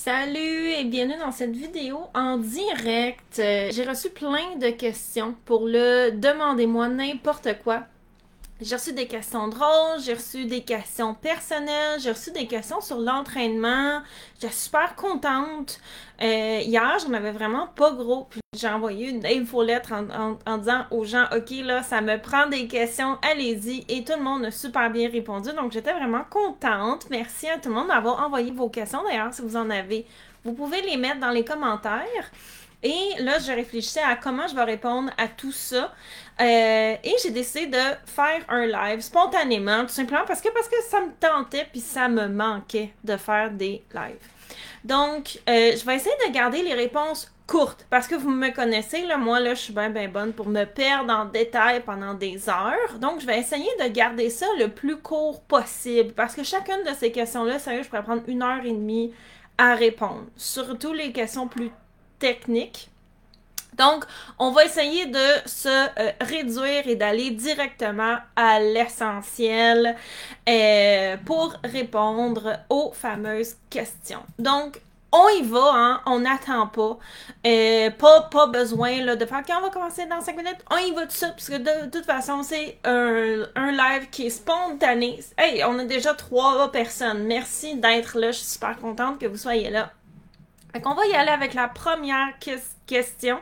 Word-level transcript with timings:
Salut 0.00 0.70
et 0.78 0.84
bienvenue 0.84 1.18
dans 1.18 1.32
cette 1.32 1.56
vidéo 1.56 1.98
en 2.14 2.38
direct. 2.38 3.40
Euh, 3.40 3.68
J'ai 3.72 3.82
reçu 3.82 4.10
plein 4.10 4.54
de 4.60 4.70
questions 4.70 5.34
pour 5.44 5.66
le 5.66 6.12
Demandez-moi 6.12 6.88
n'importe 6.88 7.48
quoi. 7.64 7.82
J'ai 8.60 8.74
reçu 8.74 8.92
des 8.92 9.06
questions 9.06 9.46
drôles, 9.46 10.00
j'ai 10.00 10.14
reçu 10.14 10.44
des 10.44 10.62
questions 10.62 11.14
personnelles, 11.14 12.00
j'ai 12.00 12.10
reçu 12.10 12.32
des 12.32 12.48
questions 12.48 12.80
sur 12.80 12.98
l'entraînement. 12.98 14.02
J'étais 14.34 14.52
super 14.52 14.96
contente. 14.96 15.78
Euh, 16.20 16.58
hier, 16.64 16.98
j'en 16.98 17.12
avais 17.12 17.30
vraiment 17.30 17.68
pas 17.68 17.92
gros. 17.92 18.24
Puis 18.28 18.40
j'ai 18.56 18.66
envoyé 18.66 19.10
une 19.10 19.24
infolettre 19.24 19.92
en, 19.92 20.10
en, 20.10 20.38
en, 20.44 20.58
disant 20.58 20.86
aux 20.90 21.04
gens, 21.04 21.26
OK, 21.36 21.50
là, 21.62 21.84
ça 21.84 22.00
me 22.00 22.20
prend 22.20 22.48
des 22.48 22.66
questions, 22.66 23.16
allez-y. 23.22 23.84
Et 23.88 24.02
tout 24.02 24.14
le 24.16 24.24
monde 24.24 24.44
a 24.46 24.50
super 24.50 24.90
bien 24.90 25.08
répondu. 25.08 25.52
Donc, 25.52 25.70
j'étais 25.70 25.92
vraiment 25.92 26.24
contente. 26.28 27.06
Merci 27.10 27.48
à 27.48 27.58
tout 27.58 27.68
le 27.68 27.76
monde 27.76 27.88
d'avoir 27.88 28.26
envoyé 28.26 28.50
vos 28.50 28.68
questions. 28.68 29.04
D'ailleurs, 29.04 29.32
si 29.32 29.42
vous 29.42 29.56
en 29.56 29.70
avez, 29.70 30.04
vous 30.44 30.52
pouvez 30.52 30.82
les 30.82 30.96
mettre 30.96 31.20
dans 31.20 31.30
les 31.30 31.44
commentaires. 31.44 32.02
Et 32.82 33.14
là, 33.18 33.38
je 33.40 33.50
réfléchissais 33.50 34.02
à 34.02 34.14
comment 34.14 34.46
je 34.46 34.54
vais 34.54 34.64
répondre 34.64 35.10
à 35.18 35.26
tout 35.26 35.52
ça. 35.52 35.92
Euh, 36.40 36.94
et 37.02 37.14
j'ai 37.22 37.30
décidé 37.30 37.66
de 37.66 37.82
faire 38.06 38.44
un 38.48 38.66
live 38.66 39.00
spontanément, 39.00 39.82
tout 39.82 39.92
simplement 39.92 40.24
parce 40.26 40.40
que, 40.40 40.48
parce 40.50 40.68
que 40.68 40.76
ça 40.88 41.00
me 41.00 41.10
tentait 41.18 41.66
puis 41.70 41.80
ça 41.80 42.08
me 42.08 42.28
manquait 42.28 42.92
de 43.02 43.16
faire 43.16 43.50
des 43.50 43.82
lives. 43.92 44.28
Donc, 44.84 45.40
euh, 45.48 45.72
je 45.76 45.84
vais 45.84 45.96
essayer 45.96 46.14
de 46.28 46.32
garder 46.32 46.62
les 46.62 46.74
réponses 46.74 47.32
courtes 47.48 47.84
parce 47.90 48.06
que 48.06 48.14
vous 48.14 48.30
me 48.30 48.50
connaissez, 48.50 49.02
là, 49.02 49.16
moi, 49.16 49.40
là, 49.40 49.54
je 49.54 49.60
suis 49.60 49.72
bien, 49.72 49.90
bien 49.90 50.08
bonne 50.08 50.32
pour 50.32 50.46
me 50.46 50.64
perdre 50.64 51.12
en 51.12 51.24
détail 51.24 51.80
pendant 51.80 52.14
des 52.14 52.48
heures. 52.48 52.98
Donc, 53.00 53.20
je 53.20 53.26
vais 53.26 53.40
essayer 53.40 53.70
de 53.80 53.88
garder 53.88 54.30
ça 54.30 54.46
le 54.56 54.68
plus 54.68 54.98
court 54.98 55.42
possible 55.42 56.12
parce 56.12 56.36
que 56.36 56.44
chacune 56.44 56.84
de 56.84 56.94
ces 56.96 57.10
questions-là, 57.10 57.58
sérieux, 57.58 57.82
je 57.82 57.88
pourrais 57.88 58.04
prendre 58.04 58.22
une 58.28 58.42
heure 58.44 58.64
et 58.64 58.70
demie 58.70 59.12
à 59.56 59.74
répondre. 59.74 60.26
Surtout 60.36 60.92
les 60.92 61.10
questions 61.10 61.48
plus 61.48 61.72
technique. 62.18 62.90
Donc, 63.78 64.04
on 64.38 64.50
va 64.50 64.64
essayer 64.64 65.06
de 65.06 65.26
se 65.46 65.68
euh, 65.68 66.10
réduire 66.20 66.88
et 66.88 66.96
d'aller 66.96 67.30
directement 67.30 68.16
à 68.34 68.58
l'essentiel 68.58 69.96
euh, 70.48 71.16
pour 71.24 71.54
répondre 71.62 72.58
aux 72.68 72.90
fameuses 72.92 73.54
questions. 73.70 74.24
Donc, 74.38 74.80
on 75.12 75.28
y 75.28 75.42
va, 75.42 75.72
hein, 75.74 76.00
on 76.06 76.18
n'attend 76.18 76.66
pas. 76.66 76.98
Euh, 77.46 77.90
pas. 77.90 78.22
Pas 78.30 78.46
besoin 78.48 79.02
là, 79.02 79.16
de 79.16 79.24
faire 79.24 79.42
qu'on 79.42 79.60
va 79.60 79.70
commencer 79.70 80.04
dans 80.06 80.20
5 80.20 80.36
minutes. 80.36 80.58
On 80.70 80.76
y 80.76 80.92
va 80.92 81.06
tout 81.06 81.16
ça, 81.16 81.28
parce 81.28 81.48
que 81.48 81.56
de, 81.56 81.88
toute 81.90 82.04
façon, 82.04 82.42
c'est 82.42 82.78
un, 82.84 83.44
un, 83.54 83.70
live 83.70 84.10
qui 84.10 84.26
est 84.26 84.30
spontané. 84.30 85.20
Hey, 85.38 85.64
on 85.64 85.78
a 85.78 85.84
déjà 85.84 86.14
trois 86.14 86.70
personnes. 86.72 87.24
Merci 87.24 87.76
d'être 87.76 88.18
là. 88.18 88.32
Je 88.32 88.38
suis 88.38 88.46
super 88.46 88.78
contente 88.78 89.18
que 89.18 89.26
vous 89.26 89.38
soyez 89.38 89.70
là. 89.70 89.92
Fait 90.72 90.82
va 90.82 91.06
y 91.06 91.14
aller 91.14 91.30
avec 91.30 91.54
la 91.54 91.68
première 91.68 92.38
question. 92.86 93.38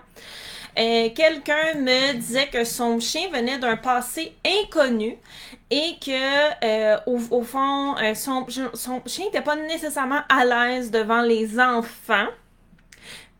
Euh, 0.79 1.09
Quelqu'un 1.15 1.75
me 1.77 2.13
disait 2.15 2.49
que 2.49 2.65
son 2.65 3.01
chien 3.01 3.29
venait 3.33 3.59
d'un 3.59 3.77
passé 3.77 4.37
inconnu 4.45 5.17
et 5.71 5.97
que 6.01 6.65
euh, 6.65 6.99
au, 7.07 7.43
fond 7.43 7.97
euh, 7.97 8.15
son, 8.15 8.47
chien 9.07 9.25
n'était 9.25 9.43
pas 9.43 9.57
nécessairement 9.57 10.21
à 10.29 10.45
l'aise 10.45 10.91
devant 10.91 11.23
les 11.23 11.59
enfants. 11.59 12.29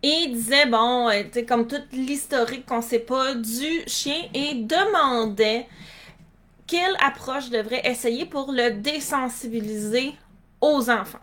Et 0.03 0.25
il 0.27 0.35
disait, 0.35 0.67
bon, 0.67 1.09
euh, 1.09 1.23
comme 1.47 1.67
toute 1.67 1.93
l'historique 1.93 2.67
qu'on 2.67 2.83
sait 2.83 2.99
pas 2.99 3.35
du 3.35 3.83
chien 3.87 4.29
et 4.35 4.55
demandait 4.55 5.67
quelle 6.67 6.97
approche 7.05 7.51
devrait 7.51 7.83
essayer 7.85 8.27
pour 8.27 8.53
le 8.53 8.73
désensibiliser 8.73 10.15
aux 10.61 10.91
enfants. 10.91 11.19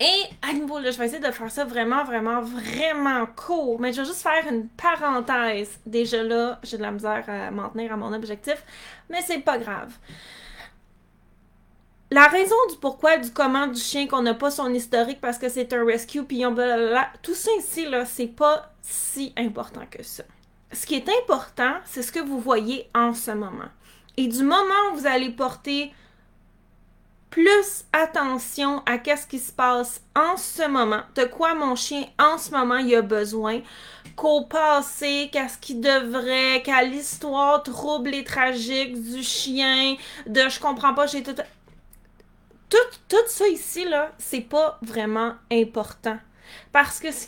Et 0.00 0.22
à 0.48 0.52
nouveau, 0.52 0.78
là, 0.78 0.92
je 0.92 0.98
vais 0.98 1.06
essayer 1.06 1.20
de 1.20 1.30
faire 1.32 1.50
ça 1.50 1.64
vraiment, 1.64 2.04
vraiment, 2.04 2.40
vraiment 2.40 3.26
court. 3.26 3.80
Mais 3.80 3.92
je 3.92 4.02
vais 4.02 4.06
juste 4.06 4.22
faire 4.22 4.46
une 4.48 4.68
parenthèse. 4.68 5.80
Déjà 5.86 6.22
là, 6.22 6.60
j'ai 6.62 6.76
de 6.76 6.82
la 6.82 6.92
misère 6.92 7.24
à 7.26 7.50
m'en 7.50 7.68
tenir 7.70 7.92
à 7.92 7.96
mon 7.96 8.12
objectif. 8.12 8.62
Mais 9.10 9.22
c'est 9.22 9.40
pas 9.40 9.58
grave. 9.58 9.92
La 12.10 12.26
raison 12.28 12.56
du 12.70 12.76
pourquoi, 12.76 13.18
du 13.18 13.30
comment 13.32 13.66
du 13.66 13.80
chien, 13.80 14.06
qu'on 14.06 14.22
n'a 14.22 14.34
pas 14.34 14.50
son 14.50 14.72
historique 14.72 15.20
parce 15.20 15.36
que 15.36 15.50
c'est 15.50 15.72
un 15.74 15.84
rescue, 15.84 16.22
puis 16.22 16.46
on 16.46 16.52
blablabla, 16.52 17.10
tout 17.20 17.34
ça 17.34 17.50
ici, 17.58 17.84
là, 17.84 18.06
c'est 18.06 18.28
pas 18.28 18.72
si 18.80 19.34
important 19.36 19.82
que 19.90 20.02
ça. 20.02 20.22
Ce 20.72 20.86
qui 20.86 20.94
est 20.94 21.08
important, 21.22 21.74
c'est 21.84 22.02
ce 22.02 22.10
que 22.10 22.20
vous 22.20 22.40
voyez 22.40 22.88
en 22.94 23.12
ce 23.12 23.32
moment. 23.32 23.68
Et 24.16 24.26
du 24.26 24.42
moment 24.42 24.92
où 24.92 24.96
vous 24.96 25.06
allez 25.06 25.30
porter 25.30 25.92
plus 27.30 27.84
attention 27.92 28.82
à 28.86 28.98
qu'est-ce 28.98 29.26
qui 29.26 29.38
se 29.38 29.52
passe 29.52 30.00
en 30.16 30.36
ce 30.36 30.66
moment, 30.66 31.02
de 31.14 31.24
quoi 31.24 31.54
mon 31.54 31.74
chien 31.76 32.04
en 32.18 32.38
ce 32.38 32.50
moment 32.50 32.78
il 32.78 32.94
a 32.94 33.02
besoin, 33.02 33.60
qu'au 34.16 34.44
passé, 34.44 35.28
qu'est-ce 35.32 35.58
qui 35.58 35.74
devrait, 35.74 36.62
qu'à 36.62 36.82
l'histoire 36.82 37.62
trouble 37.62 38.14
et 38.14 38.24
tragique 38.24 39.00
du 39.00 39.22
chien, 39.22 39.96
de 40.26 40.48
je 40.48 40.60
comprends 40.60 40.94
pas, 40.94 41.06
j'ai 41.06 41.22
tout... 41.22 41.34
tout 42.68 42.78
tout 43.08 43.16
ça 43.26 43.46
ici 43.48 43.84
là, 43.84 44.12
c'est 44.18 44.40
pas 44.40 44.78
vraiment 44.82 45.34
important. 45.52 46.18
Parce 46.72 47.00
que 47.00 47.08
ce 47.10 47.26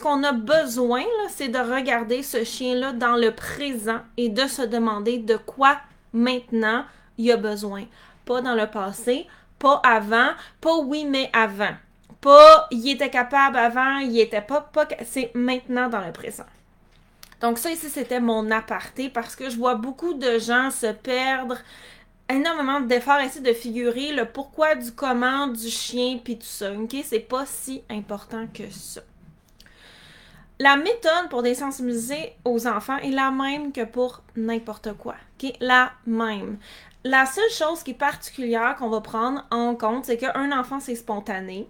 qu'on 0.00 0.22
ce 0.22 0.26
a 0.26 0.32
besoin, 0.32 1.04
c'est 1.28 1.48
de 1.48 1.58
regarder 1.58 2.22
ce 2.22 2.44
chien-là 2.44 2.92
dans 2.92 3.16
le 3.16 3.34
présent 3.34 4.00
et 4.16 4.28
de 4.28 4.46
se 4.46 4.62
demander 4.62 5.18
de 5.18 5.36
quoi 5.36 5.78
maintenant 6.12 6.84
il 7.18 7.30
a 7.32 7.36
besoin. 7.36 7.84
Pas 8.24 8.40
dans 8.40 8.54
le 8.54 8.66
passé, 8.66 9.26
pas 9.62 9.80
avant, 9.84 10.30
pas 10.60 10.76
oui, 10.78 11.04
mais 11.04 11.30
avant. 11.32 11.74
Pas 12.20 12.66
il 12.72 12.90
était 12.90 13.10
capable 13.10 13.56
avant, 13.56 13.98
il 13.98 14.18
était 14.18 14.40
pas, 14.40 14.60
pas 14.60 14.88
c'est 15.04 15.30
maintenant 15.36 15.88
dans 15.88 16.04
le 16.04 16.10
présent. 16.10 16.46
Donc 17.40 17.58
ça 17.58 17.70
ici, 17.70 17.88
c'était 17.88 18.20
mon 18.20 18.50
aparté 18.50 19.08
parce 19.08 19.36
que 19.36 19.48
je 19.48 19.56
vois 19.56 19.76
beaucoup 19.76 20.14
de 20.14 20.38
gens 20.40 20.72
se 20.72 20.92
perdre 20.92 21.58
énormément 22.28 22.80
d'efforts 22.80 23.20
essayer 23.20 23.44
de 23.44 23.52
figurer 23.56 24.12
le 24.12 24.24
pourquoi 24.24 24.74
du 24.74 24.90
comment 24.92 25.46
du 25.46 25.68
chien 25.68 26.18
puis 26.22 26.38
tout 26.38 26.46
ça. 26.46 26.72
OK, 26.72 26.96
c'est 27.04 27.20
pas 27.20 27.46
si 27.46 27.82
important 27.88 28.48
que 28.52 28.68
ça. 28.68 29.02
La 30.58 30.76
méthode 30.76 31.28
pour 31.30 31.42
désensibiliser 31.42 32.34
aux 32.44 32.66
enfants 32.66 32.98
est 32.98 33.10
la 33.10 33.30
même 33.30 33.70
que 33.72 33.84
pour 33.84 34.22
n'importe 34.34 34.92
quoi. 34.94 35.14
OK, 35.40 35.52
la 35.60 35.92
même. 36.06 36.58
La 37.04 37.26
seule 37.26 37.50
chose 37.50 37.82
qui 37.82 37.92
est 37.92 37.94
particulière 37.94 38.76
qu'on 38.76 38.88
va 38.88 39.00
prendre 39.00 39.44
en 39.50 39.74
compte, 39.74 40.04
c'est 40.04 40.16
qu'un 40.16 40.56
enfant, 40.56 40.78
c'est 40.78 40.94
spontané. 40.94 41.68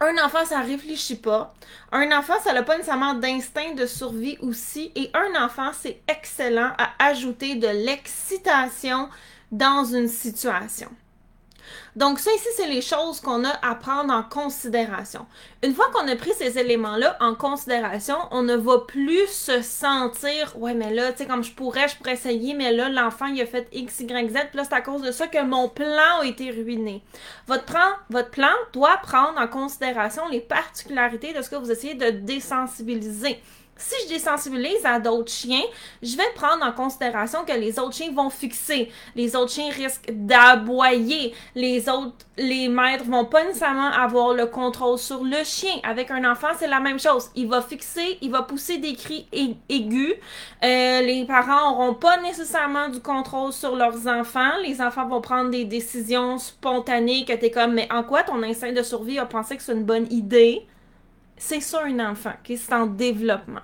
Un 0.00 0.16
enfant, 0.24 0.44
ça 0.46 0.60
réfléchit 0.60 1.16
pas. 1.16 1.54
Un 1.92 2.16
enfant, 2.16 2.34
ça 2.42 2.52
n'a 2.54 2.62
pas 2.62 2.76
nécessairement 2.76 3.14
d'instinct 3.14 3.74
de 3.74 3.84
survie 3.84 4.38
aussi. 4.40 4.92
Et 4.94 5.10
un 5.12 5.44
enfant, 5.44 5.72
c'est 5.72 6.00
excellent 6.08 6.72
à 6.78 6.90
ajouter 7.04 7.56
de 7.56 7.66
l'excitation 7.66 9.08
dans 9.50 9.84
une 9.84 10.08
situation. 10.08 10.88
Donc 11.96 12.18
ça 12.18 12.30
ici, 12.32 12.48
c'est 12.56 12.66
les 12.66 12.80
choses 12.80 13.20
qu'on 13.20 13.44
a 13.44 13.50
à 13.62 13.74
prendre 13.74 14.12
en 14.12 14.22
considération. 14.22 15.26
Une 15.62 15.74
fois 15.74 15.86
qu'on 15.92 16.06
a 16.06 16.16
pris 16.16 16.32
ces 16.34 16.58
éléments-là 16.58 17.16
en 17.20 17.34
considération, 17.34 18.16
on 18.30 18.42
ne 18.42 18.54
va 18.54 18.78
plus 18.86 19.26
se 19.26 19.62
sentir, 19.62 20.54
ouais, 20.56 20.74
mais 20.74 20.94
là, 20.94 21.12
tu 21.12 21.18
sais, 21.18 21.26
comme 21.26 21.42
je 21.42 21.52
pourrais, 21.52 21.88
je 21.88 21.96
pourrais 21.96 22.12
essayer, 22.12 22.54
mais 22.54 22.72
là, 22.72 22.88
l'enfant, 22.88 23.26
il 23.26 23.40
a 23.40 23.46
fait 23.46 23.68
X, 23.72 24.00
Y, 24.00 24.30
Z, 24.30 24.34
puis 24.52 24.60
c'est 24.62 24.72
à 24.72 24.80
cause 24.80 25.02
de 25.02 25.10
ça 25.10 25.26
que 25.26 25.42
mon 25.42 25.68
plan 25.68 26.20
a 26.20 26.26
été 26.26 26.50
ruiné. 26.50 27.02
Votre 27.46 27.64
plan 27.64 28.54
doit 28.72 28.96
prendre 28.98 29.38
en 29.38 29.48
considération 29.48 30.28
les 30.28 30.40
particularités 30.40 31.32
de 31.32 31.42
ce 31.42 31.50
que 31.50 31.56
vous 31.56 31.70
essayez 31.70 31.94
de 31.94 32.10
désensibiliser 32.10 33.40
si 33.78 33.94
je 34.04 34.14
désensibilise 34.14 34.84
à 34.84 34.98
d'autres 34.98 35.30
chiens, 35.30 35.62
je 36.02 36.16
vais 36.16 36.28
prendre 36.34 36.64
en 36.64 36.72
considération 36.72 37.44
que 37.44 37.52
les 37.52 37.78
autres 37.78 37.94
chiens 37.94 38.12
vont 38.12 38.28
fixer. 38.28 38.90
Les 39.14 39.36
autres 39.36 39.52
chiens 39.52 39.70
risquent 39.70 40.10
d'aboyer. 40.10 41.32
Les 41.54 41.88
autres, 41.88 42.26
les 42.36 42.68
maîtres 42.68 43.04
vont 43.04 43.24
pas 43.24 43.44
nécessairement 43.44 43.90
avoir 43.90 44.34
le 44.34 44.46
contrôle 44.46 44.98
sur 44.98 45.22
le 45.22 45.44
chien. 45.44 45.74
Avec 45.84 46.10
un 46.10 46.30
enfant, 46.30 46.48
c'est 46.58 46.66
la 46.66 46.80
même 46.80 46.98
chose. 46.98 47.30
Il 47.36 47.48
va 47.48 47.62
fixer, 47.62 48.18
il 48.20 48.30
va 48.32 48.42
pousser 48.42 48.78
des 48.78 48.94
cris 48.94 49.26
aigus. 49.68 50.14
Euh, 50.64 51.00
les 51.02 51.24
parents 51.24 51.72
auront 51.72 51.94
pas 51.94 52.20
nécessairement 52.20 52.88
du 52.88 53.00
contrôle 53.00 53.52
sur 53.52 53.76
leurs 53.76 54.08
enfants. 54.08 54.58
Les 54.64 54.82
enfants 54.82 55.06
vont 55.06 55.20
prendre 55.20 55.50
des 55.50 55.64
décisions 55.64 56.38
spontanées 56.38 57.24
que 57.24 57.32
t'es 57.32 57.52
comme, 57.52 57.74
mais 57.74 57.88
en 57.92 58.02
quoi 58.02 58.24
ton 58.24 58.42
instinct 58.42 58.72
de 58.72 58.82
survie 58.82 59.18
a 59.18 59.26
pensé 59.26 59.56
que 59.56 59.62
c'est 59.62 59.72
une 59.72 59.84
bonne 59.84 60.10
idée? 60.10 60.66
C'est 61.38 61.60
ça 61.60 61.82
un 61.84 62.10
enfant, 62.10 62.32
qui 62.44 62.54
est 62.54 62.72
en 62.72 62.86
développement. 62.86 63.60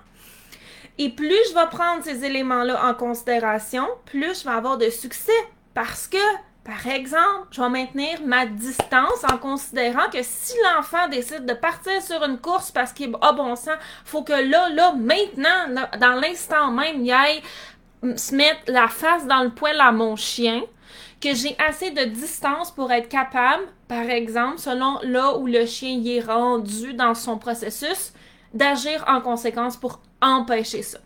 Et 0.97 1.09
plus 1.09 1.37
je 1.49 1.53
vais 1.53 1.67
prendre 1.69 2.03
ces 2.03 2.23
éléments-là 2.23 2.87
en 2.87 2.93
considération, 2.93 3.85
plus 4.05 4.41
je 4.41 4.45
vais 4.45 4.55
avoir 4.55 4.77
de 4.77 4.89
succès. 4.89 5.31
Parce 5.73 6.07
que, 6.07 6.17
par 6.63 6.87
exemple, 6.87 7.47
je 7.51 7.61
vais 7.61 7.69
maintenir 7.69 8.21
ma 8.25 8.45
distance 8.45 9.25
en 9.29 9.37
considérant 9.37 10.09
que 10.09 10.19
si 10.23 10.53
l'enfant 10.63 11.09
décide 11.09 11.45
de 11.45 11.53
partir 11.53 12.01
sur 12.01 12.23
une 12.23 12.39
course 12.39 12.71
parce 12.71 12.93
qu'il 12.93 13.13
a 13.21 13.33
bon 13.33 13.57
sang, 13.57 13.75
faut 14.05 14.23
que 14.23 14.31
là, 14.31 14.69
là, 14.69 14.93
maintenant, 14.93 15.85
dans 15.99 16.15
l'instant 16.19 16.71
même, 16.71 17.03
il 17.03 17.11
aille 17.11 17.41
se 18.15 18.33
mettre 18.33 18.61
la 18.67 18.87
face 18.87 19.25
dans 19.27 19.43
le 19.43 19.49
poêle 19.49 19.81
à 19.81 19.91
mon 19.91 20.15
chien 20.15 20.61
que 21.21 21.33
j'ai 21.33 21.55
assez 21.59 21.91
de 21.91 22.03
distance 22.03 22.71
pour 22.71 22.91
être 22.91 23.09
capable, 23.09 23.63
par 23.87 24.09
exemple, 24.09 24.59
selon 24.59 24.99
là 25.03 25.37
où 25.37 25.47
le 25.47 25.65
chien 25.65 25.89
y 25.89 26.17
est 26.17 26.21
rendu 26.21 26.93
dans 26.93 27.13
son 27.13 27.37
processus, 27.37 28.13
d'agir 28.53 29.03
en 29.07 29.21
conséquence 29.21 29.77
pour 29.77 29.99
empêcher 30.21 30.81
ça. 30.81 30.99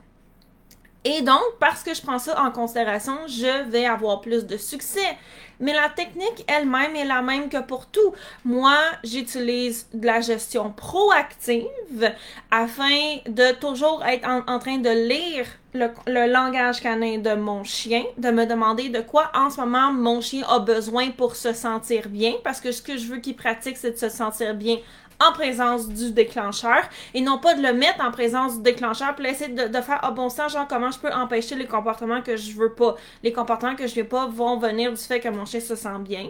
Et 1.06 1.22
donc, 1.22 1.42
parce 1.60 1.82
que 1.82 1.94
je 1.94 2.02
prends 2.02 2.20
ça 2.20 2.42
en 2.42 2.52
considération, 2.52 3.16
je 3.28 3.70
vais 3.70 3.86
avoir 3.86 4.20
plus 4.20 4.46
de 4.46 4.58
succès. 4.58 5.18
Mais 5.62 5.74
la 5.74 5.90
technique 5.90 6.46
elle-même 6.48 6.96
est 6.96 7.06
la 7.06 7.22
même 7.22 7.50
que 7.50 7.62
pour 7.62 7.86
tout. 7.86 8.14
Moi, 8.44 8.78
j'utilise 9.04 9.88
de 9.94 10.06
la 10.06 10.20
gestion 10.22 10.72
proactive 10.72 12.14
afin 12.52 13.18
de 13.28 13.54
toujours 13.56 14.04
être 14.06 14.28
en, 14.28 14.60
train 14.60 14.78
de 14.78 14.90
lire 14.90 15.48
le, 15.74 16.32
langage 16.32 16.82
canin 16.82 17.20
de 17.20 17.36
mon 17.36 17.64
chien, 17.64 18.04
de 18.18 18.30
me 18.32 18.46
demander 18.46 18.90
de 18.90 19.02
quoi 19.02 19.32
en 19.36 19.50
ce 19.50 19.60
moment 19.62 19.92
mon 19.92 20.22
chien 20.22 20.44
a 20.48 20.60
besoin 20.60 21.12
pour 21.12 21.36
se 21.36 21.54
sentir 21.54 22.10
bien, 22.10 22.34
parce 22.44 22.60
que 22.60 22.72
ce 22.72 22.82
que 22.82 22.98
je 22.98 23.08
veux 23.08 23.18
qu'il 23.20 23.36
pratique, 23.36 23.78
c'est 23.78 23.92
de 23.92 23.98
se 23.98 24.10
sentir 24.10 24.56
bien 24.56 24.78
en 25.22 25.34
présence 25.34 25.90
du 25.90 26.12
déclencheur 26.12 26.82
et 27.14 27.22
non 27.22 27.38
pas 27.38 27.54
de 27.54 27.62
le 27.62 27.74
mettre 27.74 28.02
en 28.04 28.12
présence 28.12 28.58
du 28.58 28.64
déclencheur 28.64 29.16
pour 29.16 29.26
essayer 29.26 29.54
de, 29.54 29.68
de 29.68 29.82
faire, 29.82 30.00
ah 30.02 30.12
bon 30.12 30.30
sang, 30.30 30.48
genre, 30.48 30.68
comment 30.68 30.92
je 30.92 31.00
peux 31.00 31.12
empêcher 31.12 31.56
les 31.56 31.66
comportements 31.66 32.22
que 32.22 32.38
je 32.38 32.54
veux 32.54 32.74
pas. 32.74 32.96
Les 33.22 33.34
comportements 33.34 33.76
que 33.76 33.86
je 33.86 33.96
veux 33.96 34.08
pas 34.08 34.28
vont 34.28 34.58
venir 34.58 34.92
du 34.92 35.02
fait 35.02 35.20
que 35.20 35.30
mon 35.30 35.46
chien 35.46 35.60
se 35.60 35.76
sent 35.76 36.00
bien. 36.00 36.30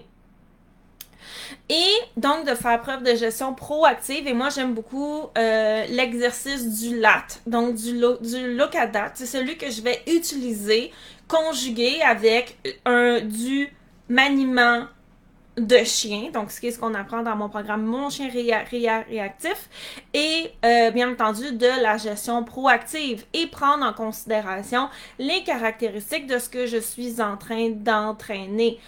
Et 1.69 1.93
donc 2.17 2.47
de 2.47 2.55
faire 2.55 2.79
preuve 2.81 3.03
de 3.03 3.15
gestion 3.15 3.53
proactive. 3.53 4.27
Et 4.27 4.33
moi, 4.33 4.49
j'aime 4.49 4.73
beaucoup 4.73 5.29
euh, 5.37 5.85
l'exercice 5.89 6.79
du 6.81 6.99
LAT, 6.99 7.25
donc 7.45 7.75
du, 7.75 7.97
lo, 7.97 8.17
locadat. 8.55 9.11
C'est 9.15 9.25
celui 9.25 9.57
que 9.57 9.69
je 9.69 9.81
vais 9.81 10.01
utiliser 10.07 10.91
conjugué 11.27 12.01
avec 12.01 12.57
un 12.85 13.21
du 13.21 13.69
maniement 14.07 14.85
de 15.59 15.77
chien, 15.83 16.29
donc 16.33 16.51
ce 16.51 16.59
qui 16.59 16.67
est 16.67 16.71
ce 16.71 16.79
qu'on 16.79 16.93
apprend 16.93 17.21
dans 17.21 17.35
mon 17.35 17.49
programme 17.49 17.83
Mon 17.83 18.09
chien 18.09 18.29
réactif, 18.29 19.69
et 20.13 20.51
euh, 20.65 20.91
bien 20.91 21.11
entendu 21.11 21.51
de 21.51 21.81
la 21.81 21.97
gestion 21.97 22.43
proactive 22.43 23.25
et 23.33 23.47
prendre 23.47 23.85
en 23.85 23.93
considération 23.93 24.89
les 25.17 25.43
caractéristiques 25.43 26.27
de 26.27 26.39
ce 26.39 26.49
que 26.49 26.65
je 26.65 26.77
suis 26.77 27.21
en 27.21 27.37
train 27.37 27.69
d'entraîner. 27.69 28.79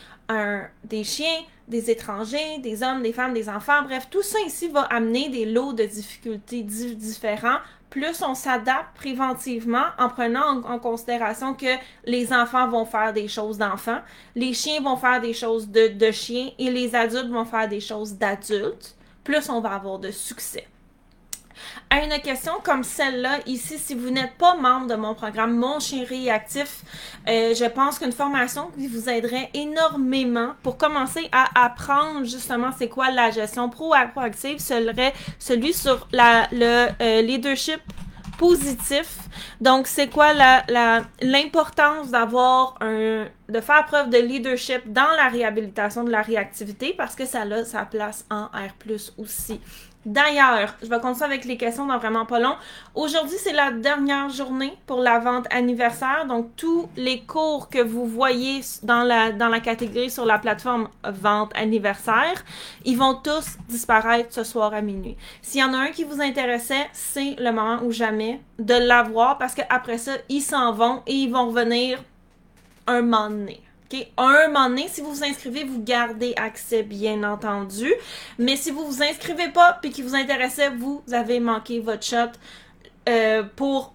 Des 0.84 1.04
chiens, 1.04 1.42
des 1.68 1.90
étrangers, 1.90 2.60
des 2.60 2.84
hommes, 2.84 3.02
des 3.02 3.14
femmes, 3.14 3.34
des 3.34 3.50
enfants, 3.50 3.84
bref, 3.84 4.08
tout 4.10 4.22
ça 4.22 4.40
ici 4.46 4.68
va 4.68 4.82
amener 4.82 5.30
des 5.30 5.46
lots 5.46 5.74
de 5.74 5.86
difficultés 5.86 6.64
différents. 6.64 7.60
Plus 7.90 8.22
on 8.22 8.36
s'adapte 8.36 8.96
préventivement 8.96 9.86
en 9.98 10.08
prenant 10.08 10.64
en, 10.64 10.80
considération 10.80 11.54
que 11.54 11.76
les 12.06 12.32
enfants 12.32 12.70
vont 12.70 12.86
faire 12.86 13.12
des 13.12 13.28
choses 13.28 13.58
d'enfants, 13.58 14.00
les 14.36 14.54
chiens 14.54 14.82
vont 14.82 14.96
faire 14.96 15.20
des 15.20 15.34
choses 15.34 15.70
de 15.70 16.12
chiens 16.12 16.50
et 16.58 16.72
les 16.72 16.96
adultes 16.96 17.30
vont 17.30 17.46
faire 17.46 17.68
des 17.68 17.82
choses 17.82 18.14
d'adultes, 18.14 18.96
plus 19.24 19.50
on 19.50 19.60
va 19.60 19.72
avoir 19.72 20.00
de 20.00 20.12
succès 20.12 20.68
à 21.90 22.04
une 22.04 22.22
question 22.22 22.54
comme 22.64 22.84
celle-là, 22.84 23.40
ici, 23.46 23.78
si 23.78 23.96
vous 23.96 24.10
n'êtes 24.10 24.34
pas 24.38 24.56
membre 24.56 24.88
de 24.88 24.96
mon 24.96 25.14
programme 25.14 25.56
Mon 25.56 25.80
Chien 25.80 26.06
Réactif, 26.08 26.82
euh, 27.28 27.54
je 27.54 27.66
pense 27.66 28.00
qu'une 28.00 28.12
formation 28.12 28.72
qui 28.78 28.88
vous 28.88 29.10
aiderait 29.10 29.50
énormément 29.54 30.54
pour 30.64 30.78
commencer 30.78 31.30
à 31.32 31.66
apprendre 31.66 32.24
justement 32.26 32.72
c'est 32.78 32.90
quoi 32.90 33.12
la 33.12 33.32
gestion 33.32 33.70
proactive 33.70 34.60
serait 34.60 35.14
celui 35.40 35.74
sur 35.74 36.08
la, 36.12 36.48
le 36.52 36.88
euh, 37.02 37.22
leadership 37.22 37.82
positif. 38.42 39.20
Donc, 39.62 39.86
c'est 39.86 40.08
quoi 40.08 40.34
la, 40.34 41.04
l'importance 41.22 42.10
d'avoir 42.10 42.76
un, 42.82 43.28
de 43.48 43.62
faire 43.62 43.86
preuve 43.86 44.10
de 44.10 44.18
leadership 44.18 44.92
dans 44.92 45.12
la 45.16 45.28
réhabilitation 45.30 46.04
de 46.04 46.10
la 46.10 46.24
réactivité 46.24 46.96
parce 46.98 47.16
que 47.16 47.26
ça 47.28 47.42
a 47.42 47.64
sa 47.64 47.86
place 47.86 48.26
en 48.32 48.46
R+, 48.46 48.74
aussi. 49.20 49.62
D'ailleurs, 50.06 50.76
je 50.82 50.88
vais 50.88 51.00
continuer 51.00 51.26
avec 51.26 51.46
les 51.46 51.58
questions 51.58 51.86
dans 51.86 52.00
vraiment 52.00 52.26
pas 52.26 52.40
long. 52.40 52.56
Aujourd'hui, 52.96 53.38
c'est 53.38 53.54
la 53.54 53.72
dernière 53.72 54.30
journée 54.30 54.76
pour 54.88 55.00
la 55.00 55.20
vente 55.20 55.46
anniversaire. 55.52 56.26
Donc, 56.28 56.56
tous 56.56 56.90
les 56.98 57.22
cours 57.22 57.70
que 57.70 57.84
vous 57.84 58.08
voyez 58.08 58.62
dans 58.82 59.04
la, 59.04 59.32
dans 59.32 59.48
la 59.48 59.60
catégorie 59.60 60.10
sur 60.10 60.26
la 60.26 60.40
plateforme 60.40 60.90
vente 61.04 61.52
anniversaire, 61.56 62.44
ils 62.84 62.98
vont 62.98 63.14
tous 63.14 63.58
disparaître 63.70 64.34
ce 64.34 64.44
soir 64.44 64.74
à 64.74 64.82
minuit. 64.82 65.18
S'il 65.44 65.62
y 65.62 65.64
en 65.64 65.74
a 65.74 65.78
un 65.78 65.92
qui 65.92 66.04
vous 66.04 66.20
intéressait, 66.20 66.90
c'est 66.94 67.36
le 67.38 67.52
moment 67.52 67.84
ou 67.84 67.92
jamais 67.92 68.42
de 68.58 68.74
l'avoir 68.74 69.38
parce 69.38 69.54
qu'après 69.54 70.00
ça, 70.00 70.14
ils 70.30 70.42
s'en 70.42 70.74
vont 70.74 71.04
et 71.06 71.14
ils 71.14 71.32
vont 71.32 71.48
revenir 71.48 72.00
un 72.88 73.02
moment 73.04 73.30
donné 73.30 73.62
un 74.18 74.48
moment 74.48 74.70
donné, 74.70 74.88
si 74.88 75.02
vous 75.02 75.14
vous 75.14 75.24
inscrivez, 75.24 75.64
vous 75.64 75.82
gardez 75.82 76.34
accès, 76.36 76.84
bien 76.84 77.24
entendu. 77.24 77.94
Mais 78.38 78.56
si 78.56 78.72
vous 78.72 78.86
vous 78.86 79.04
inscrivez 79.04 79.50
pas 79.50 79.78
puis 79.82 79.92
qui 79.92 80.02
vous 80.02 80.16
intéressait, 80.16 80.70
vous 80.70 81.04
avez 81.12 81.40
manqué 81.40 81.80
votre 81.80 82.04
shot 82.04 82.32
euh, 83.10 83.44
pour 83.56 83.94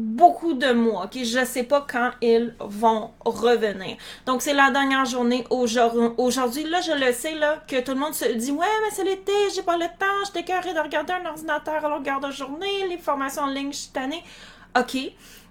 beaucoup 0.00 0.54
de 0.54 0.72
mois. 0.72 1.04
Ok, 1.04 1.18
je 1.22 1.44
sais 1.44 1.62
pas 1.62 1.86
quand 1.88 2.10
ils 2.22 2.54
vont 2.58 3.10
revenir. 3.24 3.96
Donc 4.26 4.42
c'est 4.42 4.54
la 4.54 4.70
dernière 4.70 5.04
journée 5.04 5.44
aujourd'hui. 5.50 6.64
Là, 6.64 6.80
je 6.80 6.92
le 6.92 7.12
sais 7.12 7.34
là 7.34 7.62
que 7.68 7.80
tout 7.80 7.92
le 7.92 7.98
monde 7.98 8.14
se 8.14 8.26
dit 8.32 8.50
ouais, 8.50 8.66
mais 8.82 8.90
c'est 8.92 9.04
l'été, 9.04 9.32
j'ai 9.54 9.62
pas 9.62 9.76
le 9.76 9.86
temps, 9.98 10.24
j'étais 10.26 10.44
carré 10.44 10.72
de 10.72 10.80
regarder 10.80 11.12
un 11.12 11.26
ordinateur 11.26 11.84
à 11.84 11.88
longueur 11.88 12.20
de 12.20 12.30
journée, 12.30 12.88
les 12.88 12.98
formations 12.98 13.42
en 13.42 13.48
ligne, 13.48 13.72
je 13.72 13.78
suis. 13.78 13.90
OK? 14.78 14.96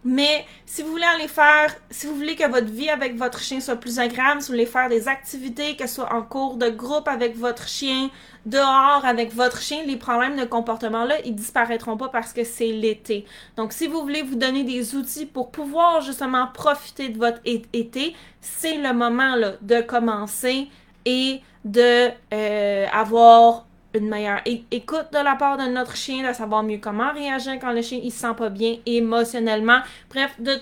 Mais 0.06 0.46
si 0.66 0.82
vous 0.82 0.92
voulez 0.92 1.04
aller 1.04 1.28
faire, 1.28 1.76
si 1.90 2.08
vous 2.08 2.16
voulez 2.16 2.36
que 2.36 2.50
votre 2.50 2.72
vie 2.72 2.90
avec 2.90 3.18
votre 3.18 3.40
chien 3.40 3.60
soit 3.60 3.76
plus 3.76 4.00
agréable, 4.00 4.42
si 4.42 4.48
vous 4.48 4.54
voulez 4.54 4.66
faire 4.66 4.88
des 4.88 5.10
activités, 5.10 5.76
que 5.76 5.88
ce 5.88 5.96
soit 5.96 6.14
en 6.14 6.22
cours 6.22 6.56
de 6.56 6.70
groupe 6.70 7.08
avec 7.10 7.36
votre 7.36 7.68
chien, 7.68 8.10
dehors 8.46 9.04
avec 9.04 9.34
votre 9.34 9.62
chien, 9.62 9.84
les 9.86 9.98
problèmes 9.98 10.38
de 10.38 10.46
comportement-là, 10.46 11.16
ils 11.26 11.36
disparaîtront 11.36 11.98
pas 11.98 12.08
parce 12.08 12.32
que 12.32 12.46
c'est 12.46 12.72
l'été. 12.72 13.26
Donc, 13.58 13.74
si 13.74 13.88
vous 13.88 14.02
voulez 14.02 14.22
vous 14.22 14.36
donner 14.36 14.64
des 14.64 14.96
outils 14.96 15.26
pour 15.26 15.52
pouvoir 15.52 16.00
justement 16.02 16.48
profiter 16.48 17.10
de 17.10 17.18
votre 17.18 17.42
été, 17.44 18.16
c'est 18.40 18.78
le 18.78 18.94
moment 18.94 19.36
là, 19.36 19.54
de 19.62 19.82
commencer 19.82 20.70
et 21.04 21.42
de 21.66 22.10
euh, 22.34 22.86
avoir 22.94 23.66
meilleure 24.00 24.42
écoute 24.72 25.08
de 25.12 25.24
la 25.24 25.36
part 25.36 25.58
de 25.58 25.64
notre 25.64 25.96
chien, 25.96 26.28
de 26.28 26.34
savoir 26.34 26.64
mieux 26.64 26.80
comment 26.80 27.12
réagir 27.12 27.60
quand 27.60 27.72
le 27.72 27.82
chien 27.82 28.00
il 28.02 28.12
se 28.12 28.20
sent 28.20 28.34
pas 28.38 28.50
bien 28.50 28.78
émotionnellement. 28.86 29.80
Bref, 30.10 30.36
de 30.40 30.54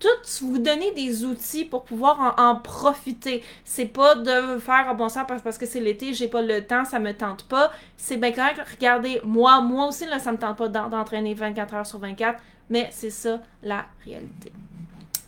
tout 0.00 0.44
vous 0.44 0.58
donner 0.58 0.92
des 0.92 1.24
outils 1.24 1.64
pour 1.64 1.84
pouvoir 1.84 2.34
en, 2.38 2.56
profiter. 2.56 3.42
C'est 3.64 3.86
pas 3.86 4.14
de 4.14 4.58
faire 4.58 4.88
un 4.88 4.94
bon 4.94 5.08
parce, 5.26 5.42
parce 5.42 5.58
que 5.58 5.66
c'est 5.66 5.80
l'été, 5.80 6.12
j'ai 6.12 6.28
pas 6.28 6.42
le 6.42 6.64
temps, 6.66 6.84
ça 6.84 6.98
me 6.98 7.12
tente 7.12 7.44
pas. 7.44 7.72
C'est 7.96 8.16
bien 8.16 8.32
correct. 8.32 8.60
Regardez, 8.70 9.20
moi, 9.24 9.60
moi 9.60 9.86
aussi, 9.88 10.06
là, 10.06 10.18
ça 10.18 10.32
me 10.32 10.38
tente 10.38 10.58
pas 10.58 10.68
d'entraîner 10.68 11.34
24 11.34 11.74
heures 11.74 11.86
sur 11.86 11.98
24, 11.98 12.42
mais 12.68 12.88
c'est 12.92 13.10
ça 13.10 13.40
la 13.62 13.86
réalité. 14.04 14.52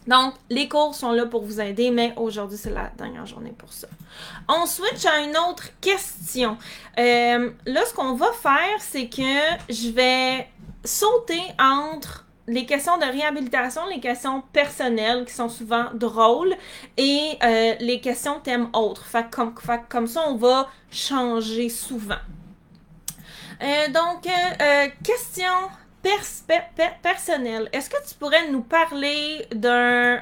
Donc, 0.06 0.34
les 0.50 0.68
cours 0.68 0.94
sont 0.94 1.12
là 1.12 1.26
pour 1.26 1.42
vous 1.42 1.60
aider, 1.60 1.90
mais 1.90 2.12
aujourd'hui, 2.16 2.56
c'est 2.56 2.70
la 2.70 2.90
dernière 2.96 3.26
journée 3.26 3.54
pour 3.56 3.72
ça. 3.72 3.88
On 4.48 4.66
switch 4.66 5.04
à 5.04 5.20
une 5.20 5.36
autre 5.36 5.68
question. 5.80 6.56
Euh, 6.98 7.50
là, 7.66 7.84
ce 7.84 7.92
qu'on 7.92 8.14
va 8.14 8.30
faire, 8.32 8.80
c'est 8.80 9.08
que 9.08 9.22
je 9.68 9.90
vais 9.90 10.48
sauter 10.84 11.42
entre 11.58 12.24
les 12.46 12.64
questions 12.64 12.96
de 12.98 13.04
réhabilitation, 13.04 13.82
les 13.88 13.98
questions 13.98 14.42
personnelles 14.52 15.24
qui 15.24 15.34
sont 15.34 15.48
souvent 15.48 15.86
drôles 15.94 16.54
et 16.96 17.36
euh, 17.42 17.74
les 17.80 18.00
questions 18.00 18.38
thèmes 18.38 18.68
autres. 18.72 19.04
Fait 19.04 19.28
comme, 19.28 19.54
fait 19.58 19.80
comme 19.88 20.06
ça, 20.06 20.24
on 20.28 20.36
va 20.36 20.68
changer 20.88 21.68
souvent. 21.68 22.14
Euh, 23.60 23.88
donc, 23.88 24.28
question 25.02 25.52
personnel, 27.02 27.68
est-ce 27.72 27.90
que 27.90 28.08
tu 28.08 28.14
pourrais 28.14 28.48
nous 28.50 28.62
parler 28.62 29.46
d'un 29.54 30.20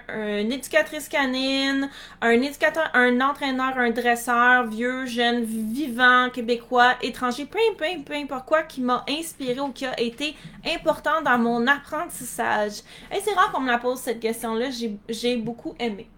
éducatrice 0.51 1.09
canine, 1.09 1.91
un 2.21 2.31
éducateur, 2.31 2.91
un 2.95 3.21
entraîneur, 3.21 3.79
un 3.79 3.91
dresseur, 3.91 4.67
vieux, 4.67 5.07
jeune, 5.07 5.45
vivant, 5.45 6.31
québécois, 6.31 6.95
étranger, 7.03 7.47
peu, 7.47 7.59
peu, 7.77 7.85
peu 8.05 8.15
importe 8.15 8.47
quoi, 8.47 8.63
qui 8.63 8.81
m'a 8.81 9.05
inspiré 9.09 9.61
ou 9.61 9.73
qui 9.73 9.87
a 9.87 9.99
été 10.01 10.35
important 10.67 11.23
dans 11.23 11.39
mon 11.39 11.67
apprentissage? 11.67 12.83
C'est 13.11 13.35
rare 13.35 13.53
qu'on 13.53 13.61
me 13.61 13.71
la 13.71 13.79
pose 13.79 14.01
cette 14.01 14.21
question-là, 14.21 14.69
j'ai 15.09 15.37
beaucoup 15.37 15.75
aimé. 15.79 16.09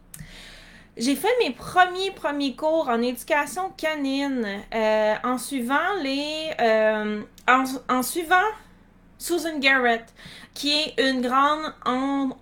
J'ai 0.97 1.15
fait 1.15 1.29
mes 1.41 1.51
premiers 1.51 2.11
premiers 2.13 2.57
cours 2.57 2.89
en 2.89 3.03
éducation 3.03 3.71
canine 3.77 4.47
euh, 4.75 5.15
en 5.25 5.37
suivant 5.37 5.93
les 6.03 6.51
euh, 6.59 7.21
en 7.47 8.03
suivant 8.03 8.49
Susan 9.19 9.59
Garrett, 9.59 10.05
qui 10.57 10.73
est 10.73 10.95
une 10.99 11.21
grande 11.21 11.73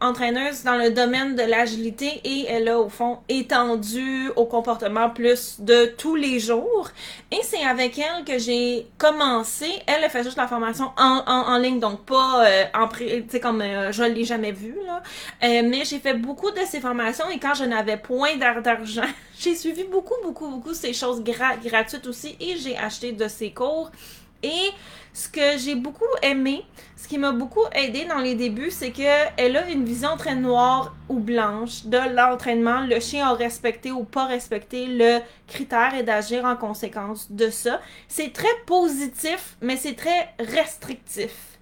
entraîneuse 0.01 0.63
dans 0.63 0.77
le 0.77 0.91
domaine 0.91 1.35
de 1.35 1.43
l'agilité 1.43 2.21
et 2.25 2.47
elle 2.49 2.69
a 2.69 2.79
au 2.79 2.89
fond 2.89 3.19
étendu 3.29 4.31
au 4.37 4.45
comportement 4.45 5.11
plus 5.11 5.61
de 5.61 5.87
tous 5.99 6.15
les 6.15 6.39
jours. 6.39 6.91
Et 7.33 7.41
c'est 7.43 7.65
avec 7.65 7.99
elle 7.99 8.25
que 8.25 8.39
j'ai 8.39 8.87
commencé. 8.99 9.67
Elle, 9.87 10.05
a 10.05 10.09
fait 10.09 10.23
juste 10.23 10.37
la 10.37 10.47
formation 10.47 10.91
en, 10.97 11.23
en, 11.27 11.59
ligne, 11.59 11.81
donc 11.81 12.05
pas 12.05 12.47
euh, 12.47 12.65
en 12.75 12.87
tu 12.89 13.25
sais 13.29 13.41
comme 13.41 13.61
euh, 13.61 13.91
je 13.91 14.05
l'ai 14.05 14.25
jamais 14.25 14.53
vu 14.53 14.77
là. 14.87 15.03
Euh, 15.43 15.63
mais 15.65 15.85
j'ai 15.85 15.99
fait 15.99 16.15
beaucoup 16.15 16.51
de 16.51 16.61
ces 16.67 16.81
formations 16.81 17.29
et 17.31 17.39
quand 17.39 17.55
je 17.55 17.65
n'avais 17.65 17.97
point 17.97 18.37
d'argent, 18.37 19.03
j'ai 19.39 19.57
suivi 19.57 19.85
beaucoup 19.85 20.15
beaucoup 20.23 20.49
beaucoup 20.49 20.75
ces 20.75 20.93
choses 20.93 21.23
gratuites 21.23 22.07
aussi 22.07 22.37
et 22.41 22.57
j'ai 22.57 22.77
acheté 22.77 23.13
de 23.13 23.27
ces 23.27 23.51
cours 23.51 23.91
et 24.45 24.71
ce 25.13 25.29
que 25.29 25.59
j'ai 25.59 25.75
beaucoup 25.75 26.05
aimé, 26.23 26.65
ce 26.97 27.09
qui 27.09 27.19
m'a 27.19 27.33
beaucoup 27.33 27.65
aidé 27.73 28.05
dans 28.05 28.19
les 28.19 28.35
débuts, 28.35 28.71
c'est 28.71 28.91
qu'elle 28.91 29.57
a 29.57 29.69
une 29.69 29.85
vision 29.85 30.17
très 30.17 30.35
noire 30.35 30.95
ou 31.09 31.21
blanche 31.21 31.85
de 31.85 31.99
l'entraînement. 32.15 32.81
Le 32.81 32.99
chien 32.99 33.29
a 33.29 33.35
respecté 33.35 33.93
ou 33.93 34.05
pas 34.05 34.27
respecté 34.27 34.87
le 34.87 35.21
critère 35.47 35.95
et 35.95 36.03
d'agir 36.03 36.45
en 36.45 36.57
conséquence 36.57 37.31
de 37.31 37.51
ça. 37.51 37.81
C'est 38.09 38.33
très 38.33 38.55
positif, 38.67 39.57
mais 39.61 39.77
c'est 39.77 39.95
très 39.95 40.35
restrictif. 40.39 41.54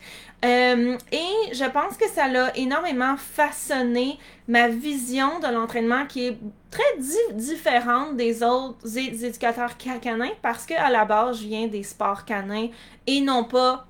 Euh, 0.44 0.99
et 1.12 1.54
je 1.54 1.70
pense 1.70 1.96
que 1.96 2.08
ça 2.08 2.26
l'a 2.26 2.56
énormément 2.56 3.16
façonné 3.16 4.18
ma 4.49 4.68
vision 4.68 5.38
de 5.38 5.46
l'entraînement 5.46 6.04
qui 6.06 6.26
est 6.26 6.38
très 6.70 7.32
différente 7.34 8.16
des 8.16 8.42
autres 8.42 8.99
éducateurs 8.99 9.76
canins 9.76 10.32
parce 10.42 10.66
que 10.66 10.75
à 10.75 10.90
la 10.90 11.04
base, 11.04 11.40
je 11.40 11.46
viens 11.46 11.68
des 11.68 11.84
sports 11.84 12.25
canins 12.25 12.68
et 13.06 13.20
non 13.20 13.44
pas 13.44 13.87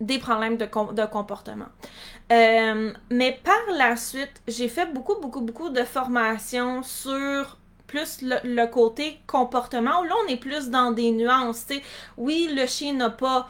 des 0.00 0.18
problèmes 0.18 0.56
de, 0.56 0.64
comportement. 0.64 1.66
Euh, 2.32 2.92
mais 3.10 3.38
par 3.44 3.76
la 3.76 3.96
suite, 3.96 4.40
j'ai 4.48 4.68
fait 4.68 4.86
beaucoup, 4.86 5.20
beaucoup, 5.20 5.42
beaucoup 5.42 5.68
de 5.68 5.82
formations 5.82 6.82
sur 6.82 7.58
plus 7.86 8.22
le, 8.22 8.66
côté 8.66 9.20
comportement, 9.26 10.00
où 10.00 10.04
là, 10.04 10.14
on 10.24 10.32
est 10.32 10.36
plus 10.36 10.70
dans 10.70 10.92
des 10.92 11.10
nuances. 11.10 11.66
Oui, 12.16 12.48
le 12.54 12.66
chien 12.66 12.94
n'a 12.94 13.10
pas 13.10 13.48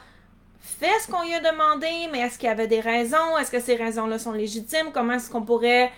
fait 0.71 0.99
ce 1.05 1.11
qu'on 1.11 1.23
lui 1.23 1.33
a 1.33 1.39
demandé, 1.39 2.09
mais 2.11 2.19
est-ce 2.19 2.37
qu'il 2.37 2.47
y 2.47 2.51
avait 2.51 2.67
des 2.67 2.79
raisons? 2.79 3.37
Est-ce 3.39 3.51
que 3.51 3.59
ces 3.59 3.75
raisons-là 3.75 4.19
sont 4.19 4.31
légitimes? 4.31 4.91
Comment 4.93 5.13
est-ce 5.13 5.29
qu'on 5.29 5.43
pourrait 5.43 5.91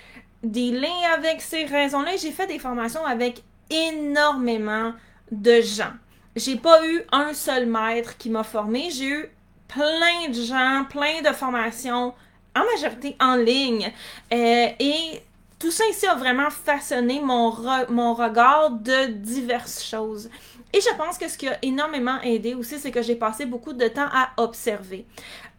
dealer 0.43 0.91
avec 1.13 1.41
ces 1.41 1.65
raisons-là? 1.65 2.17
J'ai 2.17 2.31
fait 2.31 2.47
des 2.47 2.59
formations 2.59 3.05
avec 3.05 3.43
énormément 3.69 4.93
de 5.31 5.61
gens. 5.61 5.93
J'ai 6.35 6.55
pas 6.55 6.85
eu 6.87 7.01
un 7.11 7.33
seul 7.33 7.65
maître 7.67 8.17
qui 8.17 8.29
m'a 8.29 8.43
formé. 8.43 8.89
J'ai 8.91 9.05
eu 9.05 9.29
plein 9.67 10.29
de 10.29 10.41
gens, 10.41 10.85
plein 10.89 11.21
de 11.21 11.33
formations, 11.33 12.13
en 12.55 12.63
majorité 12.73 13.15
en 13.19 13.35
ligne. 13.35 13.91
Euh, 14.31 14.67
et 14.79 15.21
tout 15.59 15.71
ça 15.71 15.85
ici 15.89 16.05
a 16.07 16.15
vraiment 16.15 16.49
façonné 16.49 17.21
mon, 17.21 17.53
mon 17.89 18.13
regard 18.13 18.71
de 18.71 19.07
diverses 19.07 19.83
choses. 19.83 20.29
Et 20.73 20.81
je 20.81 20.89
pense 20.97 21.19
que 21.19 21.27
ce 21.27 21.37
qui 21.37 21.47
a 21.47 21.57
énormément 21.61 22.19
aidé 22.21 22.55
aussi, 22.55 22.79
c'est 22.79 22.89
que 22.89 23.03
j'ai 23.03 23.15
passé 23.15 23.45
beaucoup 23.45 23.73
de 23.73 23.87
temps 23.87 24.09
à 24.11 24.31
observer. 24.37 25.05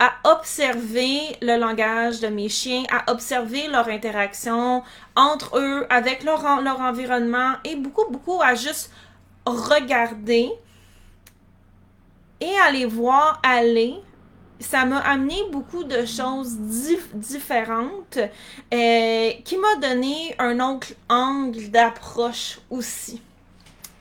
À 0.00 0.12
observer 0.25 1.21
le 1.40 1.56
langage 1.56 2.18
de 2.18 2.26
mes 2.26 2.49
chiens, 2.49 2.83
à 2.90 3.12
observer 3.12 3.68
leur 3.68 3.88
interaction 3.88 4.83
entre 5.14 5.56
eux, 5.59 5.87
avec 5.88 6.25
leur, 6.25 6.61
leur 6.62 6.80
environnement 6.80 7.52
et 7.62 7.76
beaucoup, 7.76 8.11
beaucoup 8.11 8.42
à 8.42 8.56
juste 8.56 8.90
regarder 9.47 10.50
et 12.40 12.59
à 12.66 12.73
les 12.73 12.85
voir 12.85 13.40
aller 13.44 13.94
ça 14.61 14.85
m'a 14.85 14.99
amené 14.99 15.37
beaucoup 15.50 15.85
de 15.85 16.06
choses 16.06 16.56
différentes 16.56 18.18
euh, 18.73 19.30
qui 19.44 19.56
m'a 19.59 19.76
donné 19.76 20.35
un 20.38 20.61
autre 20.61 20.88
angle 21.09 21.71
d'approche 21.71 22.61
aussi. 22.71 23.21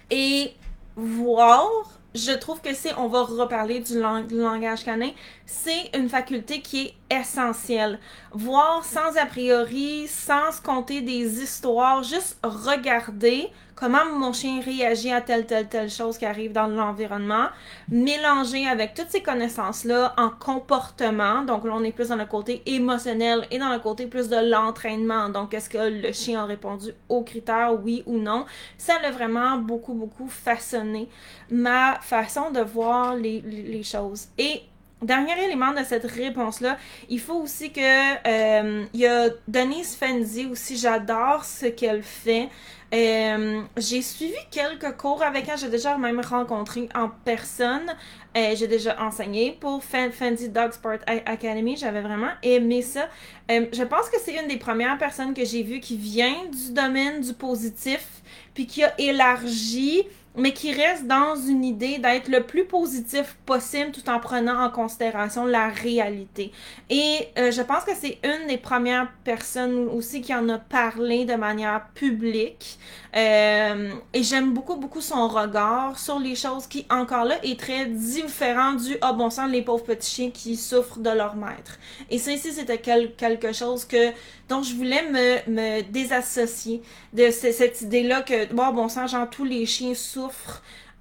Et 0.10 0.54
voir, 0.96 1.68
je 2.16 2.32
trouve 2.32 2.62
que 2.62 2.74
c'est, 2.74 2.94
on 2.96 3.08
va 3.08 3.24
reparler 3.24 3.80
du, 3.80 4.00
langage 4.00 4.84
canin, 4.84 5.12
c'est 5.46 5.92
une 5.96 6.10
faculté 6.10 6.62
qui 6.62 6.94
est 7.10 7.20
essentielle. 7.20 8.00
Voir 8.32 8.84
sans 8.86 9.18
a 9.18 9.26
priori, 9.26 10.08
sans 10.08 10.52
se 10.52 10.62
compter 10.62 11.02
des 11.02 11.42
histoires, 11.42 12.04
juste 12.04 12.38
regarder 12.44 13.50
comment 13.84 14.06
mon 14.06 14.32
chien 14.32 14.62
réagit 14.62 15.12
à 15.12 15.20
telle, 15.20 15.46
telle, 15.46 15.68
telle 15.68 15.90
chose 15.90 16.18
qui 16.18 16.26
arrive 16.26 16.54
dans 16.54 16.68
l'environnement, 16.68 17.48
mélanger 17.90 18.66
avec 18.66 18.94
toutes 18.94 19.10
ces 19.10 19.22
connaissances-là 19.22 20.14
en 20.18 20.30
comportement. 20.30 21.42
Donc 21.42 21.66
là, 21.66 21.74
on 21.76 21.84
est 21.84 21.92
plus 21.92 22.08
dans 22.08 22.16
le 22.16 22.26
côté 22.26 22.62
émotionnel 22.66 23.46
et 23.52 23.60
dans 23.60 23.74
le 23.74 23.80
côté 23.80 24.08
plus 24.08 24.30
de 24.30 24.38
l'entraînement. 24.38 25.28
Donc, 25.28 25.54
est-ce 25.54 25.70
que 25.70 26.02
le 26.02 26.14
chien 26.14 26.44
a 26.44 26.46
répondu 26.46 26.94
aux 27.10 27.24
critères, 27.24 27.74
oui 27.84 28.04
ou 28.06 28.20
non? 28.20 28.46
Ça 28.78 28.94
a 29.04 29.12
vraiment 29.12 29.58
beaucoup, 29.58 29.94
beaucoup 29.94 30.30
façonné 30.30 31.10
ma 31.52 32.00
façon 32.00 32.52
de 32.52 32.62
voir 32.62 33.16
les, 33.16 33.42
les 33.42 33.84
choses. 33.84 34.30
Et 34.38 34.62
Dernier 35.04 35.34
élément 35.44 35.74
de 35.74 35.84
cette 35.84 36.10
réponse-là, 36.10 36.78
il 37.10 37.20
faut 37.20 37.34
aussi 37.34 37.74
que 37.74 37.82
euh, 37.82 38.86
il 38.94 39.00
y 39.02 39.06
a 39.06 39.28
Denise 39.50 39.96
Fenzi 39.96 40.46
aussi, 40.46 40.78
j'adore 40.78 41.44
ce 41.44 41.66
qu'elle 41.66 42.04
fait. 42.04 42.48
Euh, 42.94 43.62
j'ai 43.76 44.04
suivi 44.04 44.38
quelques 44.52 44.96
cours 44.98 45.24
avec 45.24 45.50
elle, 45.50 45.58
j'ai 45.58 45.70
déjà 45.70 45.98
même 45.98 46.20
rencontré 46.20 46.90
en 46.94 47.10
personne. 47.10 47.92
Euh, 48.38 48.56
j'ai 48.56 48.68
déjà 48.68 49.02
enseigné 49.02 49.58
pour 49.60 49.84
Fenzi 49.84 50.50
Dog 50.50 50.74
Sport 50.74 51.00
Academy, 51.08 51.76
j'avais 51.76 52.02
vraiment 52.02 52.32
aimé 52.44 52.82
ça. 52.82 53.08
je 53.50 53.84
pense 53.84 54.10
que 54.10 54.18
c'est 54.24 54.36
une 54.36 54.48
des 54.48 54.58
premières 54.58 54.98
personnes 54.98 55.34
que 55.34 55.44
j'ai 55.44 55.64
vues 55.64 55.80
qui 55.80 55.98
vient 55.98 56.46
du 56.52 56.72
domaine 56.72 57.22
du 57.22 57.34
positif, 57.34 58.22
puis 58.54 58.68
qui 58.68 58.84
a 58.84 58.94
élargi 59.00 60.04
mais 60.36 60.54
qui 60.54 60.74
reste 60.74 61.06
dans 61.06 61.36
une 61.36 61.64
idée 61.64 62.00
d'être 62.00 62.28
le 62.28 62.44
plus 62.44 62.66
positif 62.66 63.38
possible 63.46 63.92
tout 63.92 64.10
en 64.10 64.20
prenant 64.20 64.64
en 64.64 64.70
considération 64.70 65.46
la 65.46 65.70
réalité. 65.70 66.52
Et 66.90 67.28
euh, 67.38 67.52
je 67.52 67.62
pense 67.62 67.84
que 67.84 67.92
c'est 67.96 68.18
une 68.24 68.48
des 68.48 68.58
premières 68.58 69.12
personnes 69.24 69.88
aussi 69.90 70.22
qui 70.22 70.34
en 70.34 70.50
a 70.50 70.58
parlé 70.58 71.26
de 71.26 71.36
manière 71.36 71.88
publique. 71.94 72.80
Euh, 73.16 73.92
et 74.14 74.24
j'aime 74.24 74.54
beaucoup, 74.54 74.76
beaucoup 74.76 75.02
son 75.02 75.28
regard 75.28 76.00
sur 76.00 76.20
les 76.20 76.36
choses 76.36 76.66
qui, 76.66 76.88
encore 76.90 77.26
là, 77.26 77.36
est 77.44 77.60
très 77.60 77.86
différent 77.86 78.74
du 78.74 78.98
«Ah 79.02 79.14
bon 79.14 79.30
sang, 79.30 79.46
les 79.46 79.62
pauvres 79.62 79.84
petits 79.84 80.16
chiens 80.16 80.32
qui 80.32 80.56
souffrent 80.56 81.00
de 81.00 81.12
leur 81.12 81.36
maître». 81.36 81.78
Et 82.10 82.18
ça 82.18 82.32
ici, 82.32 82.52
c'était 82.52 82.80
quelque 82.80 83.54
chose 83.54 83.86
que 83.86 84.12
dont 84.50 84.64
je 84.64 84.74
voulais 84.74 85.04
me, 85.10 85.50
me 85.50 85.82
désassocier 85.84 86.82
de 87.14 87.30
cette 87.30 87.82
idée-là 87.82 88.24
que, 88.24 88.52
bon, 88.52 88.74
bon 88.74 88.90
sang, 88.90 89.06
genre, 89.06 89.30
tous 89.30 89.46
les 89.46 89.66
chiens 89.68 89.94
souffrent 89.94 90.23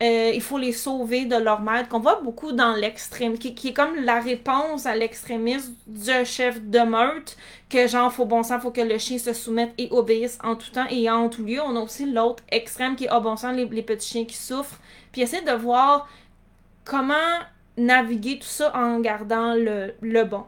euh, 0.03 0.33
il 0.35 0.41
faut 0.41 0.59
les 0.59 0.73
sauver 0.73 1.27
de 1.27 1.37
leur 1.37 1.61
maître, 1.61 1.89
qu'on 1.89 2.01
voit 2.01 2.21
beaucoup 2.23 2.51
dans 2.51 2.75
l'extrême, 2.75 3.39
qui, 3.39 3.69
est 3.69 3.73
comme 3.73 3.95
la 4.05 4.19
réponse 4.19 4.85
à 4.85 4.97
l'extrémisme 4.97 5.75
du 5.87 6.25
chef 6.25 6.61
de 6.61 6.81
meute, 6.81 7.37
que 7.71 7.87
genre, 7.87 8.13
faut 8.13 8.25
bon 8.25 8.43
sang, 8.43 8.59
faut 8.59 8.73
que 8.73 8.81
le 8.81 8.99
chien 8.99 9.19
se 9.19 9.33
soumette 9.33 9.73
et 9.79 9.89
obéisse 9.93 10.39
en 10.43 10.57
tout 10.57 10.71
temps 10.71 10.87
et 10.91 11.09
en 11.09 11.29
tout 11.29 11.45
lieu. 11.45 11.61
On 11.65 11.77
a 11.77 11.81
aussi 11.81 12.11
l'autre 12.11 12.43
extrême 12.51 12.97
qui 12.97 13.05
est, 13.05 13.11
oh 13.13 13.21
bon 13.21 13.37
sang, 13.37 13.53
les, 13.53 13.67
petits 13.83 14.09
chiens 14.09 14.25
qui 14.25 14.37
souffrent. 14.37 14.81
Puis 15.13 15.23
essayer 15.23 15.45
de 15.45 15.53
voir 15.53 16.09
comment 16.85 17.15
naviguer 17.77 18.41
tout 18.41 18.47
ça 18.47 18.77
en 18.77 18.99
gardant 18.99 19.55
le, 19.55 20.25
bon. 20.25 20.45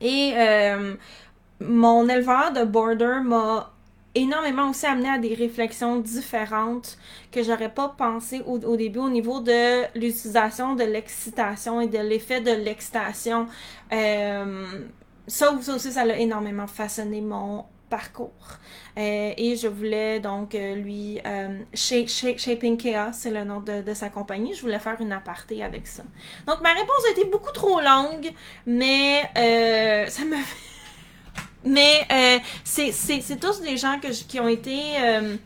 Et 0.00 0.34
euh, 0.36 0.94
mon 1.58 2.08
éleveur 2.08 2.52
de 2.52 2.62
border 2.62 3.22
m'a 3.24 3.72
énormément 4.14 4.70
aussi 4.70 4.86
amené 4.86 5.08
à 5.08 5.18
des 5.18 5.34
réflexions 5.34 5.98
différentes 5.98 6.98
que 7.30 7.42
j'aurais 7.42 7.72
pas 7.72 7.88
pensé 7.96 8.42
au, 8.46 8.76
début 8.76 8.98
au 8.98 9.08
niveau 9.08 9.40
de 9.40 9.84
l'utilisation 9.98 10.74
de 10.74 10.84
l'excitation 10.84 11.80
et 11.80 11.86
de 11.86 11.98
l'effet 11.98 12.40
de 12.40 12.50
l'excitation. 12.50 13.46
Euh, 13.92 14.84
ça, 15.26 15.52
aussi, 15.52 15.92
ça 15.92 16.02
a 16.02 16.16
énormément 16.16 16.66
façonné 16.66 17.20
mon 17.20 17.64
parcours. 17.88 18.58
Euh, 18.98 19.32
et 19.36 19.56
je 19.56 19.68
voulais 19.68 20.20
donc 20.20 20.54
euh, 20.54 20.74
lui... 20.74 21.20
Shaping 21.74 22.76
Chaos, 22.76 23.12
c'est 23.12 23.30
le 23.30 23.44
nom 23.44 23.60
de, 23.60 23.82
de, 23.82 23.94
sa 23.94 24.10
compagnie. 24.10 24.54
Je 24.54 24.62
voulais 24.62 24.78
faire 24.78 25.00
une 25.00 25.12
aparté 25.12 25.62
avec 25.62 25.86
ça. 25.86 26.02
Donc, 26.46 26.60
ma 26.60 26.72
réponse 26.72 27.04
a 27.08 27.10
été 27.12 27.24
beaucoup 27.26 27.52
trop 27.52 27.80
longue, 27.80 28.30
mais 28.66 29.22
ça 30.08 30.24
me 30.24 30.36
fait 30.36 30.71
mais 31.64 32.06
euh, 32.10 32.38
c'est 32.64 33.40
tous 33.40 33.60
des 33.60 33.76
gens 33.76 33.98
que 34.00 34.08
qui 34.08 34.40
ont 34.40 34.48
été 34.48 34.80
euh, 35.00 35.36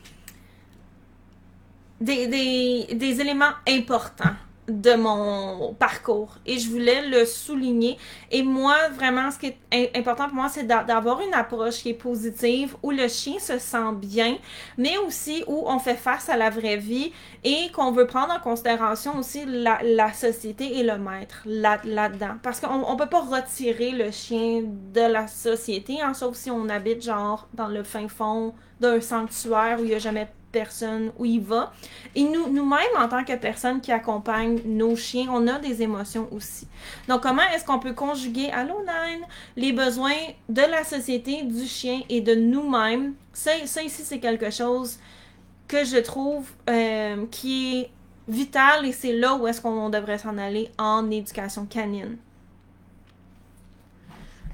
des, 2.00 2.26
des, 2.26 2.94
des, 2.94 3.20
éléments 3.20 3.52
importants 3.68 4.34
de 4.68 4.94
mon 4.94 5.74
parcours 5.74 6.38
et 6.44 6.58
je 6.58 6.68
voulais 6.68 7.08
le 7.08 7.24
souligner. 7.24 7.98
Et 8.30 8.42
moi, 8.42 8.76
vraiment, 8.94 9.30
ce 9.30 9.38
qui 9.38 9.54
est 9.70 9.96
important 9.96 10.26
pour 10.26 10.34
moi, 10.34 10.48
c'est 10.48 10.66
d'avoir 10.66 11.20
une 11.20 11.34
approche 11.34 11.82
qui 11.82 11.90
est 11.90 11.94
positive, 11.94 12.76
où 12.82 12.90
le 12.90 13.08
chien 13.08 13.38
se 13.38 13.58
sent 13.58 13.92
bien, 13.94 14.36
mais 14.76 14.96
aussi 14.98 15.44
où 15.46 15.64
on 15.66 15.78
fait 15.78 15.94
face 15.94 16.28
à 16.28 16.36
la 16.36 16.50
vraie 16.50 16.76
vie 16.76 17.12
et 17.44 17.70
qu'on 17.72 17.92
veut 17.92 18.06
prendre 18.06 18.34
en 18.34 18.40
considération 18.40 19.18
aussi 19.18 19.44
la, 19.46 20.12
société 20.12 20.78
et 20.78 20.82
le 20.82 20.98
maître 20.98 21.42
là-dedans. 21.44 22.36
Parce 22.42 22.60
qu'on 22.60 22.92
ne 22.92 22.98
peut 22.98 23.08
pas 23.08 23.20
retirer 23.20 23.90
le 23.90 24.10
chien 24.10 24.62
de 24.64 25.00
la 25.00 25.26
société, 25.26 26.00
hein, 26.00 26.14
sauf 26.14 26.36
si 26.36 26.50
on 26.50 26.68
habite 26.68 27.02
genre 27.02 27.48
dans 27.54 27.68
le 27.68 27.82
fin 27.82 28.08
fond 28.08 28.54
d'un 28.80 29.00
sanctuaire 29.00 29.78
où 29.80 29.84
il 29.84 29.90
n'y 29.90 29.94
a 29.94 29.98
jamais 29.98 30.28
personne 30.56 31.12
où 31.18 31.26
il 31.26 31.40
va. 31.40 31.72
Et 32.14 32.24
nous, 32.24 32.48
nous-mêmes, 32.50 32.96
en 32.98 33.08
tant 33.08 33.24
que 33.24 33.34
personnes 33.36 33.82
qui 33.82 33.92
accompagnent 33.92 34.60
nos 34.64 34.96
chiens, 34.96 35.28
on 35.30 35.46
a 35.48 35.58
des 35.58 35.82
émotions 35.82 36.28
aussi. 36.32 36.66
Donc, 37.08 37.22
comment 37.22 37.46
est-ce 37.54 37.64
qu'on 37.64 37.78
peut 37.78 37.92
conjuguer, 37.92 38.48
allô 38.50 38.78
Nine, 38.80 39.24
les 39.56 39.72
besoins 39.72 40.22
de 40.48 40.62
la 40.62 40.82
société, 40.82 41.42
du 41.42 41.66
chien 41.66 42.00
et 42.08 42.22
de 42.22 42.34
nous-mêmes? 42.34 43.14
Ça, 43.34 43.50
ça 43.66 43.82
ici, 43.82 44.02
c'est 44.02 44.18
quelque 44.18 44.50
chose 44.50 44.98
que 45.68 45.84
je 45.84 45.98
trouve 45.98 46.48
euh, 46.70 47.26
qui 47.30 47.80
est 47.80 47.90
vital 48.28 48.86
et 48.86 48.92
c'est 48.92 49.12
là 49.12 49.34
où 49.34 49.46
est-ce 49.46 49.60
qu'on 49.60 49.90
devrait 49.90 50.18
s'en 50.18 50.38
aller 50.38 50.70
en 50.78 51.10
éducation 51.10 51.66
canine. 51.66 52.16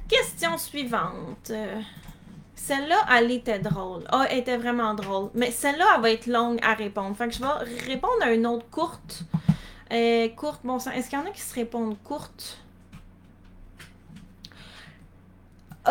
Question 0.09 0.59
suivante. 0.59 1.53
Celle-là, 2.65 3.05
elle 3.11 3.33
était 3.33 3.59
drôle. 3.59 4.05
Ah, 4.13 4.27
elle 4.31 4.39
était 4.39 4.57
vraiment 4.57 4.95
drôle. 4.95 5.31
Mais 5.35 5.51
celle-là, 5.51 5.85
elle 5.97 6.01
va 6.01 6.11
être 6.13 6.29
longue 6.29 6.61
à 6.63 6.75
répondre. 6.75 7.17
Fait 7.17 7.27
que 7.27 7.35
je 7.35 7.41
vais 7.41 7.83
répondre 7.89 8.23
à 8.23 8.33
une 8.33 8.47
autre 8.47 8.67
courte. 8.71 9.25
Euh, 9.93 10.29
courte, 10.29 10.61
bon. 10.63 10.77
Est-ce 10.77 11.11
qu'il 11.11 11.19
y 11.19 11.23
en 11.23 11.27
a 11.27 11.31
qui 11.31 11.41
se 11.41 11.55
répondent 11.57 11.97
courte? 12.05 12.59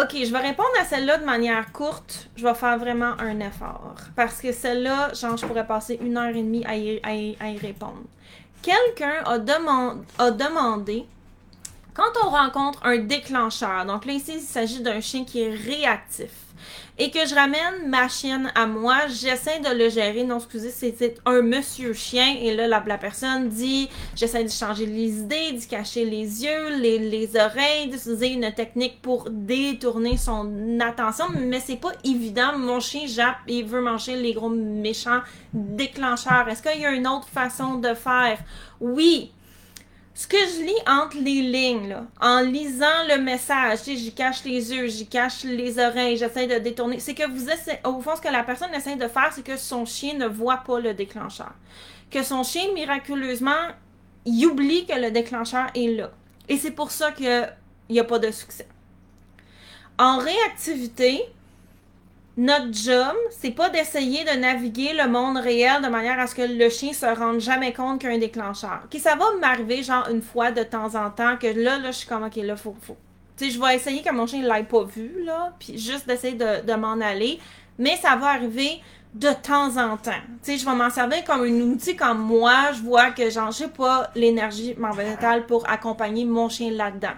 Ok, 0.01 0.11
je 0.13 0.31
vais 0.31 0.39
répondre 0.39 0.69
à 0.79 0.85
celle-là 0.85 1.17
de 1.17 1.25
manière 1.25 1.73
courte. 1.73 2.29
Je 2.37 2.47
vais 2.47 2.53
faire 2.53 2.77
vraiment 2.77 3.19
un 3.19 3.41
effort. 3.41 3.97
Parce 4.15 4.39
que 4.39 4.53
celle-là, 4.53 5.13
genre, 5.13 5.35
je 5.35 5.45
pourrais 5.45 5.67
passer 5.67 5.99
une 6.01 6.15
heure 6.15 6.33
et 6.33 6.41
demie 6.41 6.63
à 6.65 6.77
y, 6.77 7.57
répondre. 7.57 8.03
Quelqu'un 8.61 9.23
a, 9.25 9.33
a 9.33 10.31
demandé 10.31 11.05
quand 11.93 12.25
on 12.25 12.29
rencontre 12.29 12.79
un 12.85 12.99
déclencheur, 12.99 13.85
donc 13.85 14.05
là 14.05 14.13
ici 14.13 14.35
il 14.35 14.39
s'agit 14.41 14.81
d'un 14.81 15.01
chien 15.01 15.25
qui 15.25 15.41
est 15.41 15.53
réactif, 15.53 16.31
et 16.97 17.09
que 17.09 17.25
je 17.25 17.33
ramène 17.33 17.87
ma 17.87 18.07
chienne 18.07 18.51
à 18.53 18.65
moi, 18.65 19.07
j'essaie 19.07 19.59
de 19.59 19.75
le 19.75 19.89
gérer. 19.89 20.23
Non, 20.23 20.37
excusez, 20.37 20.69
c'est 20.69 21.17
un 21.25 21.41
monsieur 21.41 21.93
chien. 21.93 22.35
Et 22.39 22.53
là, 22.55 22.67
la, 22.67 22.97
personne 22.97 23.49
dit, 23.49 23.89
j'essaie 24.15 24.43
de 24.43 24.49
changer 24.49 24.85
les 24.85 25.19
idées, 25.19 25.53
d'y 25.53 25.67
cacher 25.67 26.05
les 26.05 26.43
yeux, 26.43 26.77
les, 26.77 26.99
les 26.99 27.35
oreilles, 27.35 27.89
d'utiliser 27.89 28.33
une 28.33 28.51
technique 28.53 29.01
pour 29.01 29.29
détourner 29.29 30.17
son 30.17 30.79
attention. 30.79 31.25
Mais 31.35 31.59
c'est 31.59 31.79
pas 31.79 31.93
évident. 32.03 32.57
Mon 32.57 32.79
chien 32.79 33.07
jappe 33.07 33.37
et 33.47 33.63
veut 33.63 33.81
manger 33.81 34.15
les 34.15 34.33
gros 34.33 34.49
méchants 34.49 35.21
déclencheurs. 35.53 36.47
Est-ce 36.49 36.61
qu'il 36.61 36.81
y 36.81 36.85
a 36.85 36.91
une 36.91 37.07
autre 37.07 37.29
façon 37.29 37.75
de 37.75 37.93
faire? 37.93 38.37
Oui, 38.79 39.31
ce 40.21 40.27
que 40.27 40.37
je 40.37 40.61
lis 40.63 40.81
entre 40.85 41.17
les 41.17 41.41
lignes, 41.41 41.97
en 42.21 42.41
lisant 42.41 43.07
le 43.09 43.19
message, 43.19 43.79
j'y 43.85 44.13
cache 44.13 44.43
les 44.43 44.71
yeux, 44.71 44.85
j'y 44.85 45.07
cache 45.07 45.43
les 45.45 45.79
oreilles, 45.79 46.15
j'essaie 46.15 46.45
de 46.45 46.59
détourner, 46.59 46.99
c'est 46.99 47.15
que 47.15 47.27
vous 47.27 47.49
essayez, 47.49 47.79
au 47.85 47.99
fond, 48.01 48.15
ce 48.15 48.21
que 48.21 48.31
la 48.31 48.43
personne 48.43 48.71
essaie 48.75 48.97
de 48.97 49.07
faire, 49.07 49.31
c'est 49.33 49.43
que 49.43 49.57
son 49.57 49.83
chien 49.83 50.13
ne 50.13 50.27
voit 50.27 50.57
pas 50.57 50.79
le 50.79 50.93
déclencheur. 50.93 51.51
Que 52.11 52.21
son 52.21 52.43
chien, 52.43 52.71
miraculeusement, 52.75 53.69
il 54.25 54.45
oublie 54.45 54.85
que 54.85 54.93
le 54.93 55.09
déclencheur 55.09 55.71
est 55.73 55.87
là. 55.87 56.11
Et 56.47 56.57
c'est 56.57 56.69
pour 56.69 56.91
ça 56.91 57.11
qu'il 57.11 57.51
n'y 57.89 57.99
a 57.99 58.03
pas 58.03 58.19
de 58.19 58.29
succès. 58.29 58.67
En 59.97 60.19
réactivité, 60.19 61.23
notre 62.37 62.73
job, 62.73 63.15
c'est 63.29 63.51
pas 63.51 63.69
d'essayer 63.69 64.23
de 64.23 64.39
naviguer 64.39 64.93
le 64.93 65.09
monde 65.09 65.37
réel 65.37 65.81
de 65.81 65.89
manière 65.89 66.17
à 66.17 66.27
ce 66.27 66.35
que 66.35 66.41
le 66.41 66.69
chien 66.69 66.93
se 66.93 67.05
rende 67.05 67.41
jamais 67.41 67.73
compte 67.73 67.99
qu'il 67.99 68.09
y 68.09 68.13
a 68.13 68.15
un 68.15 68.19
déclencheur. 68.19 68.81
Ok, 68.85 68.99
ça 69.01 69.15
va 69.15 69.25
m'arriver 69.39 69.83
genre 69.83 70.07
une 70.09 70.21
fois 70.21 70.51
de 70.51 70.63
temps 70.63 70.95
en 70.95 71.09
temps 71.09 71.35
que 71.37 71.47
là, 71.47 71.77
là, 71.77 71.91
je 71.91 71.97
suis 71.97 72.07
comme 72.07 72.23
ok, 72.23 72.37
là, 72.37 72.55
faut, 72.55 72.75
faut. 72.81 72.97
Tu 73.35 73.49
je 73.49 73.59
vais 73.59 73.75
essayer 73.75 74.01
que 74.01 74.11
mon 74.13 74.27
chien 74.27 74.41
l'ait 74.41 74.63
pas 74.63 74.83
vu, 74.83 75.23
là, 75.25 75.53
puis 75.59 75.77
juste 75.77 76.07
d'essayer 76.07 76.35
de, 76.35 76.73
m'en 76.75 77.01
aller. 77.01 77.39
Mais 77.77 77.97
ça 77.97 78.15
va 78.15 78.27
arriver 78.27 78.81
de 79.13 79.29
temps 79.43 79.75
en 79.77 79.97
temps. 79.97 80.11
Tu 80.43 80.53
sais, 80.53 80.57
je 80.57 80.65
vais 80.65 80.75
m'en 80.75 80.89
servir 80.89 81.25
comme 81.25 81.41
un 81.41 81.61
outil 81.61 81.95
comme 81.97 82.19
moi, 82.19 82.71
je 82.73 82.81
vois 82.81 83.11
que 83.11 83.29
j'en 83.29 83.51
sais 83.51 83.67
pas 83.67 84.09
l'énergie 84.15 84.75
mentale 84.77 85.45
pour 85.47 85.69
accompagner 85.69 86.23
mon 86.23 86.47
chien 86.47 86.71
là-dedans. 86.71 87.15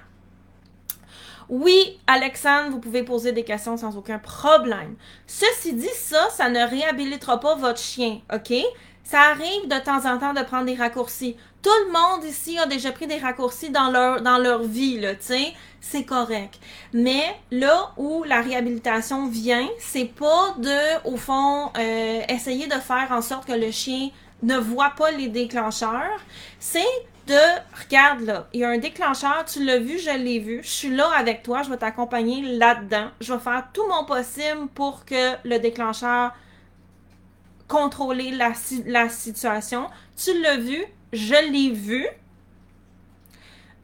Oui, 1.50 2.00
Alexandre, 2.08 2.72
vous 2.72 2.80
pouvez 2.80 3.04
poser 3.04 3.32
des 3.32 3.44
questions 3.44 3.78
sans 3.78 3.98
aucun 3.98 4.20
problème. 4.20 4.96
Ceci 5.28 5.74
dit, 5.74 5.90
ça, 5.94 6.30
ça 6.30 6.50
ne 6.50 6.60
réhabilitera 6.68 7.40
pas 7.40 7.56
votre 7.56 7.80
chien, 7.80 8.20
OK? 8.34 8.54
Ça 9.04 9.20
arrive 9.20 9.68
de 9.68 9.84
temps 9.84 10.06
en 10.10 10.18
temps 10.18 10.34
de 10.34 10.42
prendre 10.44 10.66
des 10.66 10.76
raccourcis. 10.76 11.36
Tout 11.62 11.70
le 11.88 11.92
monde 11.92 12.24
ici 12.26 12.58
a 12.58 12.66
déjà 12.66 12.92
pris 12.92 13.08
des 13.08 13.18
raccourcis 13.18 13.70
dans 13.70 13.90
leur, 13.90 14.22
dans 14.22 14.38
leur 14.38 14.64
vie, 14.64 15.00
là, 15.00 15.16
tu. 15.16 15.34
C'est 15.82 16.06
correct. 16.06 16.60
Mais 16.94 17.24
là 17.52 17.92
où 17.98 18.24
la 18.24 18.42
réhabilitation 18.42 19.28
vient, 19.28 19.68
c'est 19.80 20.06
pas 20.06 20.56
de, 20.58 21.08
au 21.08 21.18
fond, 21.18 21.72
euh, 21.78 22.22
essayer 22.30 22.68
de 22.68 22.74
faire 22.74 23.08
en 23.12 23.22
sorte 23.22 23.46
que 23.46 23.54
le 23.54 23.72
chien 23.72 24.10
ne 24.42 24.58
voit 24.58 24.94
pas 24.98 25.12
les 25.12 25.28
déclencheurs. 25.28 26.20
C'est 26.60 26.82
de 27.28 27.84
regarde 27.84 28.22
là, 28.22 28.48
il 28.54 28.60
y 28.60 28.64
a 28.64 28.70
un 28.70 28.78
déclencheur, 28.78 29.46
tu 29.46 29.64
l'as 29.64 29.80
vu, 29.80 29.98
je 29.98 30.18
l'ai 30.18 30.40
vu, 30.40 30.62
je 30.64 30.70
suis 30.70 30.90
là 30.90 31.10
avec 31.18 31.44
toi, 31.44 31.64
je 31.64 31.70
vais 31.70 31.78
t'accompagner 31.78 32.42
là-dedans. 32.58 33.08
Je 33.22 33.34
vais 33.34 33.40
faire 33.40 33.68
tout 33.74 33.88
mon 33.88 34.06
possible 34.06 34.68
pour 34.74 35.06
que 35.06 35.36
le 35.48 35.58
déclencheur 35.60 36.34
contrôler 37.68 38.32
la, 38.32 38.52
la 38.86 39.10
situation. 39.10 39.88
Tu 40.18 40.40
l'as 40.42 40.58
vu, 40.58 40.84
je 41.12 41.52
l'ai 41.52 41.72
vu. 41.72 42.06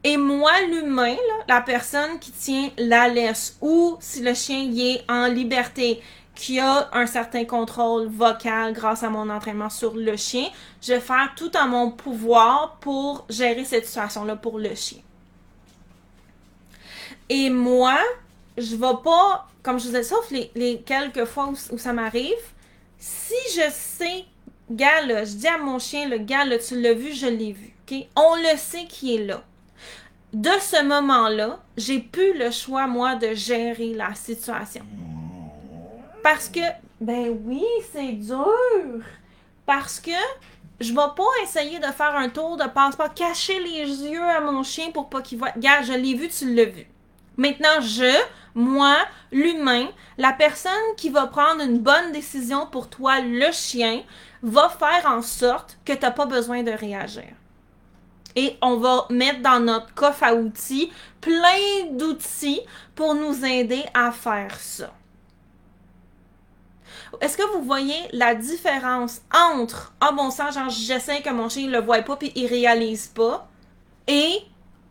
Et 0.02 0.16
moi, 0.16 0.52
l'humain, 0.70 1.16
la 1.48 1.60
personne 1.60 2.18
qui 2.20 2.30
tient 2.32 2.70
la 2.78 3.08
laisse, 3.08 3.58
ou 3.60 3.96
si 4.00 4.22
le 4.22 4.32
chien 4.32 4.62
y 4.62 4.92
est 4.92 5.10
en 5.10 5.26
liberté, 5.26 6.02
qui 6.40 6.58
a 6.58 6.88
un 6.94 7.04
certain 7.04 7.44
contrôle 7.44 8.06
vocal 8.06 8.72
grâce 8.72 9.02
à 9.02 9.10
mon 9.10 9.28
entraînement 9.28 9.68
sur 9.68 9.94
le 9.94 10.16
chien, 10.16 10.46
je 10.80 10.94
vais 10.94 11.00
faire 11.00 11.34
tout 11.36 11.54
en 11.54 11.68
mon 11.68 11.90
pouvoir 11.90 12.78
pour 12.80 13.26
gérer 13.28 13.66
cette 13.66 13.84
situation-là 13.84 14.36
pour 14.36 14.58
le 14.58 14.74
chien. 14.74 15.00
Et 17.28 17.50
moi, 17.50 17.98
je 18.56 18.74
vais 18.74 19.02
pas, 19.04 19.48
comme 19.62 19.78
je 19.78 19.88
vous 19.88 19.96
ai 19.96 20.02
sauf 20.02 20.30
les, 20.30 20.80
quelques 20.86 21.26
fois 21.26 21.52
où, 21.70 21.76
ça 21.76 21.92
m'arrive, 21.92 22.32
si 22.98 23.34
je 23.54 23.70
sais, 23.70 24.24
gars 24.70 25.02
je 25.06 25.36
dis 25.36 25.46
à 25.46 25.58
mon 25.58 25.78
chien, 25.78 26.08
le 26.08 26.16
gars 26.16 26.46
tu 26.58 26.80
l'as 26.80 26.94
vu, 26.94 27.12
je 27.12 27.26
l'ai 27.26 27.52
vu? 27.52 27.74
On 28.16 28.36
le 28.36 28.56
sait 28.56 28.86
qui 28.88 29.16
est 29.16 29.26
là. 29.26 29.42
De 30.32 30.48
ce 30.58 30.82
moment-là, 30.84 31.60
j'ai 31.76 31.98
plus 31.98 32.38
le 32.38 32.50
choix, 32.50 32.86
moi, 32.86 33.16
de 33.16 33.34
gérer 33.34 33.92
la 33.92 34.14
situation. 34.14 34.86
Parce 36.22 36.48
que, 36.48 36.60
ben 37.00 37.38
oui, 37.44 37.64
c'est 37.92 38.12
dur. 38.12 39.02
Parce 39.66 40.00
que 40.00 40.10
je 40.80 40.90
vais 40.92 41.14
pas 41.16 41.42
essayer 41.42 41.78
de 41.78 41.86
faire 41.86 42.16
un 42.16 42.28
tour 42.28 42.56
de 42.56 42.64
passe-pas, 42.64 43.10
cacher 43.10 43.58
les 43.60 43.86
yeux 43.86 44.22
à 44.22 44.40
mon 44.40 44.62
chien 44.62 44.90
pour 44.90 45.08
pas 45.08 45.22
qu'il 45.22 45.38
voit. 45.38 45.50
Regarde, 45.50 45.84
je 45.84 45.92
l'ai 45.92 46.14
vu, 46.14 46.28
tu 46.28 46.54
l'as 46.54 46.64
vu. 46.64 46.86
Maintenant, 47.36 47.80
je, 47.80 48.18
moi, 48.54 48.96
l'humain, 49.30 49.88
la 50.18 50.32
personne 50.32 50.72
qui 50.96 51.10
va 51.10 51.26
prendre 51.26 51.62
une 51.62 51.78
bonne 51.78 52.12
décision 52.12 52.66
pour 52.66 52.88
toi, 52.88 53.20
le 53.20 53.52
chien, 53.52 54.02
va 54.42 54.68
faire 54.68 55.10
en 55.10 55.22
sorte 55.22 55.78
que 55.84 55.92
tu 55.92 56.00
n'as 56.00 56.10
pas 56.10 56.26
besoin 56.26 56.62
de 56.62 56.70
réagir. 56.70 57.34
Et 58.36 58.56
on 58.62 58.76
va 58.76 59.06
mettre 59.10 59.40
dans 59.40 59.60
notre 59.60 59.92
coffre 59.94 60.22
à 60.22 60.34
outils 60.34 60.92
plein 61.20 61.86
d'outils 61.92 62.60
pour 62.94 63.14
nous 63.14 63.44
aider 63.44 63.84
à 63.92 64.12
faire 64.12 64.54
ça. 64.58 64.92
Est-ce 67.20 67.36
que 67.36 67.56
vous 67.56 67.62
voyez 67.62 67.96
la 68.12 68.34
différence 68.34 69.20
entre 69.34 69.92
ah 70.00 70.12
bon 70.12 70.30
sang, 70.30 70.50
genre 70.50 70.70
j'essaie 70.70 71.22
que 71.22 71.30
mon 71.30 71.48
chien 71.48 71.66
ne 71.66 71.72
le 71.72 71.80
voit 71.80 72.02
pas 72.02 72.16
puis 72.16 72.32
il 72.34 72.46
réalise 72.46 73.08
pas? 73.08 73.48
Et 74.06 74.38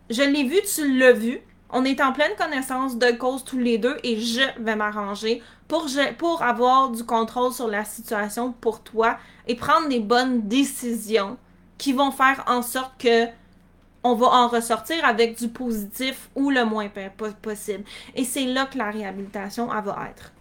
je 0.10 0.21
l'ai 0.21 0.43
vu, 0.43 0.58
tu 0.73 0.97
l'as 0.97 1.13
vu. 1.13 1.41
On 1.71 1.86
est 1.86 2.01
en 2.01 2.13
pleine 2.13 2.36
connaissance 2.36 2.97
de 2.97 3.12
cause 3.12 3.43
tous 3.43 3.60
les 3.60 3.77
deux 3.77 3.97
et 4.03 4.19
je 4.19 4.41
vais 4.60 4.75
m'arranger 4.75 5.43
pour, 5.67 6.41
avoir 6.41 6.89
du 6.89 7.03
contrôle 7.03 7.53
sur 7.53 7.67
la 7.67 7.86
situation 7.86 8.51
pour 8.53 8.82
toi 8.82 9.17
et 9.47 9.55
prendre 9.55 9.88
des 9.88 9.99
bonnes 9.99 10.47
décisions 10.47 11.38
qui 11.77 11.93
vont 11.93 12.12
faire 12.12 12.43
en 12.47 12.62
sorte 12.62 12.93
que 12.99 13.27
on 14.03 14.15
va 14.15 14.27
en 14.27 14.47
ressortir 14.47 15.03
avec 15.05 15.38
du 15.38 15.49
positif 15.49 16.29
ou 16.34 16.49
le 16.49 16.63
moins 16.63 16.89
possible. 17.41 17.84
Et 18.15 18.23
c'est 18.23 18.45
là 18.45 18.65
que 18.65 18.77
la 18.77 18.89
réhabilitation 18.89 19.69
elle 19.71 19.84
va 19.84 20.08
être 20.10 20.32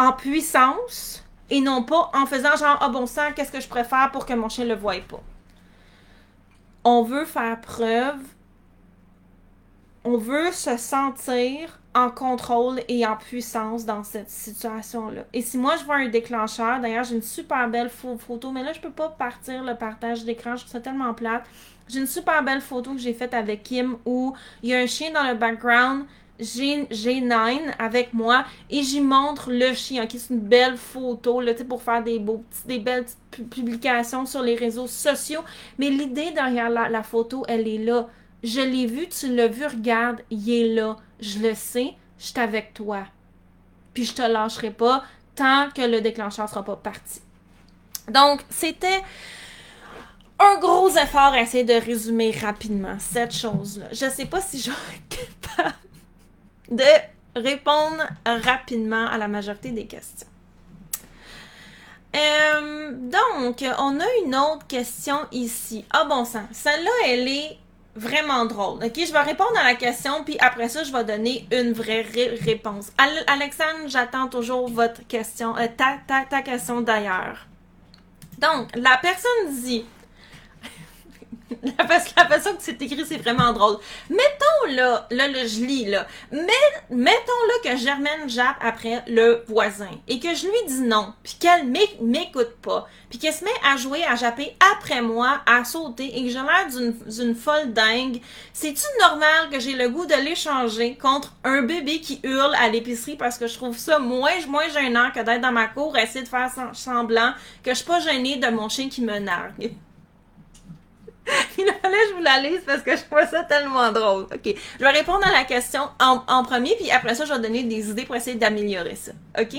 en 0.00 0.12
puissance 0.12 1.24
et 1.50 1.60
non 1.60 1.82
pas 1.82 2.10
en 2.14 2.26
faisant 2.26 2.56
genre, 2.56 2.78
ah 2.80 2.88
bon 2.88 3.06
sang, 3.06 3.32
qu'est-ce 3.34 3.52
que 3.52 3.60
je 3.60 3.68
préfère 3.68 4.10
pour 4.10 4.26
que 4.26 4.32
mon 4.32 4.48
chien 4.48 4.64
le 4.64 4.74
voie 4.74 4.94
pas? 5.08 5.22
on 6.84 7.02
veut 7.02 7.24
faire 7.24 7.60
preuve, 7.60 8.20
on 10.04 10.16
veut 10.16 10.50
se 10.52 10.76
sentir 10.76 11.78
en 11.94 12.10
contrôle 12.10 12.80
et 12.88 13.04
en 13.04 13.16
puissance 13.16 13.84
dans 13.84 14.04
cette 14.04 14.30
situation-là. 14.30 15.22
Et 15.32 15.42
si 15.42 15.58
moi 15.58 15.76
je 15.76 15.84
vois 15.84 15.96
un 15.96 16.08
déclencheur, 16.08 16.80
d'ailleurs 16.80 17.04
j'ai 17.04 17.16
une 17.16 17.22
super 17.22 17.68
belle 17.68 17.90
photo, 17.90 18.50
mais 18.50 18.62
là 18.62 18.72
je 18.72 18.80
peux 18.80 18.90
pas 18.90 19.08
partir 19.08 19.62
le 19.62 19.74
partage 19.74 20.24
d'écran, 20.24 20.56
je 20.56 20.60
trouve 20.62 20.72
ça 20.72 20.80
tellement 20.80 21.12
plate. 21.14 21.44
J'ai 21.88 21.98
une 21.98 22.06
super 22.06 22.42
belle 22.44 22.60
photo 22.60 22.92
que 22.92 23.00
j'ai 23.00 23.12
faite 23.12 23.34
avec 23.34 23.64
Kim 23.64 23.96
où 24.06 24.34
il 24.62 24.70
y 24.70 24.74
a 24.74 24.78
un 24.78 24.86
chien 24.86 25.10
dans 25.12 25.24
le 25.24 25.34
background, 25.34 26.04
j'ai 26.40 26.84
G9 26.84 27.74
avec 27.78 28.12
moi 28.12 28.44
et 28.70 28.82
j'y 28.82 29.00
montre 29.00 29.50
le 29.50 29.74
chien. 29.74 30.06
qui 30.06 30.18
c'est 30.18 30.34
une 30.34 30.40
belle 30.40 30.76
photo 30.76 31.40
là, 31.40 31.52
pour 31.68 31.82
faire 31.82 32.02
des, 32.02 32.18
beaux, 32.18 32.44
des 32.66 32.78
belles 32.78 33.06
publications 33.50 34.26
sur 34.26 34.42
les 34.42 34.56
réseaux 34.56 34.86
sociaux. 34.86 35.42
Mais 35.78 35.90
l'idée 35.90 36.30
derrière 36.32 36.70
la, 36.70 37.02
photo, 37.02 37.44
elle 37.48 37.68
est 37.68 37.78
là. 37.78 38.08
Je 38.42 38.60
l'ai 38.60 38.86
vu, 38.86 39.08
tu 39.08 39.34
l'as 39.34 39.48
vu, 39.48 39.66
regarde, 39.66 40.22
il 40.30 40.50
est 40.50 40.74
là. 40.74 40.96
Je 41.20 41.38
le 41.40 41.54
sais, 41.54 41.94
je 42.18 42.26
suis 42.26 42.40
avec 42.40 42.74
toi. 42.74 43.04
Puis 43.92 44.04
je 44.04 44.14
te 44.14 44.22
lâcherai 44.22 44.70
pas 44.70 45.04
tant 45.34 45.68
que 45.74 45.82
le 45.82 46.00
déclencheur 46.00 46.48
sera 46.48 46.64
pas 46.64 46.76
parti. 46.76 47.20
Donc, 48.08 48.40
c'était 48.48 49.02
un 50.38 50.58
gros 50.58 50.88
effort 50.90 51.32
à 51.32 51.40
essayer 51.40 51.64
de 51.64 51.74
résumer 51.74 52.30
rapidement 52.30 52.96
cette 52.98 53.34
chose-là. 53.34 53.86
Je 53.92 54.08
sais 54.08 54.24
pas 54.24 54.40
si 54.40 54.58
être 54.58 55.18
capable 55.46 55.89
de 56.70 56.84
répondre 57.36 58.02
rapidement 58.24 59.06
à 59.06 59.18
la 59.18 59.28
majorité 59.28 59.70
des 59.70 59.86
questions. 59.86 60.26
Euh, 62.16 62.90
donc, 62.92 63.64
on 63.78 64.00
a 64.00 64.06
une 64.24 64.34
autre 64.34 64.66
question 64.66 65.18
ici. 65.30 65.84
Ah 65.90 66.04
bon 66.04 66.24
sang, 66.24 66.46
celle-là, 66.50 66.90
elle 67.06 67.28
est 67.28 67.58
vraiment 67.94 68.46
drôle. 68.46 68.84
Ok, 68.84 68.94
je 68.96 69.12
vais 69.12 69.20
répondre 69.20 69.56
à 69.58 69.64
la 69.64 69.74
question, 69.74 70.24
puis 70.24 70.36
après 70.40 70.68
ça, 70.68 70.82
je 70.82 70.92
vais 70.92 71.04
donner 71.04 71.46
une 71.52 71.72
vraie 71.72 72.02
réponse. 72.02 72.92
Alexandre, 73.26 73.86
j'attends 73.86 74.28
toujours 74.28 74.68
votre 74.68 75.06
question, 75.06 75.56
euh, 75.56 75.66
ta, 75.76 75.98
ta, 76.06 76.24
ta 76.28 76.42
question 76.42 76.80
d'ailleurs. 76.80 77.46
Donc, 78.38 78.74
la 78.74 78.96
personne 79.00 79.60
dit 79.62 79.84
la, 81.78 81.86
façon 82.28 82.50
que 82.54 82.62
c'est 82.62 82.80
écrit, 82.82 83.04
c'est 83.06 83.16
vraiment 83.16 83.52
drôle. 83.52 83.78
Mettons 84.08 84.74
là, 84.74 85.06
là, 85.10 85.28
là, 85.28 85.46
je 85.46 85.64
lis 85.64 85.86
là. 85.86 86.06
Mais, 86.30 86.40
mettons 86.90 87.10
là 87.48 87.54
que 87.64 87.76
Germaine 87.76 88.28
jappe 88.28 88.56
après 88.60 89.02
le 89.08 89.44
voisin 89.48 89.90
et 90.08 90.20
que 90.20 90.34
je 90.34 90.46
lui 90.46 90.66
dis 90.68 90.82
non, 90.82 91.12
puis 91.22 91.34
qu'elle 91.40 91.66
m'écoute 91.66 92.56
pas, 92.62 92.88
puis 93.08 93.18
qu'elle 93.18 93.34
se 93.34 93.44
met 93.44 93.50
à 93.64 93.76
jouer, 93.76 94.04
à 94.04 94.14
japper 94.14 94.56
après 94.72 95.02
moi, 95.02 95.40
à 95.46 95.64
sauter 95.64 96.16
et 96.16 96.22
que 96.24 96.28
j'ai 96.28 96.34
l'air 96.34 96.66
d'une 97.06 97.34
folle 97.34 97.72
dingue. 97.72 98.20
C'est-tu 98.52 98.84
normal 99.00 99.50
que 99.50 99.58
j'ai 99.58 99.74
le 99.74 99.88
goût 99.88 100.06
de 100.06 100.14
l'échanger 100.14 100.96
contre 100.96 101.34
un 101.44 101.62
bébé 101.62 102.00
qui 102.00 102.20
hurle 102.22 102.54
à 102.54 102.68
l'épicerie 102.68 103.16
parce 103.16 103.38
que 103.38 103.46
je 103.46 103.54
trouve 103.54 103.76
ça 103.76 103.98
moins, 103.98 104.30
moins 104.48 104.68
gênant 104.68 105.10
que 105.10 105.20
d'être 105.20 105.40
dans 105.40 105.52
ma 105.52 105.66
cour, 105.66 105.96
essayer 105.96 106.24
de 106.24 106.28
faire 106.28 106.50
semblant 106.72 107.32
que 107.62 107.70
je 107.70 107.76
suis 107.76 107.86
pas 107.86 108.00
gênée 108.00 108.36
de 108.36 108.48
mon 108.48 108.68
chien 108.68 108.88
qui 108.88 109.02
me 109.02 109.18
nargue? 109.18 109.74
Il 111.58 111.64
fallait 111.64 111.96
que 111.96 112.08
je 112.10 112.14
vous 112.14 112.22
la 112.22 112.40
lise 112.40 112.62
parce 112.66 112.82
que 112.82 112.96
je 112.96 113.02
trouve 113.02 113.28
ça 113.30 113.44
tellement 113.44 113.92
drôle. 113.92 114.24
OK. 114.24 114.54
Je 114.78 114.84
vais 114.84 114.90
répondre 114.90 115.26
à 115.26 115.32
la 115.32 115.44
question 115.44 115.82
en, 115.98 116.44
premier, 116.44 116.74
puis 116.76 116.90
après 116.90 117.14
ça, 117.14 117.24
je 117.24 117.32
vais 117.32 117.40
donner 117.40 117.62
des 117.64 117.90
idées 117.90 118.04
pour 118.04 118.16
essayer 118.16 118.36
d'améliorer 118.36 118.96
ça. 118.96 119.12
OK? 119.38 119.54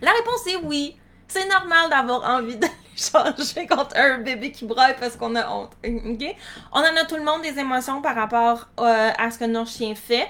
La 0.00 0.10
réponse 0.12 0.46
est 0.46 0.56
oui. 0.64 0.96
C'est 1.28 1.48
normal 1.48 1.90
d'avoir 1.90 2.28
envie 2.28 2.56
de 2.56 2.66
changer 2.96 3.66
contre 3.66 3.96
un 3.96 4.18
bébé 4.18 4.52
qui 4.52 4.64
braille 4.64 4.96
parce 4.98 5.16
qu'on 5.16 5.34
a 5.34 5.48
honte. 5.48 5.72
OK? 5.84 6.36
On 6.72 6.80
en 6.80 6.96
a 6.96 7.04
tout 7.06 7.16
le 7.16 7.24
monde 7.24 7.42
des 7.42 7.58
émotions 7.58 8.02
par 8.02 8.14
rapport 8.14 8.68
euh, 8.80 9.10
à 9.18 9.30
ce 9.30 9.38
que 9.38 9.44
notre 9.44 9.70
chien 9.70 9.94
fait. 9.94 10.28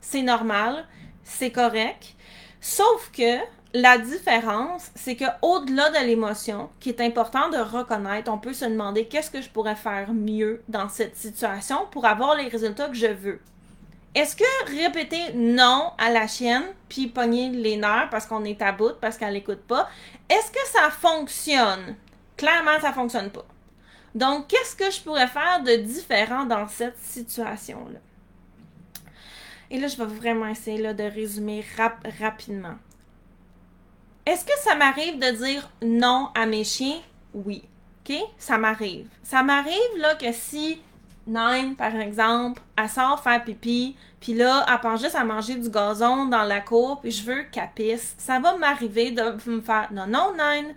C'est 0.00 0.22
normal. 0.22 0.86
C'est 1.22 1.50
correct. 1.50 2.14
Sauf 2.60 3.10
que 3.12 3.38
la 3.80 3.98
différence, 3.98 4.90
c'est 4.94 5.14
que 5.14 5.24
au-delà 5.42 5.90
de 5.90 6.06
l'émotion, 6.06 6.68
qui 6.80 6.88
est 6.88 7.00
important 7.00 7.48
de 7.48 7.58
reconnaître, 7.58 8.30
on 8.30 8.38
peut 8.38 8.52
se 8.52 8.64
demander 8.64 9.06
qu'est-ce 9.06 9.30
que 9.30 9.40
je 9.40 9.48
pourrais 9.48 9.76
faire 9.76 10.12
mieux 10.12 10.62
dans 10.68 10.88
cette 10.88 11.16
situation 11.16 11.86
pour 11.92 12.04
avoir 12.04 12.34
les 12.34 12.48
résultats 12.48 12.88
que 12.88 12.94
je 12.94 13.06
veux. 13.06 13.40
Est-ce 14.14 14.34
que 14.34 14.84
répéter 14.84 15.32
non 15.34 15.92
à 15.96 16.10
la 16.10 16.26
chienne, 16.26 16.64
puis 16.88 17.06
pogner 17.06 17.50
les 17.50 17.76
nerfs 17.76 18.08
parce 18.10 18.26
qu'on 18.26 18.44
est 18.44 18.60
à 18.62 18.72
bout, 18.72 18.98
parce 19.00 19.16
qu'elle 19.16 19.34
n'écoute 19.34 19.62
pas, 19.68 19.88
est-ce 20.28 20.50
que 20.50 20.66
ça 20.72 20.90
fonctionne? 20.90 21.94
Clairement, 22.36 22.80
ça 22.80 22.92
fonctionne 22.92 23.30
pas. 23.30 23.44
Donc, 24.14 24.48
qu'est-ce 24.48 24.74
que 24.74 24.90
je 24.90 25.00
pourrais 25.02 25.28
faire 25.28 25.62
de 25.62 25.76
différent 25.76 26.46
dans 26.46 26.66
cette 26.66 26.98
situation-là? 26.98 28.00
Et 29.70 29.78
là, 29.78 29.86
je 29.86 29.96
vais 29.96 30.06
vraiment 30.06 30.48
essayer 30.48 30.94
de 30.94 31.04
résumer 31.04 31.64
rapidement. 32.18 32.74
Est-ce 34.28 34.44
que 34.44 34.58
ça 34.62 34.74
m'arrive 34.74 35.18
de 35.18 35.30
dire 35.42 35.70
non 35.82 36.28
à 36.34 36.44
mes 36.44 36.62
chiens? 36.62 37.00
Oui. 37.32 37.62
OK? 38.04 38.14
Ça 38.36 38.58
m'arrive. 38.58 39.08
Ça 39.22 39.42
m'arrive 39.42 39.96
là 39.96 40.16
que 40.16 40.30
si 40.32 40.82
Nine, 41.26 41.74
par 41.76 41.96
exemple, 41.96 42.60
elle 42.76 42.90
sort 42.90 43.22
faire 43.22 43.42
pipi, 43.42 43.96
puis 44.20 44.34
là, 44.34 44.66
elle 44.68 44.80
pense 44.80 45.00
juste 45.00 45.14
à 45.14 45.24
manger 45.24 45.54
du 45.54 45.70
gazon 45.70 46.26
dans 46.26 46.42
la 46.42 46.60
cour, 46.60 47.00
puis 47.00 47.10
je 47.10 47.24
veux 47.24 47.44
qu'elle 47.44 47.70
pisse. 47.74 48.16
Ça 48.18 48.38
va 48.38 48.54
m'arriver 48.58 49.12
de 49.12 49.22
me 49.50 49.62
faire 49.62 49.88
non, 49.92 50.06
non, 50.06 50.34
Nine, 50.34 50.74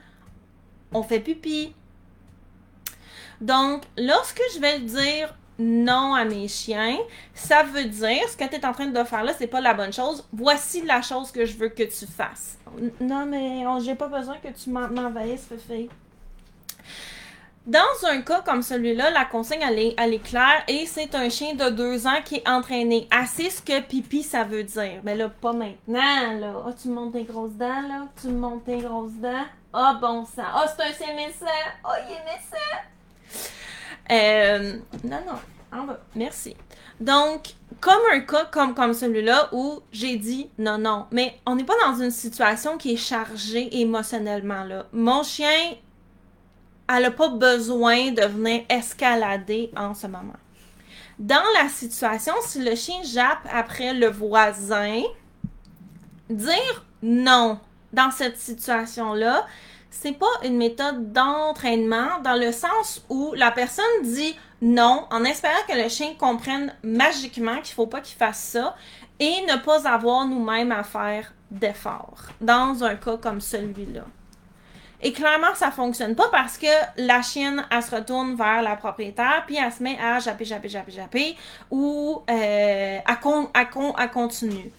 on 0.93 1.03
fait 1.03 1.19
pipi. 1.19 1.73
Donc, 3.41 3.83
lorsque 3.97 4.41
je 4.55 4.61
vais 4.61 4.79
dire 4.79 5.35
non 5.61 6.15
à 6.15 6.25
mes 6.25 6.47
chiens, 6.47 6.97
ça 7.33 7.63
veut 7.63 7.85
dire 7.85 8.27
ce 8.27 8.35
que 8.35 8.45
tu 8.45 8.55
es 8.55 8.65
en 8.65 8.73
train 8.73 8.87
de 8.87 9.03
faire 9.03 9.23
là, 9.23 9.33
c'est 9.37 9.47
pas 9.47 9.61
la 9.61 9.73
bonne 9.73 9.93
chose. 9.93 10.27
Voici 10.33 10.81
la 10.81 11.01
chose 11.01 11.31
que 11.31 11.45
je 11.45 11.55
veux 11.55 11.69
que 11.69 11.83
tu 11.83 12.05
fasses. 12.05 12.57
Non, 12.99 13.25
mais 13.25 13.63
j'ai 13.83 13.95
pas 13.95 14.07
besoin 14.07 14.37
que 14.37 14.49
tu 14.49 14.69
m'envahisses, 14.69 15.47
Fefe. 15.47 15.89
Dans 17.67 18.07
un 18.09 18.23
cas 18.23 18.41
comme 18.41 18.63
celui-là, 18.63 19.11
la 19.11 19.23
consigne, 19.25 19.61
elle 19.61 19.77
est, 19.77 19.95
elle 19.95 20.19
claire 20.19 20.63
et 20.67 20.87
c'est 20.87 21.13
un 21.13 21.29
chien 21.29 21.53
de 21.53 21.69
deux 21.69 22.07
ans 22.07 22.19
qui 22.25 22.37
est 22.37 22.49
entraîné. 22.49 23.07
Assez 23.11 23.51
ce 23.51 23.61
que 23.61 23.79
pipi, 23.81 24.23
ça 24.23 24.43
veut 24.43 24.63
dire. 24.63 24.99
Mais 25.03 25.15
là, 25.15 25.29
pas 25.29 25.53
maintenant, 25.53 26.39
là. 26.39 26.55
Ah, 26.65 26.71
tu 26.81 26.87
montes 26.87 27.13
tes 27.13 27.23
grosses 27.23 27.53
dents, 27.53 27.87
là. 27.87 28.07
Tu 28.19 28.29
montes 28.29 28.65
tes 28.65 28.79
grosses 28.79 29.13
dents. 29.13 29.45
Ah, 29.71 29.95
bon 30.01 30.25
sang. 30.25 30.41
Ah, 30.41 30.65
c'est 30.75 31.05
un 31.05 31.15
médecin. 31.15 31.45
Ah, 31.83 31.97
il 32.09 32.13
est 32.13 32.25
médecin. 32.25 33.51
Euh, 34.09 34.77
non, 35.03 35.19
non. 35.27 35.39
En 35.71 35.83
bas. 35.83 35.99
Merci. 36.15 36.55
Donc, 36.99 37.53
comme 37.79 38.01
un 38.13 38.19
cas 38.21 38.45
comme, 38.45 38.75
comme 38.75 38.93
celui-là 38.93 39.49
où 39.53 39.79
j'ai 39.91 40.17
dit 40.17 40.49
non, 40.57 40.77
non. 40.77 41.07
Mais 41.11 41.39
on 41.45 41.55
n'est 41.55 41.63
pas 41.63 41.75
dans 41.85 42.01
une 42.01 42.11
situation 42.11 42.77
qui 42.77 42.93
est 42.93 42.97
chargée 42.97 43.79
émotionnellement. 43.79 44.63
Là. 44.63 44.85
Mon 44.91 45.23
chien, 45.23 45.75
elle 46.89 47.03
n'a 47.03 47.11
pas 47.11 47.29
besoin 47.29 48.11
de 48.11 48.23
venir 48.23 48.63
escalader 48.69 49.71
en 49.75 49.93
ce 49.93 50.07
moment. 50.07 50.33
Dans 51.17 51.43
la 51.61 51.69
situation, 51.69 52.33
si 52.41 52.63
le 52.63 52.75
chien 52.75 53.01
jappe 53.03 53.47
après 53.51 53.93
le 53.93 54.07
voisin, 54.07 55.01
dire 56.29 56.85
non 57.01 57.59
dans 57.93 58.11
cette 58.11 58.37
situation-là, 58.37 59.45
c'est 59.91 60.13
pas 60.17 60.25
une 60.43 60.57
méthode 60.57 61.11
d'entraînement 61.11 62.19
dans 62.23 62.35
le 62.35 62.51
sens 62.51 63.05
où 63.09 63.33
la 63.35 63.51
personne 63.51 63.83
dit 64.03 64.35
non 64.61 65.05
en 65.11 65.23
espérant 65.25 65.53
que 65.67 65.75
le 65.75 65.89
chien 65.89 66.13
comprenne 66.17 66.73
magiquement 66.81 67.57
qu'il 67.61 67.75
faut 67.75 67.87
pas 67.87 67.99
qu'il 67.99 68.17
fasse 68.17 68.39
ça 68.39 68.75
et 69.19 69.45
ne 69.47 69.63
pas 69.63 69.87
avoir 69.87 70.25
nous-mêmes 70.25 70.71
à 70.71 70.83
faire 70.83 71.33
d'efforts 71.51 72.29
dans 72.39 72.83
un 72.83 72.95
cas 72.95 73.17
comme 73.17 73.41
celui-là. 73.41 74.05
Et 75.03 75.13
clairement, 75.13 75.53
ça 75.55 75.71
fonctionne 75.71 76.15
pas 76.15 76.29
parce 76.31 76.57
que 76.57 76.67
la 76.97 77.21
chienne, 77.23 77.65
elle 77.71 77.81
se 77.81 77.95
retourne 77.95 78.35
vers 78.35 78.61
la 78.61 78.75
propriétaire, 78.75 79.43
puis 79.47 79.57
elle 79.57 79.71
se 79.71 79.81
met 79.81 79.97
à 79.99 80.19
japper, 80.19 80.45
japper, 80.45 80.69
japper, 80.69 80.91
japper, 80.91 81.35
ou 81.71 82.21
euh, 82.29 82.99
à, 83.03 83.15
con, 83.15 83.49
à, 83.53 83.65
con, 83.65 83.93
à 83.93 84.07
continuer 84.07 84.71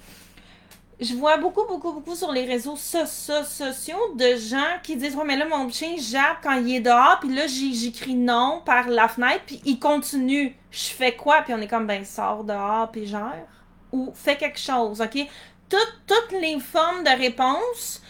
je 1.02 1.14
vois 1.14 1.36
beaucoup, 1.36 1.66
beaucoup, 1.66 1.92
beaucoup 1.92 2.14
sur 2.14 2.32
les 2.32 2.44
réseaux 2.44 2.76
sociaux 2.76 4.14
de 4.14 4.36
gens 4.36 4.78
qui 4.82 4.96
disent 4.96 5.16
Ouais, 5.16 5.24
mais 5.24 5.36
là, 5.36 5.46
mon 5.46 5.68
chien 5.70 5.96
jappe 5.98 6.38
quand 6.42 6.54
il 6.54 6.76
est 6.76 6.80
dehors, 6.80 7.18
puis 7.20 7.34
là, 7.34 7.46
j'écris 7.46 8.14
non 8.14 8.62
par 8.64 8.88
la 8.88 9.08
fenêtre, 9.08 9.42
puis 9.46 9.60
il 9.64 9.78
continue. 9.78 10.56
Je 10.70 10.90
fais 10.90 11.14
quoi? 11.14 11.42
Puis 11.42 11.54
on 11.54 11.60
est 11.60 11.68
comme 11.68 11.86
Ben, 11.86 12.04
sors 12.04 12.44
dehors, 12.44 12.90
puis 12.90 13.06
gère. 13.06 13.46
Ou 13.92 14.12
fais 14.14 14.36
quelque 14.36 14.58
chose, 14.58 15.00
OK? 15.00 15.26
Toutes, 15.68 16.02
toutes 16.06 16.40
les 16.40 16.58
formes 16.60 17.02
de 17.02 17.18
réponses 17.18 18.02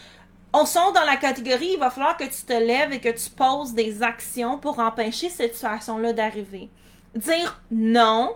on 0.53 0.65
sont 0.65 0.91
dans 0.91 1.03
la 1.03 1.17
catégorie 1.17 1.71
il 1.73 1.79
va 1.79 1.89
falloir 1.89 2.15
que 2.15 2.25
tu 2.25 2.45
te 2.45 2.53
lèves 2.53 2.93
et 2.93 2.99
que 2.99 3.09
tu 3.09 3.29
poses 3.31 3.73
des 3.73 4.03
actions 4.03 4.59
pour 4.59 4.77
empêcher 4.77 5.29
cette 5.29 5.55
situation-là 5.55 6.13
d'arriver. 6.13 6.69
Dire 7.15 7.59
non, 7.71 8.35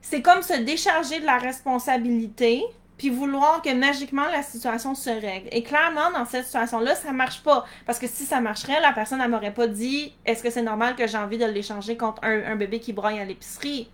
c'est 0.00 0.22
comme 0.22 0.42
se 0.42 0.54
décharger 0.54 1.18
de 1.20 1.26
la 1.26 1.38
responsabilité 1.38 2.64
puis 3.00 3.08
vouloir 3.08 3.62
que 3.62 3.74
magiquement 3.74 4.26
la 4.26 4.42
situation 4.42 4.94
se 4.94 5.08
règle. 5.08 5.48
Et 5.52 5.62
clairement, 5.62 6.10
dans 6.10 6.26
cette 6.26 6.44
situation-là, 6.44 6.94
ça 6.94 7.12
marche 7.12 7.42
pas. 7.42 7.64
Parce 7.86 7.98
que 7.98 8.06
si 8.06 8.24
ça 8.24 8.42
marcherait, 8.42 8.78
la 8.78 8.92
personne, 8.92 9.22
elle 9.22 9.30
m'aurait 9.30 9.54
pas 9.54 9.68
dit 9.68 10.12
est-ce 10.26 10.42
que 10.42 10.50
c'est 10.50 10.60
normal 10.60 10.96
que 10.96 11.06
j'ai 11.06 11.16
envie 11.16 11.38
de 11.38 11.46
l'échanger 11.46 11.96
contre 11.96 12.22
un, 12.24 12.56
bébé 12.56 12.78
qui 12.78 12.92
broye 12.92 13.18
à 13.18 13.24
l'épicerie? 13.24 13.88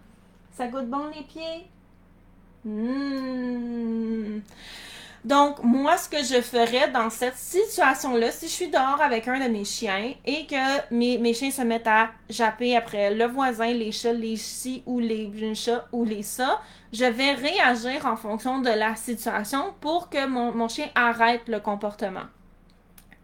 Ça 0.50 0.66
goûte 0.66 0.90
bon 0.90 1.06
les 1.14 1.22
pieds? 1.22 1.68
Mmh. 2.64 4.40
Donc, 5.26 5.60
moi, 5.64 5.96
ce 5.96 6.08
que 6.08 6.18
je 6.18 6.40
ferais 6.40 6.88
dans 6.92 7.10
cette 7.10 7.36
situation-là, 7.36 8.30
si 8.30 8.46
je 8.46 8.52
suis 8.52 8.68
dehors 8.68 9.02
avec 9.02 9.26
un 9.26 9.44
de 9.44 9.52
mes 9.52 9.64
chiens 9.64 10.14
et 10.24 10.46
que 10.46 10.94
mes, 10.94 11.34
chiens 11.34 11.50
se 11.50 11.62
mettent 11.62 11.88
à 11.88 12.10
japper 12.30 12.76
après 12.76 13.12
le 13.12 13.24
voisin, 13.24 13.72
les 13.72 13.90
chats, 13.90 14.12
les 14.12 14.36
chis 14.36 14.84
ou 14.86 15.00
les 15.00 15.28
chats 15.56 15.84
ou 15.90 16.04
les 16.04 16.22
ça, 16.22 16.60
je 16.92 17.06
vais 17.06 17.32
réagir 17.32 18.06
en 18.06 18.14
fonction 18.14 18.60
de 18.60 18.70
la 18.70 18.94
situation 18.94 19.74
pour 19.80 20.10
que 20.10 20.28
mon 20.28 20.68
chien 20.68 20.86
arrête 20.94 21.48
le 21.48 21.58
comportement 21.58 22.26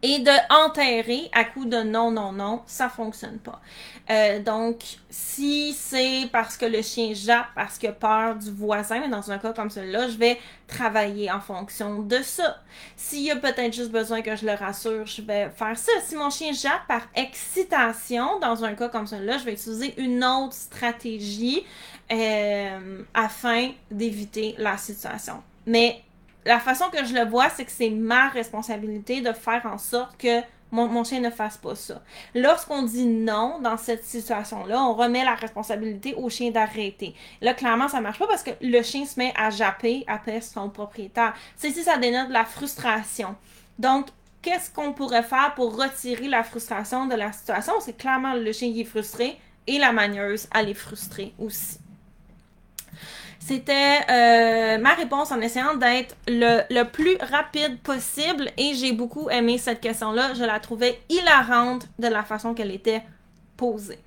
et 0.02 0.18
de 0.18 0.30
enterrer 0.50 1.30
à 1.32 1.44
coup 1.44 1.64
de 1.64 1.82
non, 1.82 2.10
non, 2.10 2.32
non, 2.32 2.62
ça 2.66 2.88
fonctionne 2.88 3.38
pas. 3.38 3.60
Euh, 4.10 4.42
donc, 4.42 4.82
si 5.10 5.72
c'est 5.72 6.28
parce 6.32 6.56
que 6.56 6.66
le 6.66 6.82
chien 6.82 7.14
jappe, 7.14 7.46
parce 7.54 7.78
qu'il 7.78 7.88
a 7.88 7.92
peur 7.92 8.34
du 8.34 8.50
voisin, 8.50 8.98
mais 8.98 9.08
dans 9.08 9.30
un 9.30 9.38
cas 9.38 9.52
comme 9.52 9.70
celui-là, 9.70 10.08
je 10.08 10.16
vais 10.16 10.38
travailler 10.66 11.30
en 11.30 11.40
fonction 11.40 12.02
de 12.02 12.18
ça. 12.22 12.58
S'il 12.96 13.22
y 13.22 13.30
a 13.30 13.36
peut-être 13.36 13.72
juste 13.72 13.92
besoin 13.92 14.22
que 14.22 14.34
je 14.34 14.44
le 14.44 14.54
rassure, 14.54 15.06
je 15.06 15.22
vais 15.22 15.50
faire 15.50 15.78
ça. 15.78 15.92
Si 16.02 16.16
mon 16.16 16.30
chien 16.30 16.52
jappe 16.52 16.86
par 16.88 17.02
excitation, 17.14 18.40
dans 18.40 18.64
un 18.64 18.74
cas 18.74 18.88
comme 18.88 19.06
celui-là, 19.06 19.38
je 19.38 19.44
vais 19.44 19.52
utiliser 19.52 19.94
une 20.00 20.24
autre 20.24 20.54
stratégie 20.54 21.64
euh, 22.10 23.02
afin 23.14 23.70
d'éviter 23.90 24.56
la 24.58 24.76
situation. 24.76 25.42
Mais 25.64 26.02
la 26.44 26.58
façon 26.58 26.86
que 26.90 27.04
je 27.04 27.14
le 27.14 27.24
vois, 27.24 27.48
c'est 27.50 27.64
que 27.64 27.70
c'est 27.70 27.90
ma 27.90 28.28
responsabilité 28.28 29.20
de 29.20 29.32
faire 29.32 29.64
en 29.66 29.78
sorte 29.78 30.16
que 30.16 30.40
mon, 30.72 31.04
chien 31.04 31.20
ne 31.20 31.30
fasse 31.30 31.58
pas 31.58 31.74
ça. 31.74 32.02
Lorsqu'on 32.34 32.82
dit 32.82 33.04
non 33.04 33.58
dans 33.60 33.76
cette 33.76 34.04
situation-là, 34.04 34.82
on 34.82 34.94
remet 34.94 35.22
la 35.22 35.34
responsabilité 35.34 36.14
au 36.14 36.30
chien 36.30 36.50
d'arrêter. 36.50 37.14
Là, 37.42 37.52
clairement, 37.52 37.88
ça 37.88 38.00
marche 38.00 38.18
pas 38.18 38.26
parce 38.26 38.42
que 38.42 38.52
le 38.62 38.82
chien 38.82 39.04
se 39.04 39.18
met 39.18 39.34
à 39.36 39.50
japper 39.50 40.04
après 40.06 40.40
son 40.40 40.70
propriétaire. 40.70 41.34
C'est 41.56 41.68
ici, 41.68 41.82
ça 41.82 41.98
dénote 41.98 42.28
de 42.28 42.32
la 42.32 42.46
frustration. 42.46 43.36
Donc, 43.78 44.06
qu'est-ce 44.40 44.70
qu'on 44.70 44.94
pourrait 44.94 45.22
faire 45.22 45.52
pour 45.54 45.76
retirer 45.76 46.28
la 46.28 46.42
frustration 46.42 47.06
de 47.06 47.14
la 47.14 47.32
situation? 47.32 47.74
C'est 47.80 47.96
clairement 47.96 48.32
le 48.32 48.52
chien 48.52 48.72
qui 48.72 48.80
est 48.80 48.84
frustré 48.84 49.38
et 49.66 49.78
la 49.78 49.92
manieuse, 49.92 50.48
elle 50.54 50.70
est 50.70 50.74
frustrée 50.74 51.34
aussi. 51.38 51.78
C'était 53.44 53.98
euh, 54.08 54.78
ma 54.78 54.94
réponse 54.94 55.32
en 55.32 55.40
essayant 55.40 55.74
d'être 55.74 56.14
le, 56.28 56.84
plus 56.84 57.16
rapide 57.16 57.80
possible 57.80 58.50
et 58.56 58.74
j'ai 58.74 58.92
beaucoup 58.92 59.28
aimé 59.30 59.58
cette 59.58 59.80
question-là. 59.80 60.34
Je 60.34 60.44
la 60.44 60.60
trouvais 60.60 61.00
hilarante 61.08 61.88
de 61.98 62.06
la 62.06 62.22
façon 62.22 62.54
qu'elle 62.54 62.70
était 62.70 63.02
posée. 63.56 63.98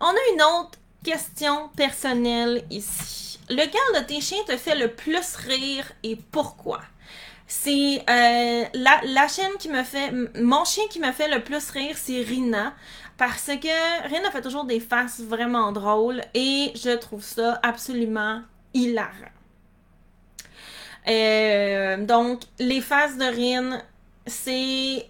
On 0.00 0.06
a 0.06 0.32
une 0.34 0.42
autre 0.42 0.78
question 1.04 1.70
personnelle 1.76 2.64
ici. 2.70 3.40
Lequel 3.48 4.00
de 4.00 4.06
tes 4.06 4.20
chiens 4.20 4.44
te 4.46 4.56
fait 4.56 4.76
le 4.76 4.88
plus 4.88 5.34
rire 5.34 5.90
et 6.04 6.16
pourquoi? 6.30 6.80
C'est 7.48 8.04
euh, 8.08 8.64
la, 8.74 9.00
la 9.06 9.26
chienne 9.26 9.50
qui 9.58 9.70
me 9.70 9.82
fait... 9.82 10.12
Mon 10.40 10.64
chien 10.64 10.84
qui 10.88 11.00
me 11.00 11.10
fait 11.10 11.28
le 11.28 11.42
plus 11.42 11.68
rire, 11.70 11.96
c'est 11.98 12.22
Rina. 12.22 12.74
Parce 13.20 13.48
que 13.48 14.08
Rina 14.08 14.30
fait 14.30 14.40
toujours 14.40 14.64
des 14.64 14.80
faces 14.80 15.20
vraiment 15.20 15.72
drôles 15.72 16.22
et 16.32 16.72
je 16.74 16.96
trouve 16.96 17.22
ça 17.22 17.60
absolument 17.62 18.40
hilarant. 18.72 19.10
Euh, 21.06 22.02
donc, 22.06 22.40
les 22.58 22.80
faces 22.80 23.18
de 23.18 23.24
Rin, 23.24 23.82
c'est 24.26 25.06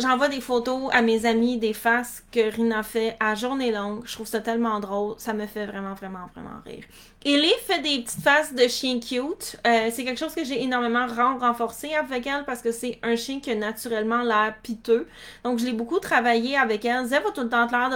J'envoie 0.00 0.28
des 0.28 0.40
photos 0.40 0.88
à 0.90 1.02
mes 1.02 1.26
amis 1.26 1.58
des 1.58 1.74
faces 1.74 2.24
que 2.32 2.50
Rina 2.50 2.82
fait 2.82 3.14
à 3.20 3.34
journée 3.34 3.70
longue. 3.70 4.06
Je 4.06 4.14
trouve 4.14 4.26
ça 4.26 4.40
tellement 4.40 4.80
drôle. 4.80 5.14
Ça 5.18 5.34
me 5.34 5.46
fait 5.46 5.66
vraiment, 5.66 5.92
vraiment, 5.92 6.30
vraiment 6.34 6.62
rire. 6.64 6.84
Ellie 7.28 7.52
fait 7.66 7.80
des 7.80 8.02
petites 8.02 8.22
faces 8.22 8.54
de 8.54 8.68
chien 8.68 9.00
cute. 9.00 9.56
Euh, 9.66 9.90
c'est 9.90 10.04
quelque 10.04 10.18
chose 10.18 10.32
que 10.32 10.44
j'ai 10.44 10.62
énormément 10.62 11.08
renforcé 11.08 11.92
avec 11.92 12.24
elle 12.24 12.44
parce 12.44 12.62
que 12.62 12.70
c'est 12.70 13.00
un 13.02 13.16
chien 13.16 13.40
qui 13.40 13.50
a 13.50 13.56
naturellement 13.56 14.22
l'air 14.22 14.54
piteux. 14.62 15.08
Donc, 15.42 15.58
je 15.58 15.64
l'ai 15.64 15.72
beaucoup 15.72 15.98
travaillé 15.98 16.56
avec 16.56 16.84
elle. 16.84 17.04
Zef 17.06 17.26
a 17.26 17.32
tout 17.32 17.40
le 17.40 17.48
temps 17.48 17.66
l'air 17.66 17.90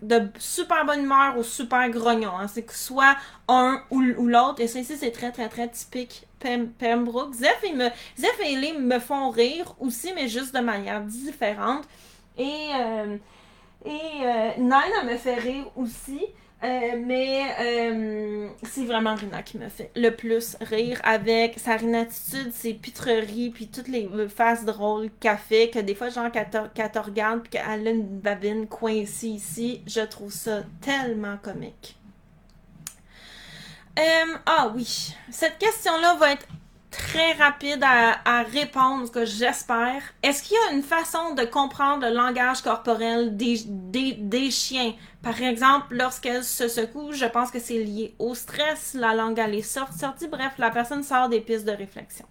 de, 0.00 0.28
super 0.38 0.86
bonne 0.86 1.02
humeur 1.02 1.36
ou 1.36 1.42
super 1.42 1.90
grognon. 1.90 2.30
Hein. 2.38 2.46
C'est 2.46 2.62
que 2.62 2.76
soit 2.76 3.16
un 3.48 3.82
ou, 3.90 4.00
l'autre. 4.00 4.60
Et 4.60 4.68
ça 4.68 4.78
ici, 4.78 4.96
c'est 4.96 5.10
très, 5.10 5.32
très, 5.32 5.48
très 5.48 5.68
typique 5.68 6.22
Pembroke. 6.78 7.34
Zeph, 7.34 7.64
me, 7.74 7.88
Zeph 8.16 8.40
et 8.44 8.52
Ellie 8.52 8.78
me 8.78 9.00
font 9.00 9.30
rire 9.30 9.74
aussi, 9.80 10.12
mais 10.14 10.28
juste 10.28 10.54
de 10.54 10.60
manière 10.60 11.00
différente. 11.00 11.82
Et, 12.38 12.68
euh, 12.78 13.16
et 13.86 14.26
euh, 14.26 14.50
Nina 14.58 15.04
me 15.04 15.16
fait 15.16 15.36
rire 15.36 15.70
aussi. 15.76 16.20
Euh, 16.64 17.02
mais 17.04 17.42
euh, 17.60 18.48
c'est 18.62 18.86
vraiment 18.86 19.14
Rina 19.14 19.42
qui 19.42 19.58
me 19.58 19.68
fait 19.68 19.90
le 19.94 20.08
plus 20.08 20.56
rire 20.62 20.98
avec 21.04 21.58
sa 21.58 21.76
rinatitude, 21.76 22.50
ses 22.52 22.72
pitreries, 22.72 23.50
puis 23.50 23.68
toutes 23.68 23.88
les 23.88 24.08
faces 24.28 24.64
drôles 24.64 25.10
qu'elle 25.20 25.36
fait, 25.36 25.68
que 25.68 25.78
des 25.78 25.94
fois, 25.94 26.08
genre, 26.08 26.30
qu'elle 26.32 26.48
te, 26.48 26.98
regarde, 26.98 27.42
puis 27.42 27.50
qu'elle 27.50 27.86
a 27.86 27.90
une 27.90 28.20
babine 28.20 28.66
coincée 28.66 29.28
ici. 29.28 29.82
Je 29.86 30.00
trouve 30.00 30.32
ça 30.32 30.62
tellement 30.80 31.36
comique. 31.36 31.96
Euh, 33.98 34.36
ah 34.46 34.72
oui, 34.74 35.14
cette 35.30 35.58
question-là 35.58 36.14
va 36.14 36.32
être 36.32 36.46
très 36.98 37.32
rapide 37.32 37.82
à, 37.82 38.42
répondre, 38.42 39.10
que 39.10 39.24
j'espère. 39.24 40.02
Est-ce 40.22 40.42
qu'il 40.42 40.56
y 40.56 40.70
a 40.70 40.76
une 40.76 40.82
façon 40.82 41.34
de 41.34 41.44
comprendre 41.44 42.06
le 42.06 42.14
langage 42.14 42.62
corporel 42.62 43.36
des, 43.36 43.64
des, 43.64 44.50
chiens? 44.50 44.94
Par 45.22 45.40
exemple, 45.42 45.94
lorsqu'elle 45.96 46.44
se 46.44 46.68
secoue, 46.68 47.12
je 47.12 47.26
pense 47.26 47.50
que 47.50 47.58
c'est 47.58 47.82
lié 47.82 48.14
au 48.18 48.34
stress, 48.34 48.94
la 48.94 49.14
langue 49.14 49.38
elle 49.38 49.54
est 49.54 49.62
sortie, 49.62 50.28
bref, 50.28 50.52
la 50.58 50.70
personne 50.70 51.02
sort 51.02 51.28
des 51.28 51.40
pistes 51.40 51.64
de 51.64 51.72
réflexion. 51.72 52.26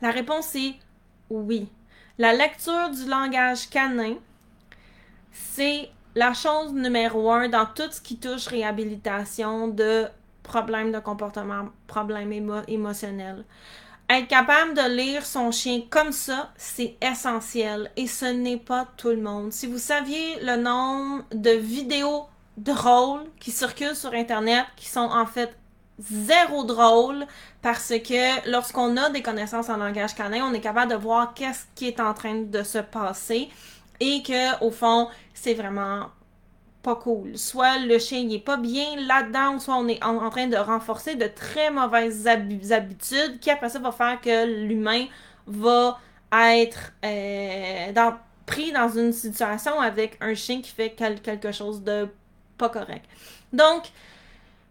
La 0.00 0.10
réponse 0.10 0.54
est 0.54 0.74
oui. 1.30 1.68
La 2.18 2.32
lecture 2.32 2.90
du 2.90 3.08
langage 3.08 3.68
canin, 3.68 4.14
c'est 5.32 5.90
la 6.14 6.34
chose 6.34 6.72
numéro 6.72 7.30
un 7.30 7.48
dans 7.48 7.66
tout 7.66 7.90
ce 7.90 8.00
qui 8.00 8.18
touche 8.18 8.46
réhabilitation 8.46 9.68
de 9.68 10.06
problème 10.48 10.90
de 10.90 10.98
comportement, 10.98 11.68
problème 11.86 12.32
émotionnel. 12.66 13.44
Être 14.10 14.26
capable 14.26 14.72
de 14.74 14.96
lire 14.96 15.24
son 15.24 15.52
chien 15.52 15.82
comme 15.90 16.12
ça, 16.12 16.50
c'est 16.56 16.96
essentiel 17.02 17.90
et 17.96 18.06
ce 18.06 18.24
n'est 18.24 18.56
pas 18.56 18.86
tout 18.96 19.10
le 19.10 19.20
monde. 19.20 19.52
Si 19.52 19.66
vous 19.66 19.78
saviez 19.78 20.40
le 20.42 20.56
nombre 20.56 21.24
de 21.32 21.50
vidéos 21.50 22.26
drôles 22.56 23.26
qui 23.38 23.50
circulent 23.50 23.94
sur 23.94 24.14
Internet, 24.14 24.64
qui 24.76 24.88
sont 24.88 25.00
en 25.00 25.26
fait 25.26 25.54
zéro 25.98 26.64
drôles, 26.64 27.26
parce 27.60 27.90
que 27.90 28.50
lorsqu'on 28.50 28.96
a 28.96 29.10
des 29.10 29.20
connaissances 29.20 29.68
en 29.68 29.76
langage 29.76 30.14
canin, 30.14 30.42
on 30.44 30.54
est 30.54 30.60
capable 30.60 30.90
de 30.90 30.96
voir 30.96 31.34
qu'est-ce 31.34 31.66
qui 31.74 31.88
est 31.88 32.00
en 32.00 32.14
train 32.14 32.42
de 32.42 32.62
se 32.62 32.78
passer 32.78 33.50
et 34.00 34.22
que 34.22 34.64
au 34.64 34.70
fond, 34.70 35.08
c'est 35.34 35.54
vraiment 35.54 36.06
pas 36.82 36.96
cool. 36.96 37.36
Soit 37.36 37.78
le 37.78 37.98
chien 37.98 38.24
n'est 38.24 38.38
pas 38.38 38.56
bien 38.56 38.96
là-dedans, 38.96 39.58
soit 39.58 39.76
on 39.76 39.88
est 39.88 40.02
en, 40.02 40.30
train 40.30 40.46
de 40.46 40.56
renforcer 40.56 41.16
de 41.16 41.26
très 41.26 41.70
mauvaises 41.70 42.26
habitudes 42.26 43.40
qui 43.40 43.50
après 43.50 43.68
ça 43.68 43.78
va 43.78 43.92
faire 43.92 44.20
que 44.20 44.46
l'humain 44.66 45.06
va 45.46 45.98
être 46.32 46.92
euh, 47.04 48.10
pris 48.46 48.72
dans 48.72 48.88
une 48.88 49.12
situation 49.12 49.80
avec 49.80 50.16
un 50.20 50.34
chien 50.34 50.60
qui 50.60 50.70
fait 50.70 50.90
quelque 50.90 51.52
chose 51.52 51.82
de 51.82 52.08
pas 52.56 52.68
correct. 52.68 53.04
Donc, 53.52 53.84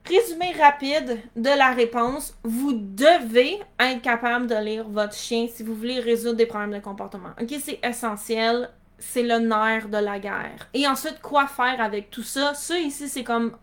résumé 0.06 0.52
rapide 0.54 1.20
de 1.36 1.50
la 1.50 1.72
réponse, 1.72 2.36
vous 2.44 2.74
devez 2.74 3.60
être 3.80 4.02
capable 4.02 4.48
de 4.48 4.56
lire 4.56 4.88
votre 4.88 5.14
chien 5.14 5.48
si 5.48 5.64
vous 5.64 5.76
voulez 5.76 6.00
résoudre 6.00 6.36
des 6.36 6.46
problèmes 6.46 6.74
de 6.74 6.80
comportement. 6.80 7.30
Ok, 7.42 7.54
c'est 7.62 7.80
essentiel 7.84 8.70
c'est 9.00 9.24
le 9.24 9.40
nerf 9.40 9.90
de 9.90 9.98
la 9.98 10.20
guerre. 10.20 10.68
Et 10.74 10.88
ensuite, 10.88 11.20
quoi 11.22 11.48
faire 11.48 11.82
avec 11.82 12.10
tout 12.10 12.24
ça? 12.24 12.54
Ça 12.54 12.78
ici, 12.78 13.08
c'est 13.08 13.24
comme 13.24 13.58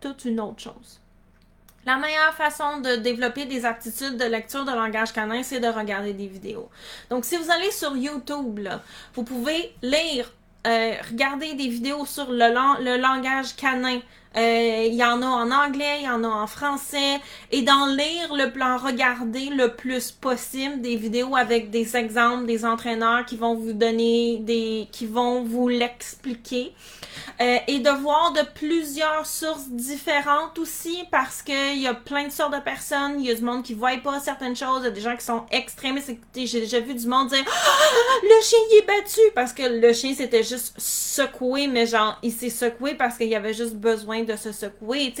toute 0.00 0.24
une 0.24 0.40
autre 0.40 0.60
chose. 0.60 1.00
La 1.86 1.96
meilleure 1.96 2.34
façon 2.34 2.80
de 2.80 2.96
développer 2.96 3.46
des 3.46 3.64
aptitudes 3.64 4.16
de 4.16 4.24
lecture 4.24 4.64
de 4.64 4.72
langage 4.72 5.12
canin, 5.12 5.42
c'est 5.42 5.60
de 5.60 5.68
regarder 5.68 6.12
des 6.12 6.26
vidéos. 6.26 6.68
Donc, 7.08 7.24
si 7.24 7.36
vous 7.36 7.50
allez 7.50 7.70
sur 7.70 7.96
YouTube, 7.96 8.60
vous 9.14 9.22
pouvez 9.22 9.74
lire, 9.80 10.30
euh, 10.66 10.94
regarder 11.10 11.54
des 11.54 11.68
vidéos 11.68 12.04
sur 12.04 12.30
le, 12.30 12.84
le 12.84 13.00
langage 13.00 13.56
canin 13.56 14.00
il 14.36 14.94
y 14.94 15.04
en 15.04 15.22
a 15.22 15.26
en 15.26 15.50
anglais, 15.50 15.98
il 16.00 16.04
y 16.04 16.08
en 16.08 16.24
a 16.24 16.28
en 16.28 16.46
français. 16.46 17.20
Et 17.50 17.62
d'en 17.62 17.86
lire 17.86 18.34
le 18.34 18.50
plan, 18.50 18.76
regarder 18.76 19.50
le 19.50 19.74
plus 19.74 20.10
possible 20.10 20.80
des 20.80 20.96
vidéos 20.96 21.36
avec 21.36 21.70
des 21.70 21.96
exemples, 21.96 22.46
des 22.46 22.64
entraîneurs 22.64 23.24
qui 23.24 23.36
vont 23.36 23.54
vous 23.54 23.72
donner 23.72 24.38
des, 24.40 24.88
qui 24.92 25.06
vont 25.06 25.42
vous 25.42 25.68
l'expliquer. 25.68 26.72
Euh, 27.40 27.58
et 27.68 27.78
de 27.78 27.90
voir 27.90 28.32
de 28.32 28.40
plusieurs 28.54 29.24
sources 29.24 29.68
différentes 29.68 30.58
aussi 30.58 31.04
parce 31.10 31.42
que 31.42 31.74
il 31.74 31.82
y 31.82 31.86
a 31.86 31.94
plein 31.94 32.26
de 32.26 32.32
sortes 32.32 32.54
de 32.54 32.60
personnes. 32.60 33.20
Il 33.20 33.26
y 33.26 33.30
a 33.30 33.34
du 33.34 33.42
monde 33.42 33.62
qui 33.62 33.74
voit 33.74 33.96
pas 33.98 34.18
certaines 34.20 34.56
choses. 34.56 34.80
Il 34.80 34.84
y 34.84 34.88
a 34.88 34.90
des 34.90 35.00
gens 35.00 35.16
qui 35.16 35.24
sont 35.24 35.44
extrémistes. 35.50 36.12
J'ai 36.34 36.60
déjà 36.60 36.80
vu 36.80 36.94
du 36.94 37.06
monde 37.06 37.28
dire 37.28 37.44
ah, 37.46 38.20
le 38.22 38.42
chien 38.42 38.58
il 38.70 38.78
est 38.78 38.86
battu 38.86 39.20
parce 39.34 39.52
que 39.52 39.62
le 39.62 39.92
chien 39.92 40.14
s'était 40.14 40.42
juste 40.42 40.74
secoué, 40.78 41.68
mais 41.68 41.86
genre 41.86 42.18
il 42.22 42.32
s'est 42.32 42.50
secoué 42.50 42.94
parce 42.94 43.16
qu'il 43.16 43.28
y 43.28 43.36
avait 43.36 43.54
juste 43.54 43.74
besoin 43.74 44.17
de 44.24 44.36
se 44.36 44.52
secouer. 44.52 45.14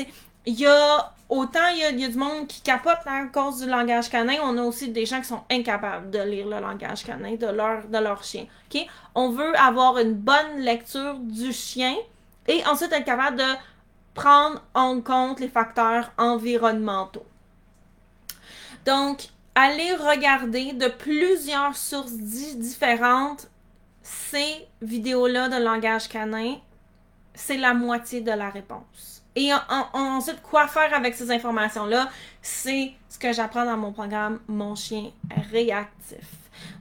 Il 0.46 0.58
y 0.58 0.66
a 0.66 1.12
autant 1.28 1.68
il 1.72 1.78
y 1.78 1.84
a, 1.84 1.92
du 1.92 2.16
monde 2.16 2.46
qui 2.46 2.60
capote 2.62 2.98
à 3.06 3.24
cause 3.26 3.60
du 3.60 3.68
langage 3.68 4.08
canin, 4.08 4.36
on 4.42 4.56
a 4.56 4.62
aussi 4.62 4.88
des 4.88 5.04
gens 5.04 5.20
qui 5.20 5.26
sont 5.26 5.42
incapables 5.50 6.10
de 6.10 6.20
lire 6.20 6.46
le 6.46 6.58
langage 6.60 7.04
canin 7.04 7.34
de 7.34 7.46
leur 7.46 7.86
de 7.86 7.98
leur 7.98 8.24
chien. 8.24 8.46
On 9.14 9.30
veut 9.30 9.56
avoir 9.58 9.98
une 9.98 10.14
bonne 10.14 10.58
lecture 10.58 11.16
du 11.18 11.52
chien 11.52 11.94
et 12.46 12.64
ensuite 12.66 12.92
être 12.92 13.04
capable 13.04 13.36
de 13.36 13.54
prendre 14.14 14.62
en 14.74 15.00
compte 15.00 15.40
les 15.40 15.48
facteurs 15.48 16.10
environnementaux. 16.16 17.26
Donc, 18.84 19.28
allez 19.54 19.92
regarder 19.94 20.72
de 20.72 20.88
plusieurs 20.88 21.76
sources 21.76 22.12
différentes 22.12 23.48
ces 24.02 24.66
vidéos-là 24.80 25.48
de 25.48 25.62
langage 25.62 26.08
canin. 26.08 26.56
C'est 27.38 27.56
la 27.56 27.72
moitié 27.72 28.20
de 28.20 28.32
la 28.32 28.50
réponse. 28.50 29.22
Et 29.36 29.52
ensuite, 29.92 30.42
quoi 30.42 30.66
faire 30.66 30.92
avec 30.92 31.14
ces 31.14 31.30
informations-là, 31.30 32.08
c'est 32.42 32.92
ce 33.08 33.16
que 33.16 33.32
j'apprends 33.32 33.64
dans 33.64 33.76
mon 33.76 33.92
programme 33.92 34.40
Mon 34.48 34.74
chien 34.74 35.12
réactif. 35.52 36.26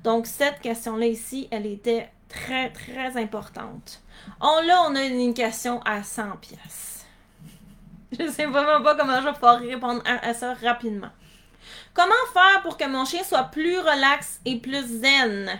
Donc, 0.03 0.25
cette 0.25 0.59
question-là 0.59 1.05
ici, 1.05 1.47
elle 1.51 1.67
était 1.67 2.09
très, 2.27 2.71
très 2.71 3.15
importante. 3.21 4.01
Oh, 4.41 4.59
là, 4.65 4.81
on 4.89 4.95
a 4.95 5.03
une 5.03 5.35
question 5.35 5.79
à 5.81 6.01
100 6.01 6.37
pièces. 6.37 7.05
Je 8.19 8.27
sais 8.27 8.47
vraiment 8.47 8.81
pas 8.81 8.95
comment 8.95 9.21
je 9.21 9.27
vais 9.27 9.33
pouvoir 9.33 9.59
répondre 9.59 10.01
à, 10.05 10.33
ça 10.33 10.55
rapidement. 10.55 11.11
Comment 11.93 12.13
faire 12.33 12.63
pour 12.63 12.77
que 12.77 12.87
mon 12.87 13.05
chien 13.05 13.23
soit 13.23 13.43
plus 13.43 13.77
relax 13.77 14.39
et 14.43 14.57
plus 14.57 15.01
zen? 15.01 15.51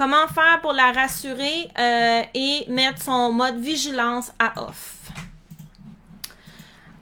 Comment 0.00 0.26
faire 0.28 0.62
pour 0.62 0.72
la 0.72 0.92
rassurer 0.92 1.68
euh, 1.78 2.22
et 2.32 2.64
mettre 2.68 3.02
son 3.02 3.32
mode 3.32 3.58
vigilance 3.58 4.32
à 4.38 4.62
off? 4.62 4.96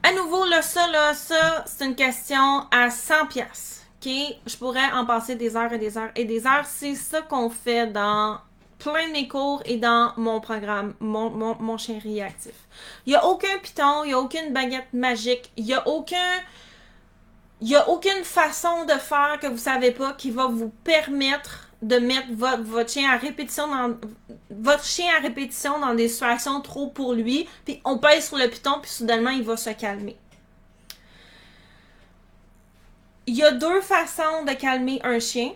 À 0.03 0.13
nouveau, 0.15 0.45
là, 0.47 0.63
ça, 0.63 0.85
là, 0.89 1.15
ça, 1.15 1.63
c'est 1.65 1.85
une 1.85 1.95
question 1.95 2.67
à 2.73 2.91
100 2.91 3.27
pièces. 3.27 3.87
OK? 4.05 4.13
Je 4.45 4.57
pourrais 4.57 4.91
en 4.91 5.07
passer 5.07 5.37
des 5.37 5.57
heures 5.57 5.73
et 5.73 5.79
des 5.79 5.97
heures 5.97 6.11
et 6.17 6.25
des 6.25 6.45
heures. 6.45 6.65
C'est 6.67 6.97
ça 6.97 7.23
qu'on 7.23 7.51
fait 7.51 7.87
dans 7.87 8.39
plein 8.81 9.07
de 9.07 9.13
mes 9.13 9.29
cours 9.29 9.63
et 9.65 9.77
dans 9.77 10.13
mon 10.17 10.41
programme, 10.41 10.95
mon, 10.99 11.31
mon, 11.31 11.55
mon 11.61 11.79
chien 11.79 12.01
réactif. 12.03 12.55
Il 13.07 13.11
n'y 13.11 13.17
a 13.17 13.25
aucun 13.25 13.59
piton, 13.63 14.03
il 14.03 14.09
n'y 14.09 14.15
a 14.15 14.19
aucune 14.19 14.53
baguette 14.53 14.93
magique, 14.93 15.53
il 15.57 15.67
n'y 15.67 15.75
a 15.75 15.87
aucun. 15.87 16.41
Il 17.61 17.69
n'y 17.69 17.77
a 17.77 17.89
aucune 17.89 18.25
façon 18.25 18.87
de 18.87 18.93
faire 18.95 19.39
que 19.41 19.47
vous 19.47 19.57
savez 19.57 19.93
pas 19.93 20.15
qui 20.15 20.33
va 20.33 20.47
vous 20.47 20.71
permettre 20.83 21.68
de 21.83 21.97
mettre 21.97 22.29
votre, 22.33 22.89
chien 22.89 23.11
à 23.11 23.17
répétition 23.17 23.69
dans 23.69 23.97
votre 24.51 24.85
chien 24.85 25.07
à 25.17 25.21
répétition 25.21 25.79
dans 25.79 25.95
des 25.95 26.09
situations 26.09 26.61
trop 26.61 26.89
pour 26.89 27.15
lui, 27.15 27.49
puis 27.65 27.81
on 27.85 27.99
pèse 27.99 28.29
sur 28.29 28.37
le 28.37 28.49
piton, 28.49 28.81
puis 28.83 28.91
soudainement 28.91 29.31
il 29.31 29.45
va 29.45 29.57
se 29.57 29.71
calmer. 29.71 30.17
Il 33.27 33.37
y 33.37 33.45
a 33.45 33.53
deux 33.53 33.81
façons 33.83 34.45
de 34.47 34.53
calmer 34.55 35.01
un 35.05 35.21
chien. 35.21 35.53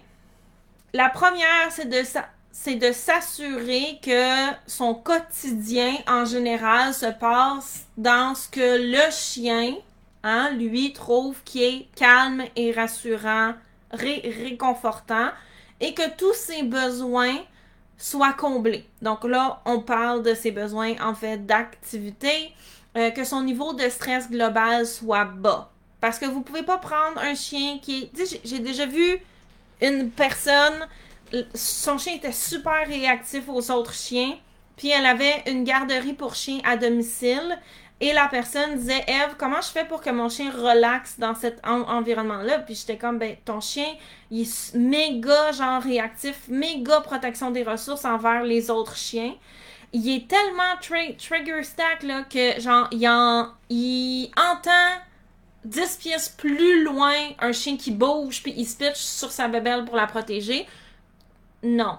La 0.92 1.08
première, 1.08 1.70
c'est 1.70 1.88
de 1.88 2.02
c'est 2.52 2.74
de 2.74 2.92
s'assurer 2.92 3.98
que 4.02 4.52
son 4.66 4.94
quotidien 4.94 5.94
en 6.06 6.26
général 6.26 6.92
se 6.92 7.06
passe 7.06 7.86
dans 7.96 8.34
ce 8.34 8.48
que 8.48 8.92
le 8.92 9.10
chien, 9.10 9.74
hein, 10.22 10.50
lui, 10.50 10.92
trouve 10.92 11.42
qui 11.44 11.64
est 11.64 11.88
calme 11.96 12.44
et 12.54 12.72
rassurant, 12.72 13.54
réconfortant, 13.90 15.30
et 15.82 15.92
que 15.92 16.16
tous 16.16 16.32
ses 16.32 16.62
besoins 16.62 17.36
soient 17.98 18.32
comblés. 18.32 18.86
Donc 19.02 19.24
là, 19.24 19.60
on 19.66 19.80
parle 19.80 20.22
de 20.22 20.32
ses 20.32 20.50
besoins 20.50 20.94
en 21.02 21.14
fait 21.14 21.44
d'activité, 21.44 22.52
euh, 22.96 23.10
que 23.10 23.24
son 23.24 23.42
niveau 23.42 23.74
de 23.74 23.88
stress 23.90 24.30
global 24.30 24.86
soit 24.86 25.26
bas. 25.26 25.70
Parce 26.00 26.18
que 26.18 26.24
vous 26.24 26.40
pouvez 26.40 26.62
pas 26.62 26.78
prendre 26.78 27.18
un 27.18 27.34
chien 27.34 27.78
qui 27.82 28.10
est... 28.16 28.40
J'ai 28.44 28.58
déjà 28.58 28.86
vu 28.86 29.18
une 29.82 30.10
personne 30.10 30.88
son 31.54 31.98
chien 31.98 32.14
était 32.14 32.32
super 32.32 32.86
réactif 32.86 33.48
aux 33.48 33.70
autres 33.70 33.94
chiens. 33.94 34.36
Puis 34.76 34.88
elle 34.88 35.06
avait 35.06 35.42
une 35.46 35.64
garderie 35.64 36.14
pour 36.14 36.34
chiens 36.34 36.60
à 36.64 36.76
domicile. 36.76 37.58
Et 38.02 38.12
la 38.12 38.26
personne 38.26 38.76
disait, 38.78 39.04
Eve, 39.06 39.36
comment 39.38 39.60
je 39.60 39.68
fais 39.68 39.84
pour 39.84 40.00
que 40.00 40.10
mon 40.10 40.28
chien 40.28 40.50
relaxe 40.50 41.20
dans 41.20 41.36
cet 41.36 41.64
environnement-là? 41.64 42.58
Puis 42.58 42.74
j'étais 42.74 42.96
comme, 42.98 43.18
ben, 43.18 43.36
ton 43.44 43.60
chien, 43.60 43.86
il 44.32 44.42
est 44.42 44.74
méga, 44.74 45.52
genre, 45.52 45.80
réactif, 45.80 46.48
méga 46.48 47.00
protection 47.00 47.52
des 47.52 47.62
ressources 47.62 48.04
envers 48.04 48.42
les 48.42 48.70
autres 48.70 48.96
chiens. 48.96 49.32
Il 49.92 50.10
est 50.10 50.26
tellement 50.26 50.76
trigger 50.80 51.62
stack, 51.62 52.02
là, 52.02 52.24
que, 52.24 52.60
genre, 52.60 52.88
il, 52.90 53.08
il 53.70 54.30
entend 54.36 55.00
10 55.64 55.96
pièces 55.98 56.28
plus 56.28 56.82
loin 56.82 57.14
un 57.38 57.52
chien 57.52 57.76
qui 57.76 57.92
bouge, 57.92 58.42
puis 58.42 58.52
il 58.56 58.66
se 58.66 58.76
pitch 58.76 58.96
sur 58.96 59.30
sa 59.30 59.46
bébelle 59.46 59.84
pour 59.84 59.94
la 59.94 60.08
protéger 60.08 60.66
non. 61.62 61.98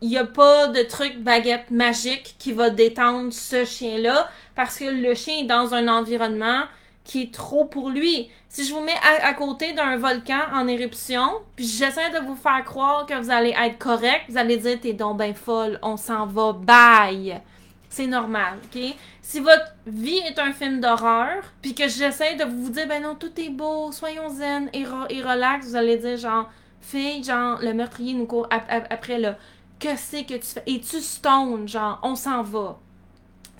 Il 0.00 0.08
n'y 0.08 0.18
a 0.18 0.24
pas 0.24 0.66
de 0.68 0.82
truc 0.82 1.18
baguette 1.20 1.70
magique 1.70 2.34
qui 2.38 2.52
va 2.52 2.68
détendre 2.68 3.32
ce 3.32 3.64
chien-là 3.64 4.28
parce 4.58 4.76
que 4.76 4.86
le 4.86 5.14
chien 5.14 5.42
est 5.42 5.44
dans 5.44 5.72
un 5.72 5.86
environnement 5.86 6.64
qui 7.04 7.22
est 7.22 7.32
trop 7.32 7.66
pour 7.66 7.90
lui. 7.90 8.28
Si 8.48 8.66
je 8.66 8.74
vous 8.74 8.80
mets 8.80 8.98
à, 9.22 9.32
côté 9.34 9.72
d'un 9.72 9.96
volcan 9.98 10.40
en 10.52 10.66
éruption, 10.66 11.28
puis 11.54 11.64
j'essaie 11.64 12.10
de 12.10 12.26
vous 12.26 12.34
faire 12.34 12.64
croire 12.64 13.06
que 13.06 13.14
vous 13.14 13.30
allez 13.30 13.54
être 13.56 13.78
correct, 13.78 14.24
vous 14.28 14.36
allez 14.36 14.56
dire 14.56 14.80
t'es 14.80 14.94
donc 14.94 15.18
ben 15.18 15.32
folle, 15.32 15.78
on 15.80 15.96
s'en 15.96 16.26
va, 16.26 16.54
bye. 16.54 17.40
C'est 17.88 18.08
normal, 18.08 18.58
ok? 18.64 18.96
Si 19.22 19.38
votre 19.38 19.76
vie 19.86 20.18
est 20.26 20.40
un 20.40 20.52
film 20.52 20.80
d'horreur, 20.80 21.44
puis 21.62 21.76
que 21.76 21.86
j'essaie 21.86 22.34
de 22.34 22.42
vous 22.42 22.70
dire 22.70 22.88
ben 22.88 23.00
non, 23.00 23.14
tout 23.14 23.40
est 23.40 23.50
beau, 23.50 23.92
soyons 23.92 24.28
zen 24.28 24.70
et, 24.72 24.82
relax, 24.84 25.68
vous 25.68 25.76
allez 25.76 25.98
dire 25.98 26.16
genre 26.16 26.50
fille, 26.80 27.22
genre, 27.22 27.60
le 27.62 27.74
meurtrier 27.74 28.12
nous 28.12 28.26
court 28.26 28.48
après, 28.50 29.20
là. 29.20 29.36
Que 29.78 29.94
c'est 29.96 30.24
que 30.24 30.34
tu 30.34 30.46
fais? 30.46 30.64
Et 30.66 30.80
tu 30.80 31.00
stone, 31.00 31.68
genre, 31.68 32.00
on 32.02 32.16
s'en 32.16 32.42
va. 32.42 32.80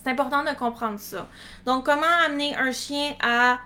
C'est 0.03 0.11
important 0.11 0.45
de 0.45 0.57
comprendre 0.57 0.99
ça. 0.99 1.29
Donc, 1.67 1.85
comment 1.85 2.07
amener 2.27 2.57
un 2.57 2.73
chien 2.73 3.15
à 3.21 3.59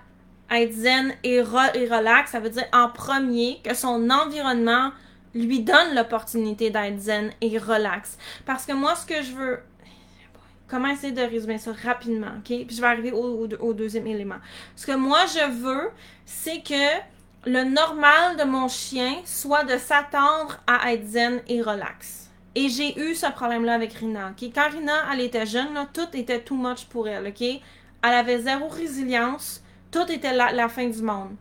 être 0.51 0.73
zen 0.73 1.13
et, 1.23 1.41
relax? 1.41 2.31
Ça 2.31 2.39
veut 2.39 2.49
dire, 2.49 2.65
en 2.73 2.89
premier, 2.89 3.59
que 3.63 3.73
son 3.73 4.09
environnement 4.09 4.91
lui 5.33 5.61
donne 5.61 5.95
l'opportunité 5.95 6.69
d'être 6.69 6.99
zen 6.99 7.31
et 7.41 7.57
relax. 7.57 8.17
Parce 8.45 8.65
que 8.65 8.73
moi, 8.73 8.95
ce 8.95 9.05
que 9.05 9.21
je 9.21 9.31
veux, 9.31 9.59
comment 10.67 10.87
essayer 10.87 11.11
de 11.13 11.21
résumer 11.21 11.57
ça 11.57 11.71
rapidement, 11.83 12.31
ok? 12.37 12.65
Puis 12.65 12.75
je 12.75 12.81
vais 12.81 12.87
arriver 12.87 13.11
au, 13.11 13.47
au, 13.59 13.73
deuxième 13.73 14.07
élément. 14.07 14.37
Ce 14.75 14.85
que 14.85 14.91
moi 14.91 15.19
je 15.27 15.51
veux, 15.51 15.89
c'est 16.25 16.61
que 16.61 17.49
le 17.49 17.63
normal 17.63 18.37
de 18.37 18.43
mon 18.43 18.67
chien 18.67 19.17
soit 19.25 19.63
de 19.63 19.77
s'attendre 19.77 20.57
à 20.67 20.93
être 20.93 21.05
zen 21.05 21.41
et 21.47 21.61
relax. 21.61 22.22
Et 22.55 22.69
j'ai 22.69 22.99
eu 22.99 23.15
ce 23.15 23.31
problème-là 23.31 23.73
avec 23.73 23.93
Rina. 23.93 24.31
ok? 24.31 24.51
Quand 24.53 24.69
Rina, 24.69 25.05
elle 25.11 25.21
était 25.21 25.45
jeune, 25.45 25.69
tout 25.93 26.07
était 26.13 26.41
too 26.41 26.55
much 26.55 26.85
pour 26.85 27.07
elle. 27.07 27.27
ok? 27.27 27.41
Elle 27.41 27.61
avait 28.13 28.39
zéro 28.39 28.67
résilience. 28.67 29.63
Tout 29.91 30.11
était 30.11 30.33
la, 30.33 30.51
la 30.51 30.69
fin 30.69 30.87
du 30.87 31.01
monde. 31.01 31.35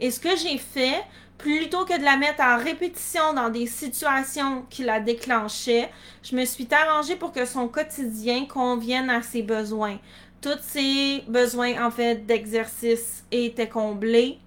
Et 0.00 0.10
ce 0.10 0.20
que 0.20 0.36
j'ai 0.36 0.58
fait, 0.58 1.02
plutôt 1.38 1.84
que 1.84 1.98
de 1.98 2.04
la 2.04 2.16
mettre 2.16 2.42
en 2.42 2.58
répétition 2.58 3.32
dans 3.34 3.48
des 3.48 3.66
situations 3.66 4.66
qui 4.68 4.82
la 4.84 5.00
déclenchaient, 5.00 5.90
je 6.22 6.36
me 6.36 6.44
suis 6.44 6.68
arrangée 6.70 7.16
pour 7.16 7.32
que 7.32 7.44
son 7.44 7.68
quotidien 7.68 8.44
convienne 8.46 9.08
à 9.08 9.22
ses 9.22 9.42
besoins. 9.42 9.98
Tous 10.40 10.58
ses 10.60 11.24
besoins, 11.28 11.84
en 11.84 11.90
fait, 11.90 12.26
d'exercice 12.26 13.24
étaient 13.30 13.68
comblés. 13.68 14.38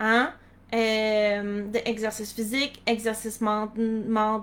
Hein? 0.00 0.32
euh, 0.74 1.66
d'exercice 1.68 2.32
physique, 2.32 2.82
exercice 2.86 3.40
mental, 3.40 4.42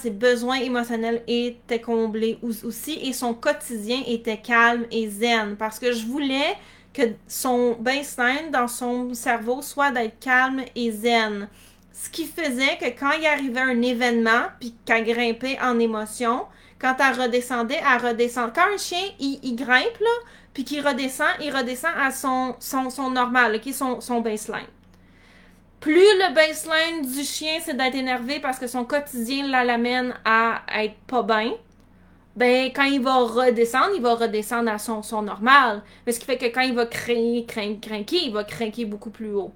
ses 0.00 0.10
besoins 0.10 0.56
émotionnels 0.56 1.22
étaient 1.26 1.80
comblés 1.80 2.38
aussi 2.42 2.98
et 3.02 3.12
son 3.12 3.34
quotidien 3.34 4.02
était 4.06 4.38
calme 4.38 4.86
et 4.90 5.08
zen 5.08 5.56
parce 5.56 5.78
que 5.78 5.92
je 5.92 6.06
voulais 6.06 6.56
que 6.92 7.02
son 7.26 7.76
baseline 7.78 8.50
dans 8.50 8.68
son 8.68 9.14
cerveau 9.14 9.62
soit 9.62 9.90
d'être 9.90 10.18
calme 10.18 10.62
et 10.74 10.90
zen. 10.90 11.48
Ce 11.92 12.08
qui 12.10 12.26
faisait 12.26 12.76
que 12.80 12.98
quand 12.98 13.12
il 13.12 13.26
arrivait 13.26 13.60
un 13.60 13.82
événement, 13.82 14.46
puis 14.60 14.74
qu'elle 14.84 15.04
grimpait 15.04 15.58
en 15.60 15.78
émotion, 15.78 16.46
Quand 16.80 16.94
elle 17.00 17.20
redescendait, 17.20 17.80
elle 17.80 18.06
redescend. 18.06 18.52
Quand 18.54 18.72
un 18.72 18.76
chien, 18.76 19.02
il, 19.18 19.56
grimpe, 19.56 19.98
puis 20.54 20.64
qu'il 20.64 20.86
redescend, 20.86 21.26
il 21.40 21.54
redescend 21.54 21.90
à 21.98 22.10
son, 22.12 22.54
son, 22.60 23.10
normal, 23.10 23.60
son, 23.72 24.00
son 24.00 24.20
baseline. 24.20 24.66
Plus 25.80 25.94
le 25.94 26.34
baseline 26.34 27.02
du 27.06 27.22
chien, 27.22 27.58
c'est 27.64 27.76
d'être 27.76 27.94
énervé 27.94 28.40
parce 28.40 28.58
que 28.58 28.66
son 28.66 28.84
quotidien 28.84 29.46
l'amène 29.46 30.14
à 30.24 30.62
être 30.82 30.96
pas 31.06 31.22
bien, 31.22 31.52
ben 32.36 32.66
quand 32.74 32.84
il 32.84 33.00
va 33.00 33.18
redescendre, 33.18 33.92
il 33.96 34.02
va 34.02 34.14
redescendre 34.14 34.70
à 34.70 34.78
son, 34.78 35.02
son 35.02 35.22
normal. 35.22 35.82
Mais 36.06 36.12
ce 36.12 36.20
qui 36.20 36.26
fait 36.26 36.38
que 36.38 36.46
quand 36.46 36.62
il 36.62 36.74
va 36.74 36.86
craquer, 36.86 37.46
craquer, 37.80 38.26
il 38.26 38.32
va 38.32 38.44
craquer 38.44 38.84
beaucoup 38.86 39.10
plus 39.10 39.32
haut. 39.32 39.52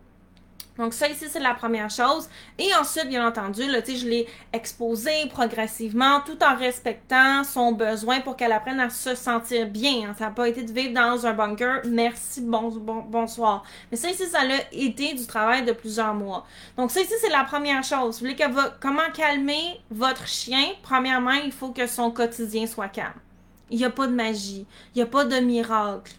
Donc 0.78 0.94
ça 0.94 1.08
ici, 1.08 1.26
c'est 1.28 1.40
la 1.40 1.54
première 1.54 1.90
chose. 1.90 2.28
Et 2.58 2.74
ensuite, 2.74 3.08
bien 3.08 3.26
entendu, 3.26 3.66
là, 3.70 3.80
je 3.87 4.06
l'ai 4.06 4.27
exposé 4.52 5.10
progressivement 5.29 6.20
tout 6.25 6.42
en 6.42 6.56
respectant 6.56 7.44
son 7.44 7.73
besoin 7.73 8.20
pour 8.20 8.37
qu'elle 8.37 8.52
apprenne 8.52 8.81
à 8.81 8.88
se 8.88 9.14
sentir 9.14 9.66
bien. 9.66 10.08
Hein. 10.08 10.14
Ça 10.18 10.27
n'a 10.27 10.31
pas 10.31 10.48
été 10.48 10.62
de 10.62 10.73
vivre 10.73 10.94
dans 10.94 11.27
un 11.27 11.35
bunker. 11.35 11.83
Merci, 11.85 12.40
bon, 12.40 12.70
bonsoir. 13.08 13.64
Mais 13.90 13.96
ça 13.96 14.10
ici, 14.10 14.27
ça 14.27 14.40
a 14.40 14.44
été 14.73 15.14
du 15.14 15.27
travail 15.27 15.64
de 15.64 15.73
plusieurs 15.73 16.14
mois. 16.14 16.46
Donc 16.77 16.90
ça 16.90 17.00
ici, 17.00 17.14
c'est 17.20 17.31
la 17.31 17.44
première 17.44 17.85
chose. 17.85 18.14
Vous 18.14 18.20
voulez 18.20 18.37
que 18.37 18.79
comment 18.81 19.10
calmer 19.12 19.81
votre 19.90 20.27
chien? 20.27 20.68
Premièrement, 20.83 21.33
il 21.33 21.52
faut 21.52 21.70
que 21.70 21.87
son 21.87 22.10
quotidien 22.10 22.66
soit 22.66 22.88
calme. 22.88 23.12
Il 23.70 23.79
n'y 23.79 23.85
a 23.85 23.90
pas 23.90 24.06
de 24.06 24.12
magie. 24.12 24.66
Il 24.94 24.98
n'y 24.98 25.02
a 25.02 25.06
pas 25.06 25.25
de 25.25 25.37
miracle. 25.37 26.12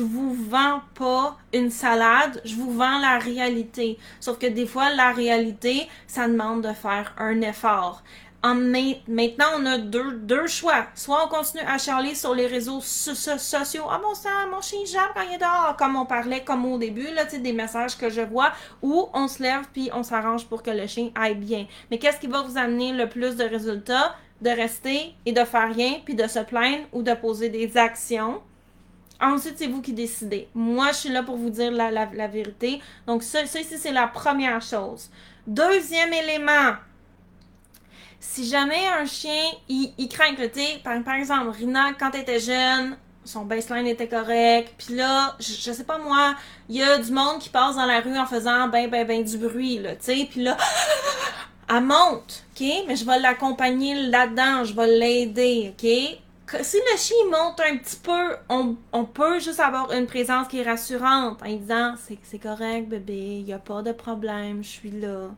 Vous 0.00 0.34
vends 0.34 0.82
pas 0.94 1.38
une 1.54 1.70
salade, 1.70 2.40
je 2.44 2.54
vous 2.54 2.72
vends 2.72 2.98
la 2.98 3.18
réalité. 3.18 3.98
Sauf 4.20 4.38
que 4.38 4.46
des 4.46 4.66
fois, 4.66 4.90
la 4.90 5.12
réalité, 5.12 5.88
ça 6.06 6.28
demande 6.28 6.62
de 6.62 6.72
faire 6.72 7.14
un 7.18 7.40
effort. 7.40 8.02
En 8.42 8.54
maintenant, 8.54 9.46
on 9.58 9.66
a 9.66 9.76
deux, 9.76 10.12
deux 10.12 10.46
choix. 10.46 10.86
Soit 10.94 11.26
on 11.26 11.28
continue 11.28 11.62
à 11.66 11.76
charler 11.76 12.14
sur 12.14 12.34
les 12.34 12.46
réseaux 12.46 12.80
sociaux. 12.80 13.84
Ah, 13.90 14.00
mon 14.02 14.14
sang, 14.14 14.30
mon 14.50 14.62
chien 14.62 14.78
jappe 14.86 15.12
quand 15.14 15.22
il 15.28 15.34
est 15.34 15.38
dehors. 15.38 15.76
Comme 15.78 15.96
on 15.96 16.06
parlait, 16.06 16.42
comme 16.42 16.64
au 16.64 16.78
début, 16.78 17.12
là, 17.12 17.24
tu 17.24 17.32
sais, 17.32 17.38
des 17.38 17.52
messages 17.52 17.98
que 17.98 18.08
je 18.08 18.22
vois. 18.22 18.52
Ou 18.80 19.08
on 19.12 19.28
se 19.28 19.42
lève 19.42 19.66
puis 19.74 19.90
on 19.92 20.02
s'arrange 20.02 20.46
pour 20.46 20.62
que 20.62 20.70
le 20.70 20.86
chien 20.86 21.10
aille 21.14 21.34
bien. 21.34 21.66
Mais 21.90 21.98
qu'est-ce 21.98 22.18
qui 22.18 22.28
va 22.28 22.40
vous 22.40 22.56
amener 22.56 22.92
le 22.92 23.10
plus 23.10 23.36
de 23.36 23.44
résultats? 23.44 24.14
De 24.40 24.48
rester 24.48 25.14
et 25.26 25.32
de 25.32 25.44
faire 25.44 25.74
rien 25.74 25.96
puis 26.02 26.14
de 26.14 26.26
se 26.26 26.38
plaindre 26.38 26.84
ou 26.92 27.02
de 27.02 27.12
poser 27.12 27.50
des 27.50 27.76
actions 27.76 28.40
Ensuite, 29.20 29.56
c'est 29.58 29.66
vous 29.66 29.82
qui 29.82 29.92
décidez. 29.92 30.48
Moi, 30.54 30.92
je 30.92 30.96
suis 30.96 31.08
là 31.10 31.22
pour 31.22 31.36
vous 31.36 31.50
dire 31.50 31.70
la, 31.70 31.90
la, 31.90 32.26
vérité. 32.26 32.80
Donc, 33.06 33.22
ça, 33.22 33.44
ça 33.46 33.60
ici, 33.60 33.76
c'est 33.78 33.92
la 33.92 34.06
première 34.06 34.62
chose. 34.62 35.10
Deuxième 35.46 36.12
élément. 36.12 36.74
Si 38.18 38.46
jamais 38.46 38.86
un 38.98 39.04
chien, 39.04 39.42
il, 39.68 39.92
il 39.98 40.08
craint 40.08 40.34
que, 40.34 40.46
tu 40.46 40.80
par, 40.82 41.02
par 41.02 41.14
exemple, 41.14 41.50
Rina, 41.50 41.92
quand 41.98 42.10
elle 42.14 42.20
était 42.20 42.40
jeune, 42.40 42.96
son 43.24 43.44
baseline 43.44 43.86
était 43.86 44.08
correct. 44.08 44.74
Puis 44.78 44.94
là, 44.94 45.36
je, 45.38 45.52
je, 45.52 45.72
sais 45.72 45.84
pas 45.84 45.98
moi, 45.98 46.34
il 46.68 46.76
y 46.76 46.82
a 46.82 46.98
du 46.98 47.12
monde 47.12 47.38
qui 47.38 47.48
passe 47.48 47.76
dans 47.76 47.86
la 47.86 48.00
rue 48.00 48.16
en 48.18 48.26
faisant 48.26 48.68
ben, 48.68 48.88
ben, 48.88 49.06
ben 49.06 49.22
du 49.22 49.38
bruit, 49.38 49.78
là, 49.78 49.96
tu 49.96 50.04
sais. 50.04 50.28
Puis 50.30 50.42
là, 50.42 50.56
elle 51.68 51.82
monte, 51.82 52.44
OK? 52.54 52.66
Mais 52.86 52.96
je 52.96 53.04
vais 53.04 53.18
l'accompagner 53.18 53.94
là-dedans, 53.94 54.64
je 54.64 54.74
vais 54.74 54.86
l'aider, 54.86 55.74
OK? 55.74 56.20
Si 56.62 56.76
le 56.76 56.98
chien 56.98 57.24
monte 57.26 57.60
un 57.60 57.76
petit 57.76 57.96
peu, 57.96 58.36
on, 58.48 59.04
peut 59.04 59.38
juste 59.38 59.60
avoir 59.60 59.92
une 59.92 60.06
présence 60.06 60.48
qui 60.48 60.60
est 60.60 60.62
rassurante 60.62 61.40
en 61.42 61.56
disant 61.56 61.94
c'est 62.22 62.38
correct, 62.38 62.88
bébé, 62.88 63.38
il 63.40 63.44
n'y 63.44 63.52
a 63.52 63.58
pas 63.58 63.82
de 63.82 63.92
problème, 63.92 64.62
je 64.62 64.68
suis 64.68 64.90
là. 64.90 65.30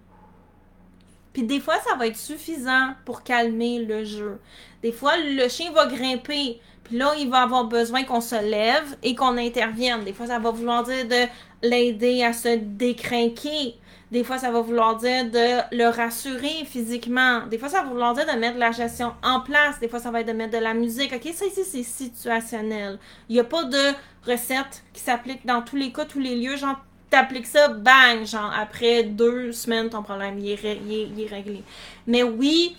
Puis 1.32 1.44
des 1.44 1.60
fois, 1.60 1.76
ça 1.88 1.96
va 1.96 2.06
être 2.06 2.16
suffisant 2.16 2.94
pour 3.04 3.22
calmer 3.22 3.84
le 3.84 4.04
jeu. 4.04 4.38
Des 4.82 4.92
fois, 4.92 5.16
le 5.16 5.48
chien 5.48 5.72
va 5.72 5.86
grimper, 5.86 6.60
puis 6.84 6.98
là, 6.98 7.14
il 7.18 7.30
va 7.30 7.42
avoir 7.42 7.64
besoin 7.64 8.04
qu'on 8.04 8.20
se 8.20 8.40
lève 8.42 8.96
et 9.02 9.14
qu'on 9.14 9.38
intervienne. 9.38 10.04
Des 10.04 10.12
fois, 10.12 10.26
ça 10.26 10.38
va 10.38 10.50
vouloir 10.50 10.82
dire 10.82 11.06
de 11.06 11.26
l'aider 11.66 12.22
à 12.22 12.32
se 12.32 12.56
décrinquer. 12.56 13.76
Des 14.12 14.24
fois, 14.24 14.36
ça 14.36 14.50
va 14.50 14.60
vouloir 14.60 14.98
dire 14.98 15.24
de 15.30 15.74
le 15.74 15.88
rassurer 15.88 16.66
physiquement. 16.66 17.46
Des 17.46 17.56
fois, 17.56 17.70
ça 17.70 17.80
va 17.82 17.88
vouloir 17.88 18.12
dire 18.12 18.26
de 18.26 18.38
mettre 18.38 18.58
la 18.58 18.70
gestion 18.70 19.14
en 19.22 19.40
place. 19.40 19.80
Des 19.80 19.88
fois, 19.88 20.00
ça 20.00 20.10
va 20.10 20.20
être 20.20 20.26
de 20.26 20.34
mettre 20.34 20.52
de 20.52 20.62
la 20.62 20.74
musique. 20.74 21.14
OK, 21.14 21.32
ça 21.32 21.46
ici, 21.46 21.64
c'est 21.64 21.82
situationnel. 21.82 22.98
Il 23.30 23.32
n'y 23.32 23.40
a 23.40 23.44
pas 23.44 23.64
de 23.64 23.80
recette 24.26 24.84
qui 24.92 25.00
s'applique 25.00 25.46
dans 25.46 25.62
tous 25.62 25.76
les 25.76 25.92
cas, 25.92 26.04
tous 26.04 26.18
les 26.18 26.36
lieux. 26.36 26.58
Genre, 26.58 26.76
t'appliques 27.08 27.46
ça, 27.46 27.68
bang, 27.68 28.26
genre, 28.26 28.52
après 28.54 29.04
deux 29.04 29.50
semaines, 29.52 29.88
ton 29.88 30.02
problème, 30.02 30.38
est 30.44 30.56
réglé. 30.56 31.64
Mais 32.06 32.22
oui, 32.22 32.76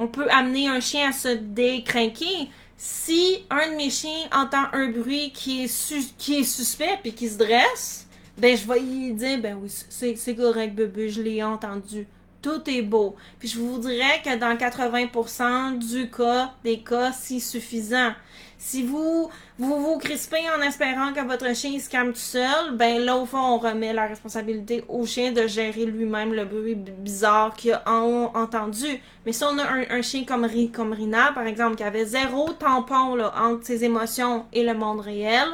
on 0.00 0.08
peut 0.08 0.28
amener 0.30 0.66
un 0.66 0.80
chien 0.80 1.10
à 1.10 1.12
se 1.12 1.28
décrinquer 1.28 2.50
si 2.76 3.44
un 3.50 3.70
de 3.70 3.76
mes 3.76 3.90
chiens 3.90 4.28
entend 4.32 4.64
un 4.72 4.88
bruit 4.88 5.30
qui 5.32 5.62
est, 5.62 6.16
qui 6.18 6.40
est 6.40 6.44
suspect 6.44 6.98
puis 7.00 7.12
qui 7.12 7.28
se 7.28 7.38
dresse, 7.38 8.08
ben 8.38 8.56
je 8.56 8.66
vais 8.66 8.80
lui 8.80 9.12
dire, 9.12 9.38
ben 9.40 9.58
oui, 9.60 9.68
c'est 9.68 10.34
correct, 10.34 10.74
bébé, 10.74 11.08
je 11.08 11.22
l'ai 11.22 11.42
entendu. 11.42 12.06
Tout 12.40 12.68
est 12.68 12.82
beau. 12.82 13.14
Puis 13.38 13.48
je 13.48 13.58
vous 13.60 13.78
dirais 13.78 14.20
que 14.24 14.36
dans 14.36 14.56
80% 14.56 15.78
du 15.78 16.10
cas, 16.10 16.52
des 16.64 16.80
cas, 16.80 17.12
c'est 17.12 17.38
suffisant. 17.38 18.12
Si 18.58 18.82
vous, 18.84 19.28
vous 19.58 19.80
vous 19.80 19.98
crispez 19.98 20.48
en 20.56 20.62
espérant 20.62 21.12
que 21.12 21.20
votre 21.26 21.54
chien 21.54 21.78
se 21.78 21.90
calme 21.90 22.12
tout 22.12 22.18
seul, 22.18 22.76
ben 22.76 23.00
là, 23.00 23.16
au 23.16 23.26
fond, 23.26 23.38
on 23.38 23.58
remet 23.58 23.92
la 23.92 24.06
responsabilité 24.06 24.84
au 24.88 25.04
chien 25.04 25.32
de 25.32 25.46
gérer 25.46 25.84
lui-même 25.84 26.32
le 26.32 26.44
bruit 26.44 26.76
bizarre 26.76 27.54
qu'il 27.54 27.72
a 27.72 27.92
entendu. 28.34 28.86
Mais 29.26 29.32
si 29.32 29.44
on 29.44 29.58
a 29.58 29.64
un, 29.90 30.02
chien 30.02 30.24
comme, 30.24 30.44
Rina, 30.44 31.32
par 31.32 31.46
exemple, 31.46 31.76
qui 31.76 31.82
avait 31.82 32.04
zéro 32.04 32.52
tampon 32.52 33.20
entre 33.20 33.66
ses 33.66 33.84
émotions 33.84 34.46
et 34.52 34.62
le 34.64 34.74
monde 34.74 35.00
réel, 35.00 35.48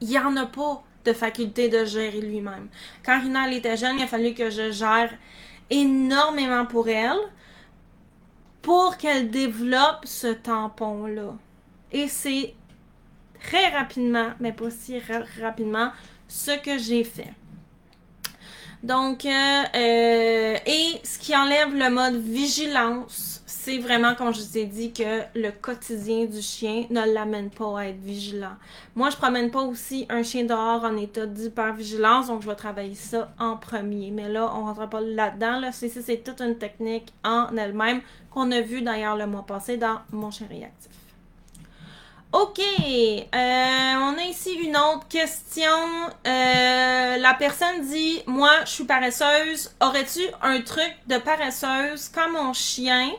il 0.00 0.08
n'y 0.08 0.18
en 0.18 0.36
a 0.36 0.46
pas 0.46 0.82
de 1.04 1.12
faculté 1.12 1.68
de 1.68 1.84
gérer 1.84 2.20
lui-même. 2.20 2.68
Quand 3.04 3.20
Rina 3.20 3.50
était 3.50 3.76
jeune, 3.76 3.96
il 3.98 4.04
a 4.04 4.06
fallu 4.06 4.34
que 4.34 4.50
je 4.50 4.70
gère 4.70 5.12
énormément 5.70 6.66
pour 6.66 6.88
elle 6.88 7.18
pour 8.62 8.96
qu'elle 8.96 9.30
développe 9.30 10.04
ce 10.04 10.28
tampon-là. 10.28 11.34
Et 11.92 12.08
c'est 12.08 12.54
très 13.42 13.68
rapidement, 13.68 14.30
mais 14.40 14.52
pas 14.52 14.70
si 14.70 14.98
rapidement, 15.40 15.90
ce 16.28 16.58
que 16.58 16.78
j'ai 16.78 17.04
fait. 17.04 17.32
Donc, 18.82 19.24
euh, 19.24 19.62
euh, 19.74 20.56
et 20.66 21.00
ce 21.04 21.18
qui 21.18 21.36
enlève 21.36 21.74
le 21.74 21.90
mode 21.90 22.16
vigilance 22.16 23.42
c'est 23.64 23.78
vraiment, 23.78 24.14
comme 24.14 24.34
je 24.34 24.42
vous 24.42 24.58
ai 24.58 24.66
dit, 24.66 24.92
que 24.92 25.22
le 25.34 25.50
quotidien 25.50 26.26
du 26.26 26.42
chien 26.42 26.84
ne 26.90 27.00
l'amène 27.14 27.48
pas 27.48 27.78
à 27.80 27.86
être 27.86 28.00
vigilant. 28.00 28.56
Moi, 28.94 29.08
je 29.08 29.16
promène 29.16 29.50
pas 29.50 29.62
aussi 29.62 30.04
un 30.10 30.22
chien 30.22 30.44
dehors 30.44 30.84
en 30.84 30.98
état 30.98 31.24
d'hypervigilance, 31.24 32.26
donc 32.26 32.42
je 32.42 32.46
vais 32.46 32.56
travailler 32.56 32.94
ça 32.94 33.32
en 33.38 33.56
premier. 33.56 34.10
Mais 34.10 34.28
là, 34.28 34.52
on 34.54 34.66
rentre 34.66 34.90
pas 34.90 35.00
là-dedans. 35.00 35.60
Là. 35.60 35.72
C'est, 35.72 36.22
toute 36.22 36.42
une 36.42 36.58
technique 36.58 37.10
en 37.24 37.56
elle-même 37.56 38.02
qu'on 38.30 38.50
a 38.52 38.60
vu 38.60 38.82
d'ailleurs 38.82 39.16
le 39.16 39.26
mois 39.26 39.46
passé 39.46 39.78
dans 39.78 40.00
Mon 40.12 40.30
chien 40.30 40.46
réactif. 40.46 40.90
OK. 42.32 42.58
Euh, 42.60 43.24
on 43.32 44.18
a 44.18 44.24
ici 44.28 44.52
une 44.62 44.76
autre 44.76 45.08
question. 45.08 45.62
Euh, 46.26 47.16
la 47.16 47.34
personne 47.38 47.80
dit 47.88 48.22
Moi, 48.26 48.50
je 48.66 48.70
suis 48.70 48.84
paresseuse. 48.84 49.74
Aurais-tu 49.80 50.20
un 50.42 50.60
truc 50.60 50.92
de 51.06 51.16
paresseuse 51.16 52.10
comme 52.10 52.32
mon 52.32 52.52
chien 52.52 53.10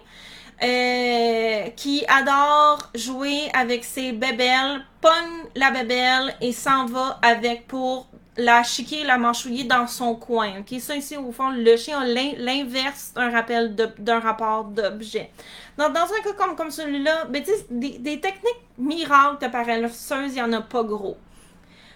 euh, 0.64 1.70
qui 1.76 2.06
adore 2.08 2.90
jouer 2.96 3.50
avec 3.54 3.84
ses 3.84 4.12
bébelles, 4.14 4.82
pogne 5.02 5.50
la 5.56 5.72
bébelle 5.72 6.36
et 6.42 6.52
s'en 6.54 6.86
va 6.86 7.20
avec 7.22 7.68
pour 7.68 8.08
la 8.38 8.64
chiquer, 8.64 9.04
la 9.04 9.18
manchouiller 9.18 9.64
dans 9.64 9.88
son 9.88 10.16
coin. 10.16 10.60
Ok, 10.60 10.80
ça 10.80 10.96
ici 10.96 11.16
au 11.18 11.32
fond, 11.32 11.50
le 11.50 11.78
chien 11.78 12.04
l'inverse 12.04 13.14
d'un 13.16 13.32
rappel 13.32 13.76
d'un 13.76 14.20
rapport 14.20 14.66
d'objet. 14.66 15.30
Donc 15.78 15.94
dans 15.94 16.02
un 16.02 16.22
cas 16.24 16.54
comme, 16.56 16.72
celui-là, 16.72 17.26
ben, 17.26 17.44
des, 17.70 17.98
des 17.98 18.20
techniques 18.20 18.64
miracles 18.78 19.46
de 19.46 19.52
paresseuse, 19.52 20.32
il 20.32 20.34
n'y 20.34 20.42
en 20.42 20.54
a 20.54 20.62
pas 20.62 20.84
gros. 20.84 21.18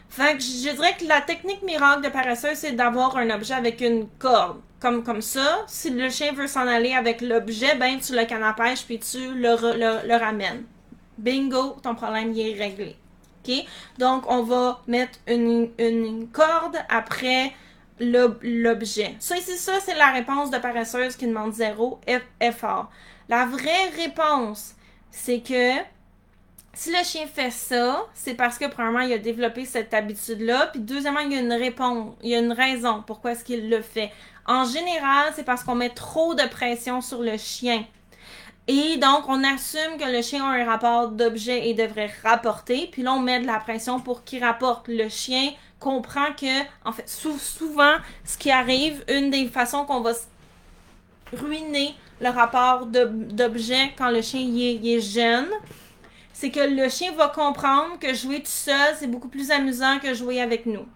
Fait 0.09 0.35
que 0.35 0.41
je 0.41 0.71
dirais 0.71 0.95
que 0.99 1.05
la 1.05 1.21
technique 1.21 1.61
miracle 1.61 2.03
de 2.03 2.09
paresseuse, 2.09 2.57
c'est 2.57 2.71
d'avoir 2.71 3.15
un 3.17 3.29
objet 3.29 3.53
avec 3.53 3.79
une 3.81 4.07
corde. 4.17 4.59
Comme, 4.79 5.03
comme 5.03 5.21
ça, 5.21 5.65
si 5.67 5.89
le 5.89 6.09
chien 6.09 6.31
veut 6.31 6.47
s'en 6.47 6.65
aller 6.65 6.93
avec 6.93 7.21
l'objet, 7.21 7.75
ben 7.75 7.99
tu 7.99 8.15
le 8.15 8.25
canapèches 8.25 8.85
puis 8.85 8.99
tu 8.99 9.33
le, 9.33 10.07
le, 10.07 10.15
ramènes. 10.15 10.63
Bingo, 11.17 11.75
ton 11.83 11.95
problème 11.95 12.31
y 12.33 12.49
est 12.49 12.57
réglé. 12.57 12.95
OK? 13.45 13.65
Donc, 13.97 14.23
on 14.29 14.43
va 14.43 14.81
mettre 14.87 15.19
une, 15.27 15.69
une 15.77 16.29
corde 16.29 16.77
après 16.87 17.53
l'objet. 17.99 19.15
Ça 19.19 19.37
ici, 19.37 19.57
ça, 19.57 19.73
c'est 19.83 19.95
la 19.95 20.11
réponse 20.11 20.49
de 20.49 20.57
paresseuse 20.57 21.15
qui 21.17 21.27
demande 21.27 21.53
zéro 21.53 21.99
effort. 22.39 22.89
La 23.27 23.45
vraie 23.45 23.89
réponse, 23.97 24.75
c'est 25.11 25.41
que 25.41 25.73
si 26.73 26.91
le 26.91 27.03
chien 27.03 27.25
fait 27.27 27.51
ça, 27.51 28.05
c'est 28.13 28.35
parce 28.35 28.57
que 28.57 28.65
premièrement, 28.65 28.99
il 28.99 29.13
a 29.13 29.17
développé 29.17 29.65
cette 29.65 29.93
habitude-là, 29.93 30.67
puis 30.67 30.79
deuxièmement, 30.81 31.19
il 31.19 31.33
y 31.33 31.35
a 31.35 31.39
une 31.39 31.53
réponse, 31.53 32.15
il 32.21 32.29
y 32.29 32.35
a 32.35 32.39
une 32.39 32.53
raison 32.53 33.03
pourquoi 33.05 33.31
est-ce 33.31 33.43
qu'il 33.43 33.69
le 33.69 33.81
fait. 33.81 34.11
En 34.45 34.65
général, 34.65 35.31
c'est 35.35 35.43
parce 35.43 35.63
qu'on 35.63 35.75
met 35.75 35.89
trop 35.89 36.35
de 36.35 36.47
pression 36.47 37.01
sur 37.01 37.21
le 37.21 37.37
chien. 37.37 37.85
Et 38.67 38.97
donc, 38.97 39.27
on 39.27 39.43
assume 39.43 39.97
que 39.99 40.05
le 40.05 40.21
chien 40.21 40.45
a 40.45 40.49
un 40.49 40.63
rapport 40.63 41.09
d'objet 41.09 41.69
et 41.69 41.73
devrait 41.73 42.11
rapporter. 42.23 42.87
Puis 42.91 43.01
là, 43.01 43.13
on 43.13 43.19
met 43.19 43.39
de 43.39 43.47
la 43.47 43.57
pression 43.57 43.99
pour 43.99 44.23
qu'il 44.23 44.43
rapporte. 44.43 44.87
Le 44.87 45.09
chien 45.09 45.53
comprend 45.79 46.33
que, 46.39 46.61
en 46.85 46.91
fait, 46.91 47.09
souvent, 47.09 47.95
ce 48.23 48.37
qui 48.37 48.51
arrive, 48.51 49.03
une 49.07 49.31
des 49.31 49.47
façons 49.47 49.85
qu'on 49.85 50.01
va 50.01 50.11
ruiner 51.33 51.95
le 52.21 52.29
rapport 52.29 52.85
d'objet 52.85 53.91
quand 53.97 54.11
le 54.11 54.21
chien 54.21 54.41
y 54.41 54.95
est, 54.95 55.01
jeune, 55.01 55.47
c'est 56.39 56.51
que 56.51 56.61
le 56.61 56.87
chien 56.87 57.11
va 57.11 57.27
comprendre 57.27 57.99
que 57.99 58.13
jouer 58.13 58.39
tout 58.39 58.45
seul, 58.45 58.95
c'est 58.97 59.07
beaucoup 59.07 59.27
plus 59.27 59.51
amusant 59.51 59.99
que 59.99 60.13
jouer 60.13 60.39
avec 60.39 60.65
nous. 60.65 60.87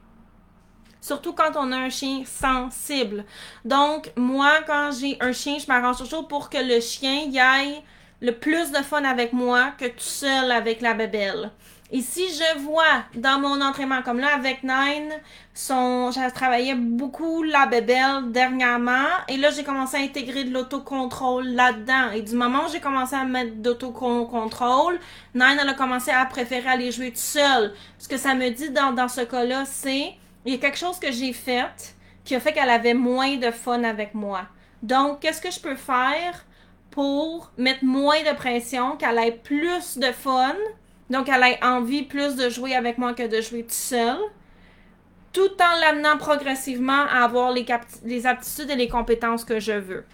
Surtout 1.02 1.34
quand 1.34 1.58
on 1.58 1.74
a 1.74 1.76
un 1.76 1.90
chien 1.90 2.24
sensible. 2.26 3.26
Donc, 3.66 4.14
moi, 4.16 4.62
quand 4.66 4.92
j'ai 4.98 5.18
un 5.20 5.34
chien, 5.34 5.58
je 5.60 5.68
m'arrange 5.68 5.98
toujours 5.98 6.30
pour 6.30 6.50
que 6.50 6.60
le 6.60 6.80
chien 6.80 7.26
y 7.30 7.40
aille 7.40 7.82
le 8.22 8.32
plus 8.32 8.72
de 8.72 8.78
fun 8.78 9.04
avec 9.04 9.34
moi 9.34 9.74
que 9.78 9.84
tout 9.84 10.00
seul 10.00 10.50
avec 10.50 10.80
la 10.80 10.94
bébelle. 10.94 11.52
Et 11.96 12.02
si 12.02 12.28
je 12.28 12.60
vois 12.62 13.04
dans 13.14 13.40
mon 13.40 13.62
entraînement, 13.62 14.02
comme 14.02 14.20
là 14.20 14.34
avec 14.34 14.64
Nine, 14.64 15.14
son, 15.54 16.10
j'ai 16.10 16.28
travaillé 16.32 16.74
beaucoup 16.74 17.44
la 17.44 17.68
bébelle 17.68 18.32
dernièrement, 18.32 19.06
et 19.28 19.38
là 19.38 19.52
j'ai 19.52 19.64
commencé 19.64 19.98
à 19.98 20.00
intégrer 20.00 20.44
de 20.44 20.52
l'autocontrôle 20.52 21.46
là-dedans. 21.50 22.10
Et 22.16 22.24
du 22.24 22.36
moment 22.36 22.66
où 22.66 22.72
j'ai 22.72 22.80
commencé 22.80 23.16
à 23.16 23.26
mettre 23.26 23.58
d'autocontrôle, 23.58 25.00
Nine 25.36 25.60
elle 25.62 25.70
a 25.70 25.76
commencé 25.76 26.10
à 26.10 26.26
préférer 26.26 26.68
aller 26.68 26.92
jouer 26.92 27.12
tout 27.12 27.18
seul. 27.18 27.76
Ce 28.00 28.08
que 28.08 28.18
ça 28.18 28.34
me 28.34 28.50
dit 28.50 28.72
dans, 28.72 28.92
dans 28.92 29.08
ce 29.08 29.22
cas-là, 29.22 29.64
c'est 29.66 30.16
il 30.46 30.52
y 30.52 30.56
a 30.56 30.58
quelque 30.58 30.80
chose 30.80 30.98
que 30.98 31.12
j'ai 31.12 31.32
fait 31.32 31.96
qui 32.26 32.34
a 32.34 32.40
fait 32.40 32.54
qu'elle 32.54 32.72
avait 32.72 32.96
moins 32.96 33.38
de 33.38 33.52
fun 33.52 33.84
avec 33.84 34.16
moi. 34.16 34.48
Donc, 34.82 35.20
qu'est-ce 35.20 35.42
que 35.42 35.52
je 35.52 35.60
peux 35.60 35.76
faire 35.76 36.44
pour 36.90 37.52
mettre 37.58 37.86
moins 37.86 38.22
de 38.24 38.36
pression, 38.36 38.98
qu'elle 38.98 39.20
ait 39.20 39.32
plus 39.32 39.98
de 39.98 40.12
fun, 40.12 40.56
donc 41.10 41.30
elle 41.30 41.44
ait 41.44 41.64
envie 41.64 42.04
plus 42.04 42.36
de 42.36 42.50
jouer 42.50 42.76
avec 42.76 42.98
moi 42.98 43.14
que 43.14 43.28
de 43.28 43.42
jouer 43.42 43.64
tout 43.64 43.70
seul, 43.70 44.18
tout 45.32 45.52
en 45.60 45.80
l'amenant 45.82 46.18
progressivement 46.18 47.06
à 47.10 47.24
avoir 47.24 47.52
les, 47.52 47.66
les 48.04 48.28
aptitudes 48.28 48.70
et 48.70 48.76
les 48.76 48.88
compétences 48.88 49.44
que 49.44 49.60
je 49.60 49.74
veux. 49.74 50.06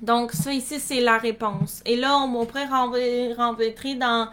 Donc, 0.00 0.32
ça 0.32 0.52
ici, 0.52 0.80
c'est 0.80 1.00
la 1.00 1.16
réponse. 1.16 1.80
Et 1.86 1.96
là, 1.96 2.16
on 2.18 2.44
pourrait 2.44 2.66
rentrer 2.66 3.94
dans 3.94 4.28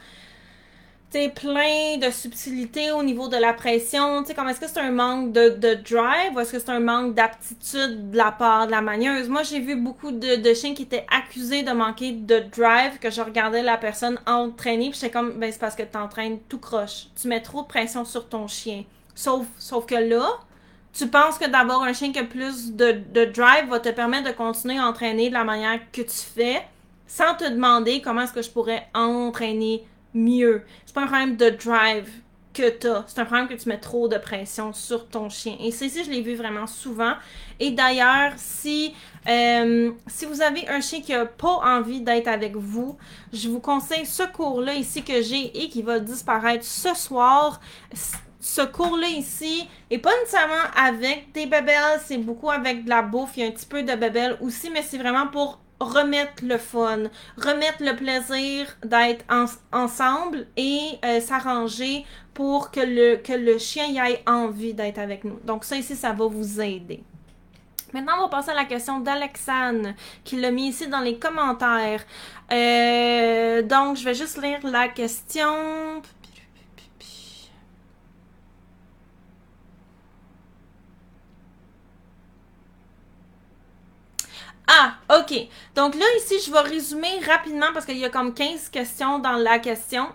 sais, 1.12 1.30
plein 1.30 1.98
de 1.98 2.12
subtilités 2.12 2.92
au 2.92 3.04
niveau 3.04 3.28
de 3.28 3.38
la 3.38 3.54
pression. 3.54 4.24
Tu 4.24 4.34
comme 4.34 4.48
est-ce 4.48 4.60
que 4.60 4.68
c'est 4.68 4.80
un 4.80 4.92
manque 4.92 5.32
de, 5.32 5.50
de 5.50 5.76
drive 5.76 6.36
ou 6.36 6.40
est-ce 6.40 6.52
que 6.52 6.60
c'est 6.60 6.70
un 6.70 6.80
manque 6.80 7.16
d'aptitude 7.16 8.12
de 8.12 8.18
la 8.18 8.32
part 8.32 8.68
de 8.68 8.72
la 8.72 8.82
manieuse? 8.82 9.30
Moi, 9.30 9.44
j'ai 9.44 9.60
vu 9.60 9.76
beaucoup 9.76 10.12
de, 10.12 10.36
de, 10.36 10.54
chiens 10.54 10.74
qui 10.74 10.84
étaient 10.84 11.06
accusés 11.10 11.64
de 11.64 11.72
manquer 11.72 12.12
de 12.12 12.40
drive, 12.40 13.00
que 13.00 13.10
je 13.10 13.22
regardais 13.22 13.64
la 13.64 13.78
personne 13.78 14.20
entraîner, 14.28 14.90
puis 14.90 15.00
j'étais 15.00 15.12
comme, 15.12 15.34
ben, 15.34 15.52
c'est 15.52 15.60
parce 15.60 15.76
que 15.76 15.84
t'entraînes 15.84 16.40
tout 16.48 16.60
croche. 16.60 17.08
Tu 17.20 17.28
mets 17.28 17.42
trop 17.42 17.62
de 17.62 17.68
pression 17.68 18.06
sur 18.06 18.28
ton 18.28 18.48
chien. 18.48 18.84
Sauf, 19.16 19.46
sauf 19.58 19.86
que 19.86 19.96
là, 19.96 20.28
tu 20.94 21.08
penses 21.08 21.38
que 21.38 21.48
d'avoir 21.48 21.84
un 21.84 21.94
chien 21.94 22.12
qui 22.12 22.20
a 22.20 22.24
plus 22.24 22.74
de, 22.74 22.92
de 22.92 23.26
drive 23.26 23.70
va 23.70 23.80
te 23.80 23.90
permettre 23.90 24.30
de 24.30 24.34
continuer 24.34 24.78
à 24.78 24.86
entraîner 24.86 25.30
de 25.30 25.34
la 25.34 25.44
manière 25.44 25.80
que 25.92 26.02
tu 26.02 26.10
fais 26.36 26.62
sans 27.08 27.36
te 27.36 27.44
demander 27.50 28.02
comment 28.02 28.22
est-ce 28.22 28.34
que 28.34 28.42
je 28.42 28.50
pourrais 28.50 28.88
entraîner 28.94 29.84
mieux. 30.14 30.64
C'est 30.86 30.96
pas 30.96 31.04
un 31.04 31.08
problème 31.08 31.38
de 31.38 31.50
drive 31.50 32.10
que 32.54 32.70
t'as. 32.70 33.04
C'est 33.08 33.20
un 33.20 33.26
problème 33.26 33.48
que 33.48 33.54
tu 33.54 33.70
mets 33.70 33.80
trop 33.80 34.08
de 34.08 34.18
pression 34.18 34.74
sur 34.74 35.08
ton 35.08 35.30
chien. 35.30 35.56
Et 35.60 35.72
c'est 35.72 35.90
je 35.90 36.10
l'ai 36.10 36.22
vu 36.22 36.36
vraiment 36.36 36.68
souvent. 36.68 37.14
Et 37.60 37.72
d'ailleurs, 37.72 38.34
si, 38.38 38.94
euh, 39.28 39.92
si 40.08 40.26
vous 40.26 40.42
avez 40.42 40.68
un 40.68 40.82
chien 40.82 41.02
qui 41.02 41.14
a 41.14 41.26
pas 41.26 41.60
envie 41.64 42.02
d'être 42.02 42.28
avec 42.28 42.56
vous, 42.56 42.98
je 43.34 43.50
vous 43.50 43.60
conseille 43.60 44.06
ce 44.06 44.24
cours-là 44.24 44.74
ici 44.74 45.04
que 45.04 45.22
j'ai 45.22 45.64
et 45.64 45.70
qui 45.70 45.82
va 45.82 46.00
disparaître 46.00 46.66
ce 46.66 46.94
soir. 46.94 47.60
Ce 48.42 48.62
cours-là 48.62 49.08
ici 49.08 49.68
est 49.90 49.98
pas 49.98 50.12
nécessairement 50.22 50.56
avec 50.76 51.32
des 51.34 51.46
bébelles, 51.46 52.00
c'est 52.06 52.18
beaucoup 52.18 52.50
avec 52.50 52.86
de 52.86 52.90
la 52.90 53.02
bouffe, 53.02 53.32
il 53.36 53.42
y 53.42 53.46
a 53.46 53.48
un 53.48 53.52
petit 53.52 53.66
peu 53.66 53.84
de 53.84 53.94
bébelles 53.96 54.38
aussi, 54.40 54.70
mais 54.70 54.82
c'est 54.82 54.98
vraiment 54.98 55.28
pour 55.28 55.60
remettre 55.80 56.44
le 56.44 56.58
fun, 56.58 57.04
remettre 57.38 57.82
le 57.82 57.96
plaisir 57.96 58.68
d'être 58.84 59.26
ensemble 59.72 60.48
et 60.58 61.00
euh, 61.04 61.20
s'arranger 61.22 62.06
pour 62.34 62.72
que 62.72 62.80
le, 62.80 63.18
que 63.18 63.34
le 63.34 63.58
chien 63.58 63.86
y 63.86 63.98
ait 63.98 64.24
envie 64.28 64.74
d'être 64.74 65.00
avec 65.00 65.24
nous. 65.24 65.40
Donc 65.44 65.64
ça 65.64 65.76
ici, 65.76 65.96
ça 65.96 66.14
va 66.14 66.26
vous 66.26 66.62
aider. 66.62 67.04
Maintenant, 67.94 68.14
on 68.20 68.22
va 68.24 68.28
passer 68.28 68.52
à 68.52 68.54
la 68.54 68.66
question 68.66 69.00
d'Alexandre, 69.00 69.94
qui 70.24 70.36
l'a 70.36 70.52
mis 70.52 70.70
ici 70.70 70.88
dans 70.88 71.00
les 71.00 71.18
commentaires. 71.18 72.04
Euh, 72.52 73.64
donc, 73.64 73.98
je 73.98 74.06
vais 74.06 74.14
juste 74.14 74.40
lire 74.42 74.60
la 74.64 74.90
question. 74.90 76.02
Ah, 84.72 84.94
ok. 85.10 85.48
Donc 85.76 85.96
là, 85.96 86.06
ici, 86.18 86.36
je 86.46 86.52
vais 86.52 86.60
résumer 86.60 87.20
rapidement 87.26 87.74
parce 87.74 87.88
qu'il 87.88 87.98
y 87.98 88.06
a 88.06 88.10
comme 88.10 88.36
15 88.36 88.70
questions 88.70 89.18
dans 89.18 89.32
la 89.32 89.58
question. 89.58 90.10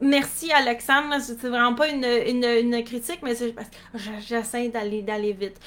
Merci 0.00 0.50
Alexandre, 0.50 1.16
c'est 1.20 1.48
vraiment 1.48 1.74
pas 1.74 1.88
une, 1.88 2.04
une, 2.04 2.82
critique, 2.82 3.20
mais 3.22 3.34
j'essaie 4.26 4.70
d'aller 4.70 5.02
d'aller 5.02 5.34
vite. 5.34 5.60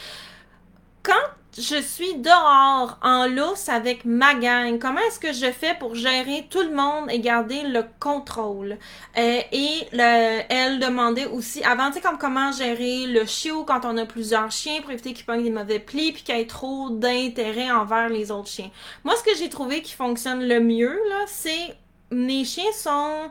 Quand 1.04 1.14
je 1.58 1.80
suis 1.82 2.16
dehors 2.16 2.98
en 3.04 3.28
lousse 3.28 3.70
avec 3.70 4.06
ma 4.06 4.34
gang. 4.34 4.80
Comment 4.80 5.00
est-ce 5.02 5.20
que 5.20 5.34
je 5.34 5.52
fais 5.52 5.76
pour 5.80 5.94
gérer 5.94 6.48
tout 6.50 6.64
le 6.64 6.74
monde 6.74 7.12
et 7.12 7.20
garder 7.20 7.62
le 7.64 7.84
contrôle? 8.00 8.78
Euh, 9.18 9.40
et 9.52 9.88
le, 9.92 10.42
elle 10.50 10.80
demandait 10.80 11.28
aussi, 11.28 11.64
avant, 11.64 11.90
tu 11.90 11.96
sais, 11.96 12.02
comme 12.02 12.18
comment 12.18 12.52
gérer 12.52 13.06
le 13.06 13.26
chiot 13.26 13.66
quand 13.66 13.86
on 13.86 13.98
a 13.98 14.06
plusieurs 14.06 14.52
chiens 14.52 14.82
pour 14.82 14.92
éviter 14.92 15.14
qu'ils 15.14 15.26
prennent 15.26 15.44
des 15.44 15.52
mauvais 15.52 15.80
plis 15.80 16.12
puis 16.12 16.24
qu'il 16.24 16.36
y 16.36 16.42
ait 16.42 16.48
trop 16.48 16.90
d'intérêt 16.90 17.70
envers 17.70 18.10
les 18.10 18.32
autres 18.32 18.50
chiens. 18.50 18.72
Moi, 19.04 19.16
ce 19.16 19.24
que 19.24 19.38
j'ai 19.38 19.50
trouvé 19.50 19.84
qui 19.84 19.94
fonctionne 19.94 20.48
le 20.48 20.60
mieux, 20.60 21.00
là, 21.10 21.26
c'est 21.28 21.78
mes 22.10 22.46
chiens 22.46 22.72
sont 22.74 23.30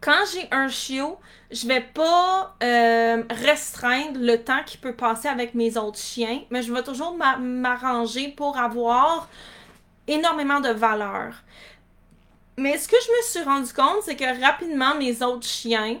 quand 0.00 0.24
j'ai 0.32 0.48
un 0.52 0.68
chiot, 0.68 1.18
je 1.50 1.66
vais 1.66 1.80
pas 1.80 2.54
euh, 2.62 3.22
restreindre 3.30 4.20
le 4.20 4.36
temps 4.36 4.62
qu'il 4.64 4.80
peut 4.80 4.94
passer 4.94 5.28
avec 5.28 5.54
mes 5.54 5.76
autres 5.76 5.98
chiens, 5.98 6.40
mais 6.50 6.62
je 6.62 6.72
vais 6.72 6.82
toujours 6.82 7.16
m'arranger 7.16 8.28
pour 8.28 8.56
avoir 8.58 9.28
énormément 10.06 10.60
de 10.60 10.70
valeur. 10.70 11.34
Mais 12.56 12.76
ce 12.78 12.88
que 12.88 12.96
je 13.00 13.10
me 13.10 13.22
suis 13.22 13.42
rendu 13.42 13.72
compte, 13.72 14.02
c'est 14.02 14.16
que 14.16 14.40
rapidement, 14.40 14.94
mes 14.96 15.22
autres 15.22 15.46
chiens 15.46 15.98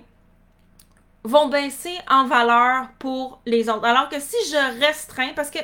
vont 1.28 1.48
baisser 1.48 1.94
en 2.08 2.26
valeur 2.26 2.88
pour 2.98 3.40
les 3.44 3.68
autres. 3.68 3.84
Alors 3.84 4.08
que 4.08 4.18
si 4.18 4.36
je 4.50 4.80
restreins, 4.80 5.32
parce 5.36 5.50
que 5.50 5.58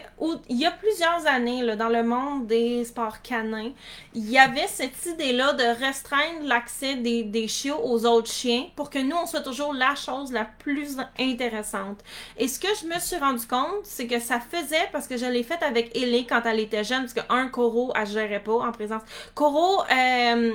il 0.51 0.59
y 0.59 0.67
a 0.67 0.71
plusieurs 0.71 1.27
années 1.27 1.75
dans 1.77 1.89
le 1.89 2.03
monde 2.03 2.47
des 2.47 2.85
sports 2.85 3.23
canins, 3.23 3.73
il 4.15 4.31
y 4.31 4.39
avait 4.39 4.67
cette 4.67 5.07
idée-là 5.07 5.55
de 5.55 5.65
restreindre 5.83 6.43
l'accès 6.43 6.97
des, 6.97 7.23
des 7.23 7.49
chiots 7.49 7.81
aux 7.83 8.05
autres 8.05 8.31
chiens 8.31 8.67
pour 8.77 8.91
que 8.91 8.99
nous, 8.99 9.17
on 9.17 9.27
soit 9.27 9.41
toujours 9.41 9.73
la 9.73 9.95
chose 9.95 10.33
la 10.33 10.45
plus 10.45 10.99
intéressante. 11.19 12.01
Et 12.37 12.47
ce 12.47 12.61
que 12.61 12.69
je 12.81 12.87
me 12.87 13.01
suis 13.01 13.17
rendu 13.17 13.47
compte, 13.47 13.85
c'est 13.85 14.07
que 14.07 14.21
ça 14.21 14.41
faisait, 14.41 14.89
parce 14.93 15.07
que 15.07 15.17
je 15.17 15.27
l'ai 15.27 15.43
fait 15.43 15.62
avec 15.62 15.97
Ellie 15.97 16.27
quand 16.27 16.43
elle 16.45 16.61
était 16.61 16.85
jeune, 16.85 17.01
parce 17.03 17.15
que 17.15 17.33
un, 17.33 17.49
Coro, 17.49 17.91
elle 17.97 18.07
gérait 18.07 18.43
pas 18.43 18.53
en 18.53 18.73
présence. 18.73 19.03
Coro, 19.35 19.83
euh, 19.91 20.53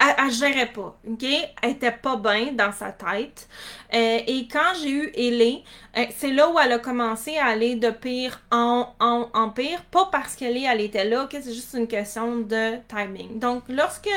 elle, 0.00 0.14
elle 0.26 0.30
gérait 0.30 0.72
pas, 0.72 0.98
ok? 1.08 1.24
Elle 1.62 1.70
était 1.70 1.92
pas 1.92 2.16
bien 2.16 2.52
dans 2.52 2.72
sa 2.72 2.92
tête. 2.92 3.48
Euh, 3.94 4.18
et 4.26 4.46
quand 4.50 4.74
j'ai 4.80 4.90
eu 4.90 5.10
Ellie, 5.14 5.64
euh, 5.96 6.04
c'est 6.16 6.30
là 6.30 6.48
où 6.50 6.58
elle 6.58 6.72
a 6.72 6.78
commencé 6.78 7.36
à 7.36 7.46
aller 7.46 7.74
de 7.74 7.90
pire 7.90 8.40
en, 8.50 8.88
en, 9.00 9.28
en 9.34 9.50
pire. 9.50 9.82
Pas 9.90 10.08
parce 10.12 10.36
qu'Ellie, 10.36 10.64
elle 10.64 10.80
était 10.80 11.04
là, 11.04 11.24
ok? 11.24 11.30
C'est 11.42 11.54
juste 11.54 11.74
une 11.74 11.88
question 11.88 12.36
de 12.36 12.76
timing. 12.88 13.38
Donc, 13.38 13.64
lorsque 13.68 14.10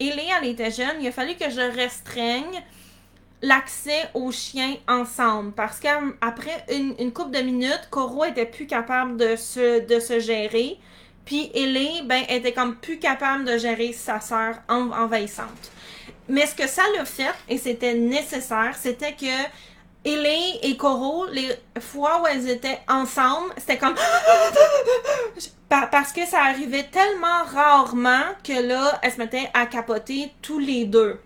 Ellie, 0.00 0.28
elle 0.40 0.48
était 0.48 0.70
jeune, 0.70 0.96
il 1.00 1.08
a 1.08 1.12
fallu 1.12 1.34
que 1.34 1.50
je 1.50 1.60
restreigne 1.60 2.62
l'accès 3.42 4.08
aux 4.14 4.32
chiens 4.32 4.76
ensemble 4.88 5.52
parce 5.52 5.78
qu'après 5.78 6.64
une, 6.72 6.94
une 6.98 7.12
couple 7.12 7.32
de 7.32 7.42
minutes, 7.42 7.88
Coro 7.90 8.24
était 8.24 8.46
plus 8.46 8.66
capable 8.66 9.16
de 9.16 9.36
se, 9.36 9.84
de 9.86 10.00
se 10.00 10.18
gérer. 10.18 10.78
Puis 11.24 11.50
Ellie, 11.54 12.02
ben, 12.04 12.24
était 12.28 12.52
comme 12.52 12.76
plus 12.76 12.98
capable 12.98 13.44
de 13.44 13.56
gérer 13.56 13.92
sa 13.92 14.20
sœur 14.20 14.56
envahissante. 14.68 15.70
Mais 16.28 16.46
ce 16.46 16.54
que 16.54 16.66
ça 16.66 16.82
l'a 16.96 17.04
fait, 17.04 17.34
et 17.48 17.58
c'était 17.58 17.94
nécessaire, 17.94 18.74
c'était 18.80 19.12
que 19.12 19.26
Ellie 20.04 20.58
et 20.62 20.76
Coro, 20.76 21.26
les 21.26 21.48
fois 21.80 22.22
où 22.22 22.26
elles 22.26 22.48
étaient 22.48 22.80
ensemble, 22.88 23.52
c'était 23.56 23.78
comme... 23.78 23.94
Parce 25.68 26.12
que 26.12 26.24
ça 26.26 26.42
arrivait 26.44 26.84
tellement 26.84 27.42
rarement 27.52 28.22
que 28.44 28.52
là, 28.52 28.98
elles 29.02 29.12
se 29.12 29.18
mettaient 29.18 29.50
à 29.54 29.66
capoter 29.66 30.32
tous 30.40 30.58
les 30.58 30.84
deux. 30.84 31.18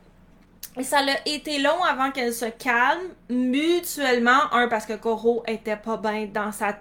Et 0.79 0.85
ça 0.85 0.99
a 0.99 1.29
été 1.29 1.59
long 1.59 1.83
avant 1.83 2.13
qu'elle 2.13 2.33
se 2.33 2.45
calme, 2.45 3.01
mutuellement. 3.29 4.53
Un, 4.53 4.69
parce 4.69 4.87
que 4.87 4.93
Coro 4.93 5.43
était 5.47 5.77
pas 5.77 5.97
bien 5.97 6.29
dans 6.33 6.53
sa, 6.53 6.73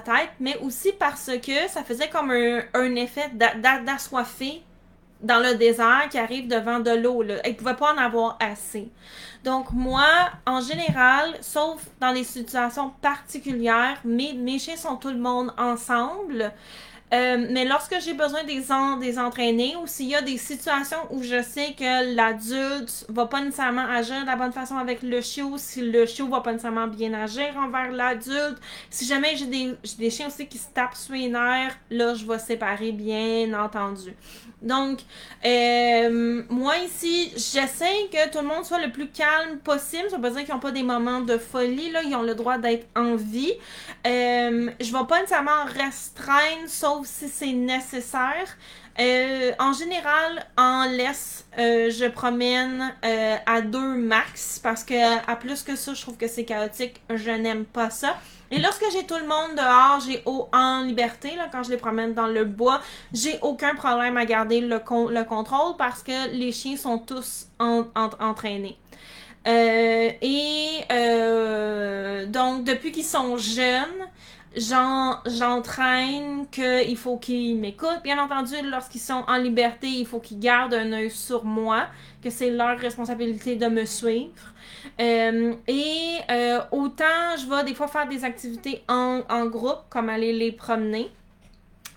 tête, 0.00 0.30
mais 0.40 0.56
aussi 0.58 0.92
parce 0.92 1.30
que 1.38 1.68
ça 1.68 1.84
faisait 1.84 2.08
comme 2.08 2.30
un, 2.30 2.62
un 2.72 2.94
effet 2.94 3.30
d'assoiffé 3.34 4.62
dans 5.20 5.40
le 5.40 5.56
désert 5.56 6.08
qui 6.10 6.18
arrive 6.18 6.48
devant 6.48 6.80
de 6.80 6.90
l'eau. 6.90 7.22
Elle 7.44 7.56
pouvait 7.56 7.74
pas 7.74 7.92
en 7.92 7.98
avoir 7.98 8.38
assez. 8.40 8.90
Donc 9.42 9.72
moi, 9.72 10.30
en 10.46 10.60
général, 10.60 11.34
sauf 11.40 11.82
dans 12.00 12.12
les 12.12 12.24
situations 12.24 12.90
particulières, 13.02 13.98
mes, 14.04 14.32
mes 14.32 14.58
chiens 14.58 14.76
sont 14.76 14.96
tout 14.96 15.10
le 15.10 15.18
monde 15.18 15.52
ensemble. 15.58 16.52
Euh, 17.12 17.46
mais 17.50 17.64
lorsque 17.64 18.00
j'ai 18.00 18.14
besoin 18.14 18.42
des, 18.44 18.72
en, 18.72 18.96
des 18.96 19.18
entraîner 19.18 19.76
ou 19.76 19.86
s'il 19.86 20.08
y 20.08 20.14
a 20.14 20.22
des 20.22 20.38
situations 20.38 20.96
où 21.10 21.22
je 21.22 21.42
sais 21.42 21.74
que 21.78 22.14
l'adulte 22.14 23.04
va 23.08 23.26
pas 23.26 23.40
nécessairement 23.40 23.86
agir 23.86 24.22
de 24.22 24.26
la 24.26 24.36
bonne 24.36 24.52
façon 24.52 24.76
avec 24.76 25.02
le 25.02 25.20
chiot, 25.20 25.56
si 25.58 25.82
le 25.82 26.06
chiot 26.06 26.26
va 26.28 26.40
pas 26.40 26.52
nécessairement 26.52 26.86
bien 26.88 27.12
agir 27.12 27.56
envers 27.56 27.92
l'adulte, 27.92 28.58
si 28.90 29.04
jamais 29.04 29.36
j'ai 29.36 29.46
des, 29.46 29.74
des 29.98 30.10
chiens 30.10 30.28
aussi 30.28 30.48
qui 30.48 30.58
se 30.58 30.68
tapent 30.72 30.96
sur 30.96 31.14
les 31.14 31.28
nerfs, 31.28 31.78
là, 31.90 32.14
je 32.14 32.26
vais 32.26 32.38
séparer 32.38 32.90
bien 32.90 33.52
entendu. 33.62 34.14
Donc, 34.64 35.00
euh, 35.44 36.42
moi 36.48 36.78
ici, 36.78 37.30
j'essaie 37.36 38.08
que 38.10 38.30
tout 38.30 38.38
le 38.38 38.48
monde 38.48 38.64
soit 38.64 38.84
le 38.84 38.90
plus 38.90 39.08
calme 39.08 39.58
possible. 39.58 40.08
Ça 40.10 40.16
veut 40.16 40.22
pas 40.22 40.30
dire 40.30 40.44
qu'ils 40.44 40.54
n'ont 40.54 40.60
pas 40.60 40.72
des 40.72 40.82
moments 40.82 41.20
de 41.20 41.38
folie, 41.38 41.90
là. 41.90 42.02
Ils 42.02 42.14
ont 42.16 42.22
le 42.22 42.34
droit 42.34 42.58
d'être 42.58 42.86
en 42.96 43.14
vie. 43.14 43.52
Euh, 44.06 44.70
je 44.80 44.92
vais 44.92 45.06
pas 45.06 45.20
nécessairement 45.20 45.64
restreindre, 45.66 46.66
sauf 46.66 47.06
si 47.06 47.28
c'est 47.28 47.52
nécessaire. 47.52 48.56
Euh, 49.00 49.52
en 49.58 49.72
général, 49.72 50.46
en 50.56 50.84
laisse, 50.84 51.46
euh, 51.58 51.90
je 51.90 52.06
promène 52.06 52.94
euh, 53.04 53.36
à 53.44 53.60
deux 53.60 53.96
max 53.96 54.60
parce 54.62 54.84
que 54.84 54.94
à 55.28 55.36
plus 55.36 55.62
que 55.62 55.74
ça, 55.74 55.94
je 55.94 56.00
trouve 56.00 56.16
que 56.16 56.28
c'est 56.28 56.44
chaotique. 56.44 57.02
Je 57.12 57.30
n'aime 57.30 57.64
pas 57.64 57.90
ça. 57.90 58.16
Et 58.50 58.58
lorsque 58.58 58.84
j'ai 58.92 59.04
tout 59.04 59.16
le 59.16 59.26
monde 59.26 59.56
dehors, 59.56 60.00
j'ai 60.06 60.22
en 60.52 60.82
liberté, 60.82 61.34
là, 61.36 61.48
quand 61.50 61.62
je 61.62 61.70
les 61.70 61.76
promène 61.76 62.14
dans 62.14 62.26
le 62.26 62.44
bois, 62.44 62.80
j'ai 63.12 63.38
aucun 63.42 63.74
problème 63.74 64.16
à 64.16 64.24
garder 64.24 64.60
le, 64.60 64.76
le 64.76 65.24
contrôle 65.24 65.76
parce 65.76 66.02
que 66.02 66.30
les 66.32 66.52
chiens 66.52 66.76
sont 66.76 66.98
tous 66.98 67.48
entraînés. 67.58 68.76
et 69.46 70.84
donc, 72.28 72.64
depuis 72.64 72.92
qu'ils 72.92 73.04
sont 73.04 73.36
jeunes, 73.36 74.06
j'entraîne 74.56 76.46
qu'il 76.50 76.96
faut 76.96 77.16
qu'ils 77.16 77.56
m'écoutent. 77.56 78.02
Bien 78.02 78.22
entendu, 78.22 78.54
lorsqu'ils 78.64 79.00
sont 79.00 79.24
en 79.26 79.36
liberté, 79.36 79.88
il 79.88 80.06
faut 80.06 80.20
qu'ils 80.20 80.38
gardent 80.38 80.74
un 80.74 80.92
œil 80.92 81.10
sur 81.10 81.44
moi, 81.44 81.86
que 82.24 82.30
c'est 82.30 82.50
leur 82.50 82.78
responsabilité 82.78 83.56
de 83.56 83.66
me 83.66 83.84
suivre. 83.84 84.32
Euh, 85.00 85.54
et 85.68 86.18
euh, 86.30 86.60
autant 86.72 87.36
je 87.38 87.48
vais 87.48 87.64
des 87.64 87.74
fois 87.74 87.86
faire 87.86 88.08
des 88.08 88.24
activités 88.24 88.82
en, 88.88 89.46
groupe, 89.46 89.82
comme 89.90 90.08
aller 90.08 90.32
les 90.32 90.52
promener 90.52 91.10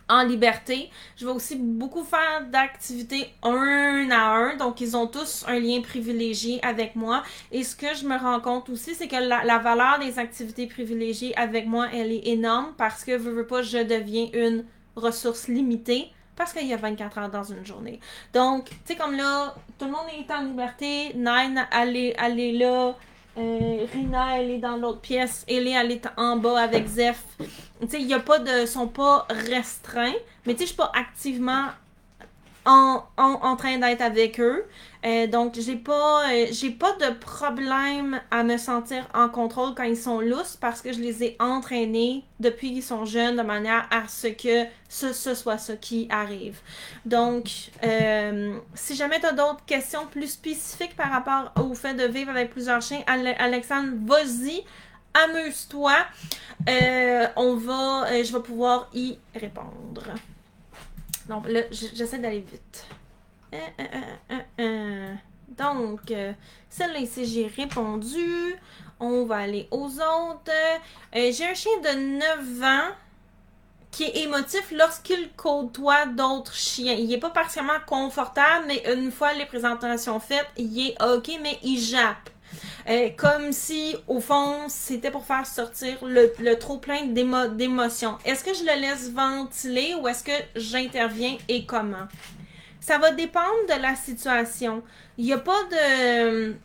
en 0.10 0.24
liberté. 0.24 0.90
Je 1.16 1.26
vais 1.26 1.32
aussi 1.32 1.56
beaucoup 1.56 2.04
faire 2.04 2.46
d'activités 2.50 3.30
un 3.44 4.10
à 4.12 4.36
un. 4.36 4.56
Donc, 4.56 4.80
ils 4.80 4.96
ont 4.96 5.08
tous 5.08 5.44
un 5.48 5.60
lien 5.60 5.82
privilégié 5.82 6.64
avec 6.64 6.96
moi. 6.96 7.24
Et 7.52 7.64
ce 7.64 7.76
que 7.76 7.94
je 7.94 8.06
me 8.06 8.18
rends 8.18 8.40
compte 8.40 8.70
aussi, 8.70 8.96
c'est 8.96 9.10
que 9.10 9.18
la, 9.18 9.58
valeur 9.60 10.00
des 10.00 10.18
activités 10.18 10.68
privilégiées 10.68 11.38
avec 11.38 11.68
moi, 11.68 11.88
elle 11.94 12.12
est 12.12 12.28
énorme 12.28 12.74
parce 12.78 13.04
que, 13.04 13.18
veux, 13.18 13.32
veux 13.32 13.48
pas, 13.48 13.62
je 13.62 13.80
deviens 13.80 14.28
une 14.34 14.64
ressource 14.96 15.50
limitée 15.50 16.10
parce 16.38 16.54
qu'il 16.54 16.68
y 16.68 16.74
a 16.74 16.78
24 16.78 17.18
heures 17.18 17.30
dans 17.30 17.44
une 17.44 17.66
journée. 17.66 18.00
Donc, 18.32 18.70
tu 18.70 18.76
sais, 18.86 18.96
comme 18.96 19.18
là, 19.18 19.56
tout 19.78 19.86
le 19.86 19.92
monde 19.92 20.06
est 20.18 20.32
en 20.32 20.44
liberté. 20.44 21.12
Nine, 21.16 21.68
elle 21.72 21.98
est, 21.98 22.52
là. 22.54 22.96
Euh, 23.38 23.86
Rina, 23.92 24.40
elle 24.40 24.52
est 24.52 24.60
dans 24.60 24.78
l'autre 24.78 25.02
pièce. 25.02 25.44
Ellie, 25.48 25.74
elle 25.74 25.92
est 25.92 26.08
en 26.16 26.38
bas 26.38 26.62
avec 26.62 26.88
Zeph. 26.88 27.24
Tu 27.40 27.48
sais, 27.90 28.02
il 28.02 28.14
a 28.14 28.20
pas 28.20 28.40
de. 28.40 28.66
sont 28.66 28.88
pas 28.88 29.28
restreints. 29.30 30.14
Mais 30.46 30.54
tu 30.54 30.60
sais, 30.60 30.66
je 30.66 30.70
suis 30.70 30.78
pas 30.78 30.92
activement 30.96 31.66
en, 32.66 33.04
en, 33.18 33.56
train 33.56 33.78
d'être 33.78 34.02
avec 34.02 34.40
eux. 34.40 34.66
Euh, 35.08 35.26
donc, 35.26 35.56
j'ai 35.58 35.78
pas, 35.78 36.30
euh, 36.30 36.48
j'ai 36.52 36.72
pas 36.72 36.92
de 36.94 37.14
problème 37.14 38.20
à 38.30 38.44
me 38.44 38.58
sentir 38.58 39.08
en 39.14 39.30
contrôle 39.30 39.74
quand 39.74 39.84
ils 39.84 39.96
sont 39.96 40.20
lousses 40.20 40.58
parce 40.60 40.82
que 40.82 40.92
je 40.92 41.00
les 41.00 41.24
ai 41.24 41.38
entraînés 41.40 42.26
depuis 42.42 42.74
qu'ils 42.74 42.84
sont 42.84 43.06
jeunes 43.06 43.38
de 43.38 43.42
manière 43.42 43.88
à 43.90 44.08
ce 44.10 44.28
que 44.28 44.66
ce, 44.90 45.14
ce 45.14 45.34
soit 45.34 45.60
ce 45.60 45.72
qui 45.72 46.08
arrive. 46.10 46.60
Donc, 47.06 47.50
euh, 47.84 48.58
si 48.74 48.96
jamais 48.96 49.20
tu 49.22 49.28
as 49.28 49.32
d'autres 49.32 49.64
questions 49.66 50.06
plus 50.08 50.32
spécifiques 50.32 50.96
par 50.98 51.10
rapport 51.10 51.54
au 51.64 51.74
fait 51.74 51.94
de 51.94 52.04
vivre 52.04 52.32
avec 52.32 52.52
plusieurs 52.52 52.82
chiens, 52.82 53.02
Alexandre, 53.08 53.92
vas-y 54.06 54.62
amuse-toi. 55.14 55.96
on 57.38 57.56
va, 57.56 58.24
je 58.24 58.34
vais 58.34 58.44
pouvoir 58.44 58.90
y 58.94 59.18
répondre. 59.34 60.04
Donc 61.30 61.48
là, 61.48 61.62
j'essaie 61.72 62.20
d'aller 62.20 62.40
vite. 62.40 62.86
Euh, 63.54 63.58
euh, 64.32 64.36
euh, 64.60 65.14
Donc, 65.50 66.14
celle-là 66.70 67.00
ici, 67.00 67.26
j'ai 67.26 67.48
répondu. 67.48 68.56
On 69.00 69.26
va 69.26 69.38
aller 69.38 69.68
aux 69.72 69.90
autres. 70.00 70.52
j'ai 71.14 71.46
un 71.46 71.54
chien 71.54 71.72
de 71.84 72.18
9 72.18 72.64
ans 72.64 72.92
qui 73.92 74.04
est 74.04 74.24
émotif 74.24 74.72
lorsqu'il 74.72 75.30
côtoie 75.36 76.06
d'autres 76.08 76.54
chiens. 76.54 76.94
Il 76.94 77.08
n'est 77.08 77.20
pas 77.20 77.30
particulièrement 77.30 77.80
confortable, 77.86 78.66
mais 78.68 78.84
une 78.94 79.12
fois 79.12 79.34
les 79.34 79.46
présentations 79.46 80.20
faites, 80.20 80.48
il 80.58 80.90
est 80.90 81.02
OK, 81.02 81.32
mais 81.42 81.58
il 81.64 81.80
jappe. 81.80 82.30
Comme 83.18 83.52
si, 83.52 83.96
au 84.08 84.20
fond, 84.20 84.68
c'était 84.70 85.12
pour 85.12 85.26
faire 85.26 85.46
sortir 85.46 85.98
le, 86.04 86.54
trop 86.56 86.78
plein 86.78 87.06
d'émotions. 87.06 88.18
Est-ce 88.26 88.44
que 88.44 88.54
je 88.54 88.62
le 88.64 88.82
laisse 88.82 89.12
ventiler 89.12 89.96
ou 90.00 90.08
est-ce 90.08 90.24
que 90.24 90.32
j'interviens 90.56 91.38
et 91.48 91.66
comment? 91.66 92.08
Ça 92.80 92.98
va 92.98 93.12
dépendre 93.12 93.68
de 93.68 93.82
la 93.82 93.96
situation. 93.96 94.84
Il 95.18 95.26
n'y 95.26 95.34
a 95.34 95.38
pas 95.38 95.64
de. 95.72 96.56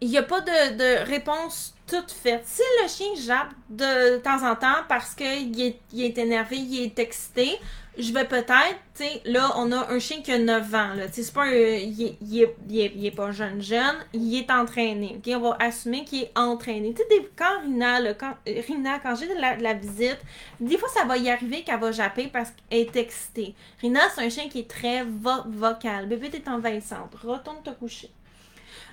Il 0.00 0.08
n'y 0.08 0.18
a 0.18 0.22
pas 0.22 0.40
de, 0.40 1.04
réponse 1.06 1.74
toute 1.88 2.12
faite. 2.12 2.42
Si 2.44 2.62
le 2.82 2.88
chien 2.88 3.14
jappe 3.16 3.52
de 3.68 4.18
temps 4.18 4.48
en 4.48 4.54
temps 4.54 4.84
parce 4.88 5.14
qu'il 5.14 5.60
est, 5.60 5.80
il 5.92 6.04
est 6.04 6.18
énervé, 6.18 6.56
il 6.56 6.84
est 6.84 6.98
excité, 7.00 7.58
je 7.98 8.12
vais 8.12 8.24
peut-être, 8.24 8.76
tu 8.94 9.04
sais, 9.04 9.20
là, 9.24 9.52
on 9.56 9.72
a 9.72 9.92
un 9.92 9.98
chien 9.98 10.22
qui 10.22 10.30
a 10.30 10.38
9 10.38 10.74
ans, 10.74 10.94
là. 10.94 11.08
Tu 11.08 11.14
sais, 11.14 11.22
c'est 11.24 11.34
pas 11.34 11.44
un. 11.44 11.52
Il 11.52 12.02
est, 12.02 12.16
il, 12.22 12.42
est, 12.42 12.56
il, 12.68 13.06
est, 13.06 13.10
pas 13.10 13.32
jeune, 13.32 13.60
jeune, 13.60 13.96
il 14.12 14.38
est 14.38 14.50
entraîné. 14.50 15.16
OK? 15.18 15.32
On 15.34 15.40
va 15.40 15.56
assumer 15.60 16.04
qu'il 16.04 16.22
est 16.22 16.38
entraîné. 16.38 16.94
Tu 16.94 17.02
sais, 17.02 17.28
quand 17.36 17.60
Rina, 17.62 18.00
là, 18.00 18.14
quand, 18.14 18.34
Rina, 18.46 19.00
quand 19.00 19.16
j'ai 19.16 19.26
de 19.26 19.40
la, 19.40 19.56
de 19.56 19.62
la, 19.62 19.74
visite, 19.74 20.18
des 20.60 20.78
fois, 20.78 20.88
ça 20.88 21.04
va 21.04 21.16
y 21.16 21.28
arriver 21.28 21.62
qu'elle 21.62 21.80
va 21.80 21.90
japper 21.90 22.28
parce 22.32 22.50
qu'elle 22.50 22.80
est 22.80 22.96
excitée. 22.96 23.54
Rina, 23.80 24.00
c'est 24.14 24.24
un 24.24 24.30
chien 24.30 24.48
qui 24.48 24.60
est 24.60 24.70
très 24.70 25.04
vocal. 25.04 26.06
Bébé, 26.06 26.30
t'es 26.30 26.48
envahissante. 26.48 27.14
Retourne 27.22 27.62
te 27.64 27.70
coucher. 27.70 28.10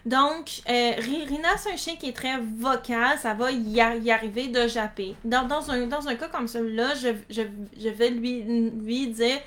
Donc, 0.05 0.61
euh, 0.69 0.91
Rina, 0.99 1.57
c'est 1.57 1.71
un 1.71 1.77
chien 1.77 1.95
qui 1.95 2.09
est 2.09 2.15
très 2.15 2.37
vocal, 2.37 3.17
ça 3.17 3.33
va 3.33 3.51
y, 3.51 3.81
arriver 3.81 4.47
de 4.47 4.67
japper. 4.67 5.15
Dans, 5.23 5.47
un, 5.71 5.87
dans 5.87 6.07
un 6.07 6.15
cas 6.15 6.27
comme 6.27 6.47
celui-là, 6.47 6.93
je, 6.93 7.09
je, 7.29 7.89
vais 7.89 8.11
lui, 8.11 8.43
lui 8.43 9.07
dire 9.07 9.39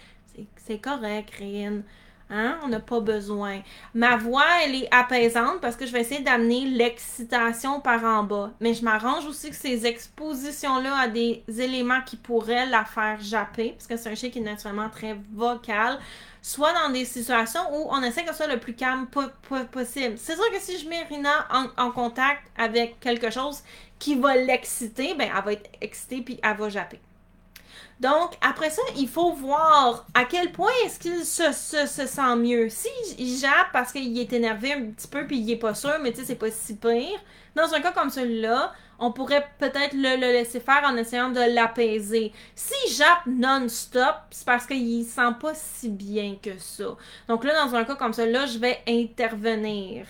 c'est 0.57 0.79
correct, 0.79 1.31
Rine. 1.39 1.85
Hein? 2.31 2.59
On 2.63 2.69
n'a 2.69 2.81
pas 2.81 3.01
besoin. 3.01 3.63
Ma 3.95 4.17
voix, 4.17 4.45
elle 4.65 4.75
est 4.75 4.89
apaisante 4.95 5.61
parce 5.63 5.77
que 5.77 5.87
je 5.87 5.93
vais 5.93 6.03
essayer 6.03 6.23
d'amener 6.23 6.67
l'excitation 6.67 7.81
par 7.81 8.05
en 8.05 8.25
bas. 8.25 8.51
Mais 8.61 8.75
je 8.75 8.85
m'arrange 8.85 9.27
aussi 9.27 9.49
que 9.49 9.57
ces 9.57 9.87
expositions-là 9.87 10.95
à 10.95 11.09
des 11.09 11.43
éléments 11.49 12.03
qui 12.05 12.17
pourraient 12.17 12.67
la 12.67 12.85
faire 12.85 13.19
japper, 13.21 13.71
parce 13.71 13.87
que 13.87 13.97
c'est 13.97 14.11
un 14.11 14.15
chien 14.15 14.29
qui 14.29 14.41
est 14.41 14.43
naturellement 14.43 14.91
très 14.91 15.17
vocal 15.33 15.99
soit 16.49 16.72
dans 16.72 16.88
des 16.88 17.05
situations 17.05 17.61
où 17.72 17.88
on 17.90 18.03
essaie 18.03 18.24
que 18.24 18.34
soit 18.34 18.46
le 18.46 18.59
plus 18.59 18.74
calme 18.74 19.07
possible. 19.07 20.16
C'est 20.16 20.34
sûr 20.34 20.51
que 20.51 20.59
si 20.59 20.78
je 20.78 20.88
mets 20.88 21.03
Rina 21.03 21.46
en, 21.76 21.90
contact 21.90 22.40
avec 22.57 22.99
quelque 23.01 23.28
chose 23.28 23.62
qui 23.99 24.14
va 24.14 24.34
l'exciter, 24.34 25.12
ben 25.12 25.30
elle 25.36 25.44
va 25.44 25.53
être 25.53 25.70
excitée 25.82 26.22
puis 26.22 26.40
elle 26.42 26.57
va 26.57 26.70
japper. 26.70 27.01
Donc, 28.01 28.37
après 28.41 28.70
ça, 28.70 28.83
il 28.97 29.09
faut 29.09 29.33
voir 29.33 30.07
à 30.14 30.24
quel 30.24 30.53
point 30.53 30.70
est-ce 30.85 30.99
qu'il 30.99 31.24
se, 31.24 31.53
se, 31.53 32.07
sent 32.07 32.37
mieux. 32.37 32.68
Il 33.18 33.39
jappe 33.39 33.72
parce 33.72 33.93
qu'il 33.93 34.16
est 34.18 34.33
énervé 34.33 34.72
un 34.72 34.87
petit 34.87 35.09
peu 35.09 35.26
puis 35.26 35.39
il 35.39 35.51
est 35.51 35.57
pas 35.57 35.74
sûr, 35.74 35.95
mais 36.01 36.12
tu 36.12 36.18
sais, 36.18 36.26
c'est 36.26 36.35
pas 36.37 36.51
si 36.51 36.76
pire. 36.76 37.18
Dans 37.57 37.74
un 37.74 37.81
cas 37.81 37.91
comme 37.91 38.11
celui-là, 38.11 38.72
on 39.01 39.12
pourrait 39.12 39.49
peut-être 39.59 39.95
le, 39.95 40.16
laisser 40.16 40.61
faire 40.61 40.83
en 40.85 40.97
essayant 40.97 41.31
de 41.31 41.55
l'apaiser. 41.55 42.33
Si 42.55 42.95
jappe 42.95 43.26
non-stop, 43.26 44.14
c'est 44.31 44.47
parce 44.47 44.66
qu'il 44.66 45.05
sent 45.05 45.35
pas 45.41 45.55
si 45.55 45.89
bien 45.89 46.37
que 46.41 46.59
ça. 46.59 46.97
Donc 47.29 47.45
là, 47.45 47.64
dans 47.64 47.74
un 47.74 47.85
cas 47.85 47.97
comme 47.97 48.12
ça, 48.12 48.26
là, 48.26 48.47
je 48.47 48.59
vais 48.59 48.79
intervenir. 48.87 50.07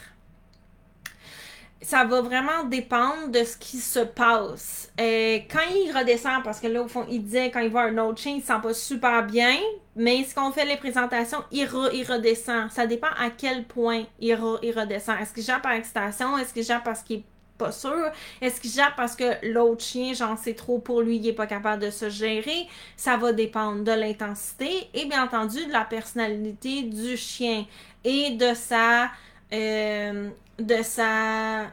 Ça 1.80 2.04
va 2.04 2.20
vraiment 2.22 2.64
dépendre 2.64 3.28
de 3.28 3.44
ce 3.44 3.56
qui 3.56 3.78
se 3.78 4.00
passe. 4.00 4.92
Euh, 5.00 5.38
quand 5.50 5.60
il 5.74 5.92
redescend, 5.96 6.42
parce 6.42 6.58
que 6.60 6.66
là, 6.66 6.82
au 6.82 6.88
fond, 6.88 7.06
il 7.08 7.22
disait 7.22 7.50
quand 7.50 7.60
il 7.60 7.70
voit 7.70 7.84
un 7.84 7.98
autre 7.98 8.20
chien, 8.20 8.34
il 8.36 8.40
se 8.40 8.48
sent 8.48 8.60
pas 8.62 8.74
super 8.74 9.24
bien, 9.24 9.56
mais 9.94 10.24
ce 10.24 10.34
qu'on 10.34 10.50
fait 10.50 10.64
les 10.64 10.76
présentations, 10.76 11.44
il, 11.52 11.66
redescend. 11.66 12.70
Ça 12.70 12.86
dépend 12.86 13.10
à 13.18 13.30
quel 13.30 13.64
point 13.64 14.04
il, 14.18 14.34
redescend. 14.34 15.20
Est-ce 15.20 15.32
qu'il 15.32 15.44
jappe 15.44 15.62
par 15.62 15.72
excitation? 15.72 16.36
Est-ce 16.36 16.52
qu'il 16.52 16.64
jappe 16.64 16.84
parce 16.84 17.02
qu'il 17.02 17.20
est 17.20 17.24
pas 17.56 17.70
sûr? 17.70 18.10
Est-ce 18.40 18.60
qu'il 18.60 18.70
jappe 18.70 18.96
parce 18.96 19.14
que 19.14 19.46
l'autre 19.46 19.84
chien, 19.84 20.14
j'en 20.14 20.36
sais 20.36 20.54
trop 20.54 20.80
pour 20.80 21.00
lui, 21.02 21.16
il 21.16 21.28
est 21.28 21.32
pas 21.32 21.46
capable 21.46 21.82
de 21.82 21.90
se 21.90 22.10
gérer? 22.10 22.66
Ça 22.96 23.16
va 23.16 23.32
dépendre 23.32 23.84
de 23.84 23.92
l'intensité 23.92 24.88
et 24.94 25.06
bien 25.06 25.24
entendu 25.24 25.64
de 25.66 25.72
la 25.72 25.84
personnalité 25.84 26.82
du 26.82 27.16
chien 27.16 27.66
et 28.04 28.30
de 28.30 28.52
sa 28.54 29.10
euh, 29.52 30.28
de 30.58 30.82
sa 30.82 31.66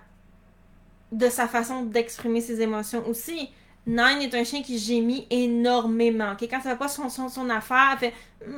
de 1.11 1.29
sa 1.29 1.47
façon 1.47 1.83
d'exprimer 1.83 2.41
ses 2.41 2.61
émotions 2.61 3.07
aussi. 3.07 3.49
Nine 3.87 4.21
est 4.21 4.33
un 4.33 4.43
chien 4.43 4.63
qui 4.63 4.79
gémit 4.79 5.27
énormément. 5.29 6.35
Quand 6.39 6.61
ça 6.61 6.69
va 6.69 6.75
pas 6.75 6.87
son, 6.87 7.09
son, 7.09 7.29
son 7.29 7.49
affaire, 7.49 7.97
elle 8.01 8.09
fait. 8.11 8.13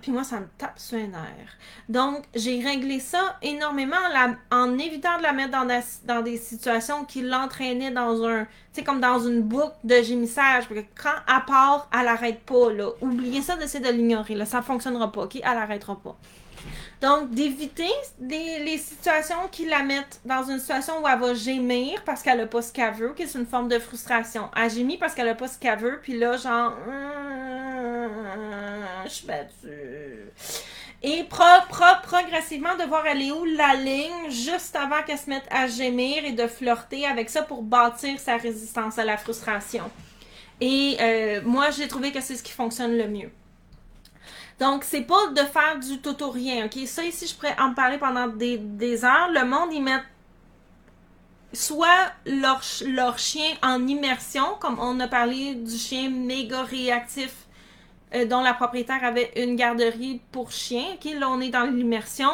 Puis 0.00 0.10
moi, 0.10 0.24
ça 0.24 0.40
me 0.40 0.46
tape 0.58 0.78
sur 0.78 0.98
un 0.98 1.12
air. 1.12 1.56
Donc, 1.88 2.24
j'ai 2.34 2.60
réglé 2.60 2.98
ça 2.98 3.38
énormément 3.42 3.96
en 4.50 4.78
évitant 4.78 5.18
de 5.18 5.22
la 5.22 5.32
mettre 5.32 5.52
dans, 6.04 6.22
des 6.22 6.36
situations 6.38 7.04
qui 7.04 7.22
l'entraînaient 7.22 7.90
dans 7.90 8.24
un. 8.24 8.44
Tu 8.44 8.50
sais, 8.72 8.84
comme 8.84 9.00
dans 9.00 9.20
une 9.20 9.42
boucle 9.42 9.76
de 9.84 10.02
gémissage. 10.02 10.64
Quand 11.00 11.10
elle 11.28 11.44
part, 11.46 11.88
elle 11.92 12.08
arrête 12.08 12.40
pas. 12.40 12.72
Là. 12.72 12.90
Oubliez 13.00 13.42
ça 13.42 13.56
d'essayer 13.56 13.84
de 13.84 13.92
l'ignorer. 13.92 14.34
Là. 14.34 14.46
Ça 14.46 14.62
fonctionnera 14.62 15.12
pas. 15.12 15.24
OK? 15.24 15.36
Elle 15.36 15.44
arrêtera 15.44 16.00
pas. 16.00 16.16
Donc, 17.02 17.30
d'éviter 17.30 17.90
les 18.20 18.78
situations 18.78 19.48
qui 19.50 19.66
la 19.66 19.82
mettent 19.82 20.20
dans 20.24 20.44
une 20.44 20.60
situation 20.60 21.02
où 21.02 21.08
elle 21.08 21.18
va 21.18 21.34
gémir 21.34 22.00
parce 22.04 22.22
qu'elle 22.22 22.38
n'a 22.38 22.46
pas 22.46 22.62
ce 22.62 22.72
qu'elle 22.72 22.94
veut, 22.94 23.12
qui 23.12 23.24
est 23.24 23.34
une 23.34 23.44
forme 23.44 23.66
de 23.66 23.80
frustration. 23.80 24.48
Elle 24.56 24.70
gémit 24.70 24.98
parce 24.98 25.12
qu'elle 25.12 25.26
n'a 25.26 25.34
pas 25.34 25.48
ce 25.48 25.58
qu'elle 25.58 25.80
veut, 25.80 25.98
puis 26.00 26.16
là, 26.16 26.36
genre, 26.36 26.74
je 29.04 29.10
suis 29.10 29.26
battue. 29.26 30.30
Et 31.02 31.24
pro, 31.24 31.42
progressivement, 32.04 32.76
de 32.76 32.84
voir 32.84 33.04
aller 33.04 33.32
où 33.32 33.44
la 33.46 33.74
ligne 33.74 34.30
juste 34.30 34.76
avant 34.76 35.02
qu'elle 35.04 35.18
se 35.18 35.28
mette 35.28 35.48
à 35.50 35.66
gémir 35.66 36.24
et 36.24 36.30
de 36.30 36.46
flirter 36.46 37.04
avec 37.04 37.30
ça 37.30 37.42
pour 37.42 37.62
bâtir 37.62 38.20
sa 38.20 38.36
résistance 38.36 38.96
à 39.00 39.04
la 39.04 39.16
frustration. 39.16 39.90
Et 40.60 40.96
euh, 41.00 41.40
moi, 41.44 41.70
j'ai 41.70 41.88
trouvé 41.88 42.12
que 42.12 42.20
c'est 42.20 42.36
ce 42.36 42.44
qui 42.44 42.52
fonctionne 42.52 42.96
le 42.96 43.08
mieux. 43.08 43.32
Donc, 44.60 44.84
c'est 44.84 45.02
pas 45.02 45.28
de 45.28 45.40
faire 45.40 45.78
du 45.78 46.00
tout 46.00 46.22
ou 46.22 46.30
rien, 46.30 46.66
OK? 46.66 46.78
Ça, 46.86 47.04
ici, 47.04 47.26
je 47.26 47.34
pourrais 47.34 47.58
en 47.58 47.74
parler 47.74 47.98
pendant 47.98 48.28
des, 48.28 49.04
heures. 49.04 49.30
Le 49.32 49.44
monde, 49.44 49.72
ils 49.72 49.82
mettent 49.82 50.02
soit 51.52 52.12
leur, 52.24 52.62
chien 53.18 53.54
en 53.62 53.86
immersion, 53.86 54.44
comme 54.60 54.78
on 54.78 54.98
a 55.00 55.08
parlé 55.08 55.54
du 55.54 55.76
chien 55.76 56.08
méga 56.08 56.62
réactif 56.62 57.34
euh, 58.14 58.24
dont 58.24 58.40
la 58.40 58.54
propriétaire 58.54 59.04
avait 59.04 59.32
une 59.36 59.56
garderie 59.56 60.20
pour 60.30 60.50
chiens. 60.50 60.94
OK? 60.94 61.12
Là, 61.18 61.28
on 61.28 61.40
est 61.40 61.50
dans 61.50 61.64
l'immersion. 61.64 62.30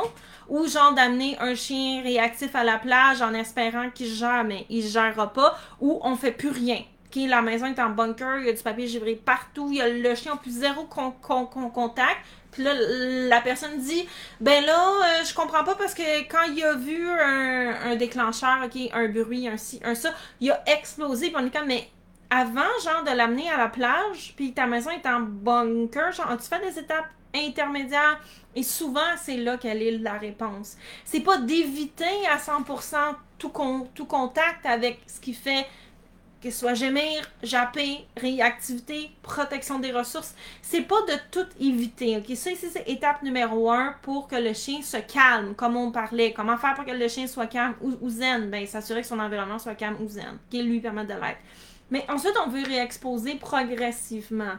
Ou 0.48 0.66
genre 0.66 0.94
d'amener 0.94 1.36
un 1.40 1.54
chien 1.54 2.02
réactif 2.02 2.54
à 2.54 2.64
la 2.64 2.78
plage 2.78 3.20
en 3.20 3.34
espérant 3.34 3.90
qu'il 3.90 4.06
gère, 4.06 4.44
mais 4.44 4.64
il 4.70 4.86
gérera 4.86 5.32
pas. 5.32 5.58
Ou 5.80 6.00
on 6.02 6.16
fait 6.16 6.32
plus 6.32 6.50
rien 6.50 6.82
la 7.16 7.42
maison 7.42 7.66
est 7.66 7.78
en 7.80 7.90
bunker, 7.90 8.38
il 8.40 8.46
y 8.46 8.48
a 8.48 8.52
du 8.52 8.62
papier 8.62 8.86
givré 8.86 9.14
partout, 9.14 9.68
il 9.70 9.78
y 9.78 9.80
a 9.80 9.88
le 9.88 10.14
chien 10.14 10.36
plus 10.36 10.50
zéro 10.50 10.84
contact. 10.84 12.18
Puis 12.50 12.62
là, 12.62 12.72
la 12.74 13.40
personne 13.40 13.78
dit, 13.78 14.06
ben 14.40 14.64
là, 14.64 14.78
euh, 14.78 15.24
je 15.24 15.34
comprends 15.34 15.64
pas 15.64 15.74
parce 15.74 15.94
que 15.94 16.20
quand 16.28 16.44
il 16.54 16.62
a 16.64 16.74
vu 16.74 17.08
un, 17.08 17.96
déclencheur, 17.96 18.58
un 18.92 19.08
bruit, 19.08 19.48
un 19.48 19.56
ci, 19.56 19.80
un 19.84 19.94
ça, 19.94 20.12
il 20.40 20.50
a 20.50 20.62
explosé. 20.66 21.28
Puis 21.28 21.36
on 21.38 21.46
est 21.46 21.54
comme, 21.54 21.66
mais 21.66 21.88
avant, 22.30 22.62
genre, 22.84 23.04
de 23.04 23.16
l'amener 23.16 23.50
à 23.50 23.56
la 23.56 23.68
plage, 23.68 24.34
puis 24.36 24.52
ta 24.52 24.66
maison 24.66 24.90
est 24.90 25.06
en 25.06 25.20
bunker, 25.20 26.12
genre, 26.12 26.30
as-tu 26.30 26.48
fait 26.48 26.60
des 26.60 26.78
étapes 26.78 27.08
intermédiaires? 27.34 28.20
Et 28.54 28.62
souvent, 28.62 29.16
c'est 29.16 29.36
là 29.36 29.56
qu'elle 29.56 29.82
est 29.82 29.98
la 29.98 30.14
réponse. 30.14 30.76
C'est 31.04 31.20
pas 31.20 31.38
d'éviter 31.38 32.26
à 32.30 32.38
100% 32.38 32.96
tout, 33.38 33.52
tout 33.94 34.06
contact 34.06 34.66
avec 34.66 35.00
ce 35.06 35.20
qui 35.20 35.34
fait 35.34 35.66
que 36.40 36.50
ce 36.50 36.60
soit 36.60 36.74
gémir, 36.74 37.22
japper, 37.42 38.06
réactivité, 38.16 39.10
protection 39.22 39.78
des 39.78 39.92
ressources. 39.92 40.34
C'est 40.62 40.82
pas 40.82 41.00
de 41.02 41.14
tout 41.30 41.46
éviter. 41.60 42.16
OK? 42.16 42.36
Ça 42.36 42.50
ici, 42.50 42.66
c'est 42.70 42.88
étape 42.88 43.22
numéro 43.22 43.70
un 43.70 43.94
pour 44.02 44.28
que 44.28 44.36
le 44.36 44.52
chien 44.52 44.82
se 44.82 44.98
calme, 44.98 45.54
comme 45.54 45.76
on 45.76 45.90
parlait. 45.90 46.32
Comment 46.32 46.56
faire 46.56 46.74
pour 46.74 46.84
que 46.84 46.92
le 46.92 47.08
chien 47.08 47.26
soit 47.26 47.46
calme 47.46 47.74
ou, 47.80 48.08
zen? 48.08 48.50
Ben, 48.50 48.66
s'assurer 48.66 49.00
que 49.00 49.06
son 49.06 49.18
environnement 49.18 49.58
soit 49.58 49.74
calme 49.74 49.96
ou 50.00 50.08
zen, 50.08 50.38
qui 50.48 50.62
lui 50.62 50.80
permettre 50.80 51.08
de 51.08 51.20
l'être. 51.20 51.40
Mais 51.90 52.04
ensuite, 52.08 52.34
on 52.44 52.50
veut 52.50 52.62
réexposer 52.62 53.34
progressivement. 53.34 54.54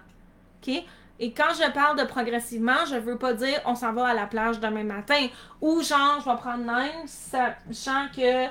OK? 0.61 0.83
Et 1.21 1.33
quand 1.33 1.53
je 1.53 1.69
parle 1.71 1.99
de 1.99 2.05
progressivement, 2.05 2.85
je 2.89 2.95
veux 2.95 3.17
pas 3.17 3.33
dire 3.33 3.59
on 3.65 3.75
s'en 3.75 3.91
va 3.91 4.07
à 4.07 4.13
la 4.13 4.25
plage 4.25 4.59
demain 4.59 4.85
matin 4.85 5.27
ou 5.59 5.81
genre 5.81 6.21
je 6.21 6.29
vais 6.29 6.37
prendre 6.37 6.63
même, 6.63 7.05
sachant 7.05 8.07
que 8.15 8.45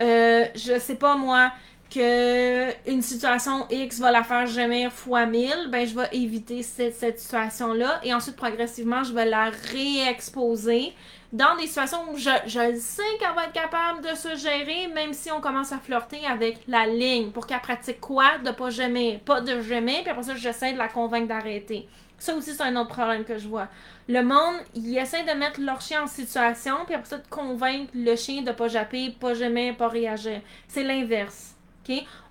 euh, 0.00 0.46
je 0.54 0.78
sais 0.80 0.96
pas 0.96 1.16
moi, 1.16 1.52
que 1.90 2.90
une 2.90 3.02
situation 3.02 3.66
X 3.70 3.98
va 3.98 4.10
la 4.10 4.22
faire 4.22 4.46
gémir 4.46 4.92
fois 4.92 5.26
1000, 5.26 5.68
ben 5.70 5.86
je 5.86 5.94
vais 5.94 6.08
éviter 6.12 6.62
cette, 6.62 6.94
cette 6.94 7.18
situation-là 7.18 8.00
et 8.02 8.12
ensuite 8.12 8.36
progressivement 8.36 9.04
je 9.04 9.12
vais 9.12 9.24
la 9.24 9.50
réexposer 9.72 10.92
dans 11.32 11.56
des 11.56 11.66
situations 11.66 12.10
où 12.10 12.16
je, 12.16 12.30
je 12.46 12.76
sais 12.78 13.02
qu'elle 13.18 13.34
va 13.34 13.44
être 13.44 13.52
capable 13.52 14.02
de 14.02 14.14
se 14.14 14.36
gérer 14.36 14.88
même 14.88 15.12
si 15.12 15.30
on 15.30 15.40
commence 15.40 15.72
à 15.72 15.78
flirter 15.78 16.24
avec 16.26 16.58
la 16.68 16.86
ligne 16.86 17.30
pour 17.30 17.46
qu'elle 17.46 17.60
pratique 17.60 18.00
quoi? 18.00 18.38
De 18.38 18.50
pas 18.50 18.70
gémir, 18.70 19.20
pas 19.20 19.40
de 19.40 19.60
gémir 19.60 20.02
puis 20.02 20.10
après 20.10 20.24
ça 20.24 20.34
j'essaie 20.34 20.72
de 20.72 20.78
la 20.78 20.88
convaincre 20.88 21.28
d'arrêter. 21.28 21.88
Ça 22.18 22.34
aussi 22.34 22.52
c'est 22.52 22.62
un 22.62 22.76
autre 22.76 22.90
problème 22.90 23.24
que 23.24 23.38
je 23.38 23.48
vois. 23.48 23.68
Le 24.08 24.22
monde, 24.22 24.56
il 24.74 24.96
essaie 24.98 25.22
de 25.22 25.32
mettre 25.38 25.60
leur 25.60 25.80
chien 25.80 26.02
en 26.02 26.06
situation 26.06 26.76
puis 26.84 26.94
après 26.94 27.08
ça 27.08 27.18
de 27.18 27.28
convaincre 27.28 27.90
le 27.94 28.14
chien 28.16 28.42
de 28.42 28.52
pas 28.52 28.68
japper, 28.68 29.14
pas 29.18 29.34
gémir, 29.34 29.76
pas 29.76 29.88
réagir. 29.88 30.40
C'est 30.66 30.82
l'inverse. 30.82 31.57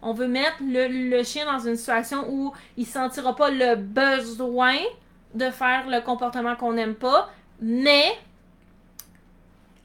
On 0.02 0.14
veut 0.14 0.28
mettre 0.28 0.58
le, 0.62 1.24
chien 1.24 1.46
dans 1.46 1.60
une 1.60 1.76
situation 1.76 2.26
où 2.30 2.54
il 2.76 2.84
ne 2.84 2.90
sentira 2.90 3.36
pas 3.36 3.50
le 3.50 3.76
besoin 3.76 4.78
de 5.34 5.50
faire 5.50 5.88
le 5.88 6.02
comportement 6.02 6.56
qu'on 6.56 6.74
n'aime 6.74 6.96
pas, 6.96 7.30
mais 7.62 8.06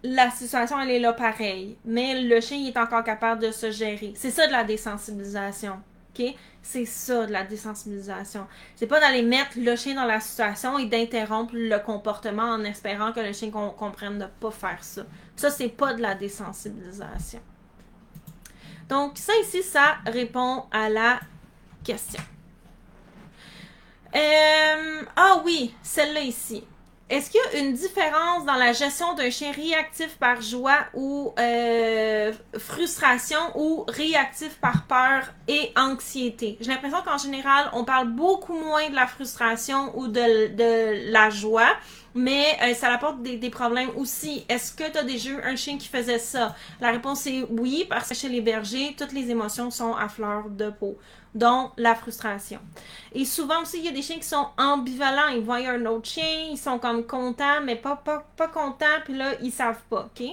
la 0.03 0.31
situation, 0.31 0.81
elle 0.81 0.91
est 0.91 0.99
là 0.99 1.13
pareil. 1.13 1.77
Mais 1.85 2.21
le 2.23 2.41
chien, 2.41 2.59
il 2.59 2.69
est 2.69 2.79
encore 2.79 3.05
capable 3.05 3.43
de 3.43 3.51
se 3.51 3.71
gérer. 3.71 4.13
C'est 4.17 4.31
ça 4.31 4.47
de 4.47 4.53
la 4.53 4.65
désensibilisation. 4.65 5.81
C'est 6.63 6.85
ça 6.85 7.27
de 7.27 7.33
la 7.33 7.45
désensibilisation. 7.45 8.47
C'est 8.77 8.87
pas 8.87 9.01
d'aller 9.01 9.23
mettre 9.23 9.53
le 9.57 9.75
chien 9.77 9.95
dans 9.95 10.05
la 10.05 10.21
situation 10.21 10.79
et 10.79 10.87
d'interrompre 10.87 11.55
le 11.55 11.79
comportement 11.79 12.45
en 12.45 12.63
espérant 12.65 13.13
que 13.13 13.21
le 13.21 13.33
chien 13.33 13.51
comprenne 13.51 14.19
de 14.19 14.27
pas 14.41 14.51
faire 14.51 14.83
ça. 14.83 15.03
Ça, 15.35 15.51
c'est 15.51 15.69
pas 15.69 15.95
de 15.95 16.03
la 16.03 16.15
désensibilisation. 16.15 17.41
Donc, 18.93 19.17
ça 19.17 19.33
ici, 19.41 19.63
ça 19.63 19.97
répond 20.07 20.65
à 20.71 20.91
la 20.91 21.19
question. 21.83 22.21
Euh, 24.15 25.03
ah 25.17 25.41
oui, 25.47 25.75
celle-là 25.83 26.21
ici. 26.21 26.63
Est-ce 27.09 27.31
qu'il 27.31 27.41
y 27.41 27.57
a 27.57 27.61
une 27.61 27.73
différence 27.73 28.45
dans 28.45 28.57
la 28.57 28.75
gestion 28.75 29.15
d'un 29.15 29.31
chien 29.31 29.51
réactif 29.51 30.19
par 30.19 30.43
joie 30.43 30.79
ou 30.93 31.33
euh, 31.39 32.35
frustration 32.59 33.39
ou 33.55 33.87
réactif 33.89 34.59
par 34.61 34.87
peur 34.87 35.23
et 35.49 35.73
anxiété? 35.75 36.59
J'ai 36.61 36.71
l'impression 36.71 37.01
qu'en 37.03 37.17
général, 37.17 37.71
on 37.73 37.85
parle 37.85 38.09
beaucoup 38.09 38.59
moins 38.59 38.91
de 38.91 38.95
la 38.95 39.07
frustration 39.07 39.99
ou 39.99 40.09
de, 40.09 40.55
de 40.55 41.11
la 41.11 41.31
joie, 41.31 41.77
mais 42.15 42.45
euh, 42.63 42.75
ça 42.75 42.93
apporte 42.93 43.23
des, 43.23 43.37
des, 43.37 43.51
problèmes 43.51 43.91
aussi. 43.97 44.45
Est-ce 44.49 44.73
que 44.73 44.91
tu 44.91 44.99
as 44.99 45.05
déjà 45.05 45.31
eu 45.31 45.41
un 45.43 45.57
chien 45.57 45.79
qui 45.79 45.89
faisait 45.89 46.19
ça? 46.19 46.55
La 46.81 46.91
réponse 46.91 47.27
est 47.27 47.45
oui, 47.51 47.87
parce 47.89 48.09
que 48.09 48.15
chez 48.15 48.29
les 48.29 48.41
bergers, 48.41 48.95
toutes 48.99 49.13
les 49.13 49.31
émotions 49.31 49.71
sont 49.71 49.95
à 49.95 50.09
fleur 50.09 50.49
de 50.49 50.71
peau 50.71 50.99
dont 51.35 51.71
la 51.77 51.95
frustration. 51.95 52.61
Et 53.15 53.25
souvent 53.25 53.63
aussi, 53.63 53.79
il 53.79 53.85
y 53.85 53.89
a 53.89 53.93
des 53.93 54.03
chiens 54.03 54.19
qui 54.19 54.25
sont 54.29 54.49
ambivalents. 54.59 55.29
Ils 55.29 55.41
voient 55.43 55.57
un 55.57 55.87
autre 55.87 56.09
chien, 56.09 56.49
ils 56.51 56.59
sont 56.59 56.79
comme 56.79 57.07
contents, 57.07 57.61
mais 57.63 57.77
pas, 57.77 57.97
pas, 57.97 58.27
pas 58.37 58.49
contents, 58.49 59.01
puis 59.05 59.17
là, 59.17 59.33
ils 59.41 59.53
savent 59.53 59.83
pas, 59.89 60.09
OK? 60.15 60.27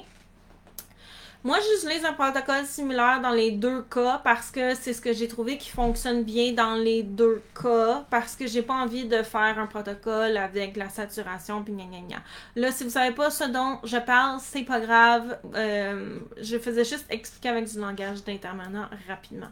Moi, 1.41 1.57
j'utilise 1.61 2.03
un 2.03 2.11
protocole 2.11 2.65
similaire 2.65 3.21
dans 3.21 3.29
les 3.29 3.51
deux 3.51 3.83
cas 3.83 4.19
parce 4.25 4.51
que 4.51 4.75
c'est 4.75 4.91
ce 4.91 4.99
que 4.99 5.13
j'ai 5.13 5.29
trouvé 5.29 5.57
qui 5.57 5.69
fonctionne 5.69 6.23
bien 6.23 6.51
dans 6.51 6.75
les 6.75 7.01
deux 7.01 7.41
cas 7.55 8.05
parce 8.09 8.35
que 8.35 8.45
j'ai 8.45 8.61
pas 8.61 8.73
envie 8.73 9.05
de 9.05 9.23
faire 9.23 9.57
un 9.57 9.65
protocole 9.65 10.35
avec 10.35 10.75
la 10.75 10.89
saturation 10.89 11.63
puis 11.63 11.71
gna 11.71 11.85
gna 11.85 12.01
gna. 12.01 12.17
Là, 12.57 12.73
si 12.73 12.83
vous 12.83 12.89
savez 12.89 13.15
pas 13.15 13.29
ce 13.29 13.45
dont 13.45 13.79
je 13.85 13.95
parle, 13.95 14.41
c'est 14.41 14.63
pas 14.63 14.81
grave. 14.81 15.39
Euh, 15.55 16.19
je 16.41 16.57
faisais 16.57 16.83
juste 16.83 17.05
expliquer 17.09 17.47
avec 17.47 17.71
du 17.71 17.79
langage 17.79 18.21
d'intervenant 18.25 18.89
rapidement. 19.07 19.47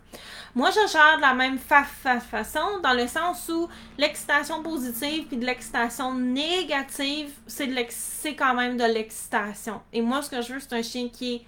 Moi, 0.56 0.72
je 0.72 0.92
gère 0.92 1.16
de 1.16 1.22
la 1.22 1.36
même 1.36 1.58
façon 1.58 2.82
dans 2.84 2.94
le 2.94 3.08
sens 3.08 3.48
où 3.48 3.70
l'excitation 3.98 4.62
positive 4.62 5.28
puis 5.28 5.38
de 5.38 5.46
l'excitation 5.46 6.14
négative, 6.14 7.30
c'est 7.48 8.36
quand 8.36 8.56
même 8.56 8.76
de 8.76 8.84
l'excitation. 8.84 9.80
Et 9.94 10.02
moi, 10.02 10.22
ce 10.22 10.30
que 10.30 10.42
je 10.42 10.52
veux, 10.52 10.60
c'est 10.60 10.74
un 10.74 10.82
chien 10.82 11.08
qui 11.08 11.36
est 11.36 11.46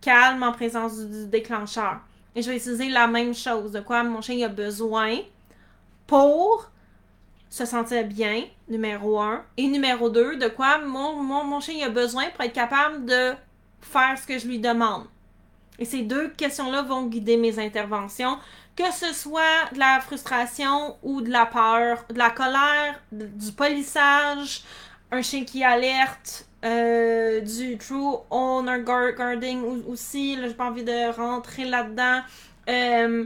calme 0.00 0.42
en 0.42 0.52
présence 0.52 0.98
du, 0.98 1.26
déclencheur. 1.26 2.00
Et 2.34 2.42
je 2.42 2.50
vais 2.50 2.56
utiliser 2.56 2.88
la 2.88 3.06
même 3.06 3.34
chose, 3.34 3.72
de 3.72 3.80
quoi 3.80 4.02
mon 4.02 4.20
chien 4.20 4.46
a 4.46 4.48
besoin 4.48 5.18
pour 6.06 6.70
se 7.50 7.64
sentir 7.64 8.04
bien, 8.04 8.44
numéro 8.68 9.20
un. 9.20 9.44
Et 9.56 9.66
numéro 9.66 10.10
deux, 10.10 10.36
de 10.36 10.48
quoi 10.48 10.78
mon, 10.78 11.60
chien 11.60 11.86
a 11.86 11.90
besoin 11.90 12.26
pour 12.30 12.44
être 12.44 12.52
capable 12.52 13.04
de 13.06 13.32
faire 13.80 14.18
ce 14.18 14.26
que 14.26 14.38
je 14.38 14.46
lui 14.46 14.58
demande. 14.58 15.06
Et 15.78 15.84
ces 15.84 16.02
deux 16.02 16.28
questions-là 16.30 16.82
vont 16.82 17.06
guider 17.06 17.36
mes 17.36 17.58
interventions, 17.58 18.38
que 18.76 18.92
ce 18.92 19.12
soit 19.12 19.72
de 19.72 19.78
la 19.78 20.00
frustration 20.00 20.96
ou 21.02 21.20
de 21.20 21.30
la 21.30 21.46
peur, 21.46 22.04
de 22.10 22.18
la 22.18 22.30
colère, 22.30 23.00
du 23.12 23.52
polissage, 23.52 24.62
un 25.10 25.22
chien 25.22 25.44
qui 25.44 25.64
alerte, 25.64 26.47
euh, 26.64 27.40
du 27.40 27.78
True 27.78 28.18
Owner 28.30 28.82
Guarding 28.82 29.84
aussi. 29.86 30.36
Là, 30.36 30.48
j'ai 30.48 30.54
pas 30.54 30.66
envie 30.66 30.84
de 30.84 31.14
rentrer 31.14 31.64
là-dedans. 31.64 32.20
Euh, 32.68 33.24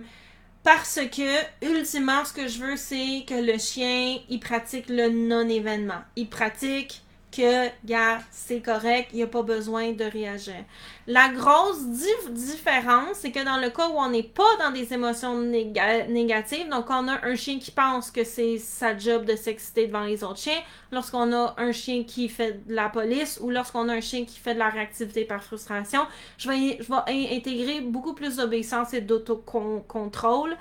parce 0.62 1.00
que, 1.10 1.66
ultimement, 1.66 2.24
ce 2.24 2.32
que 2.32 2.46
je 2.46 2.58
veux, 2.60 2.76
c'est 2.76 3.24
que 3.26 3.34
le 3.34 3.58
chien, 3.58 4.18
il 4.28 4.38
pratique 4.38 4.88
le 4.88 5.08
non-événement. 5.08 6.02
Il 6.16 6.28
pratique 6.28 7.02
que, 7.32 7.68
gars, 7.84 8.18
c'est 8.30 8.60
correct, 8.60 9.08
il 9.12 9.16
n'y 9.16 9.22
a 9.22 9.26
pas 9.26 9.42
besoin 9.42 9.92
de 9.92 10.04
réagir. 10.04 10.64
La 11.06 11.30
grosse 11.30 11.84
différence, 11.86 13.16
c'est 13.16 13.32
que 13.32 13.44
dans 13.44 13.56
le 13.56 13.70
cas 13.70 13.88
où 13.88 13.94
on 13.96 14.10
n'est 14.10 14.22
pas 14.22 14.56
dans 14.60 14.70
des 14.70 14.92
émotions 14.92 15.36
négatives, 15.40 16.68
donc 16.68 16.86
on 16.90 17.08
a 17.08 17.24
un 17.26 17.34
chien 17.34 17.58
qui 17.58 17.70
pense 17.72 18.10
que 18.10 18.22
c'est 18.22 18.58
sa 18.58 18.96
job 18.96 19.24
de 19.24 19.34
s'exciter 19.34 19.88
devant 19.88 20.04
les 20.04 20.22
autres 20.22 20.38
chiens, 20.38 20.60
lorsqu'on 20.92 21.32
a 21.32 21.54
un 21.56 21.72
chien 21.72 22.04
qui 22.04 22.28
fait 22.28 22.64
de 22.66 22.74
la 22.74 22.88
police 22.88 23.40
ou 23.42 23.50
lorsqu'on 23.50 23.88
a 23.88 23.94
un 23.94 24.00
chien 24.00 24.24
qui 24.24 24.38
fait 24.38 24.54
de 24.54 24.60
la 24.60 24.68
réactivité 24.68 25.24
par 25.24 25.42
frustration, 25.42 26.02
je 26.38 26.48
vais, 26.48 26.78
je 26.80 26.88
vais 26.88 27.36
intégrer 27.36 27.80
beaucoup 27.80 28.12
plus 28.12 28.36
d'obéissance 28.36 28.94
et 28.94 29.00
d'autocontrôle. 29.00 30.56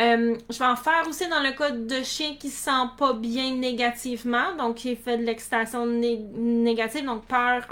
Euh, 0.00 0.36
je 0.50 0.58
vais 0.58 0.64
en 0.64 0.76
faire 0.76 1.06
aussi 1.08 1.28
dans 1.28 1.40
le 1.40 1.52
cas 1.56 1.70
de 1.70 2.02
chiens 2.02 2.34
qui 2.34 2.50
se 2.50 2.64
sentent 2.64 2.96
pas 2.96 3.12
bien 3.12 3.54
négativement, 3.54 4.54
donc 4.58 4.76
qui 4.76 4.96
fait 4.96 5.18
de 5.18 5.22
l'excitation 5.22 5.86
négative, 5.86 7.04
donc 7.04 7.26
peur, 7.26 7.66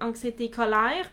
anxiété, 0.00 0.50
colère 0.50 1.10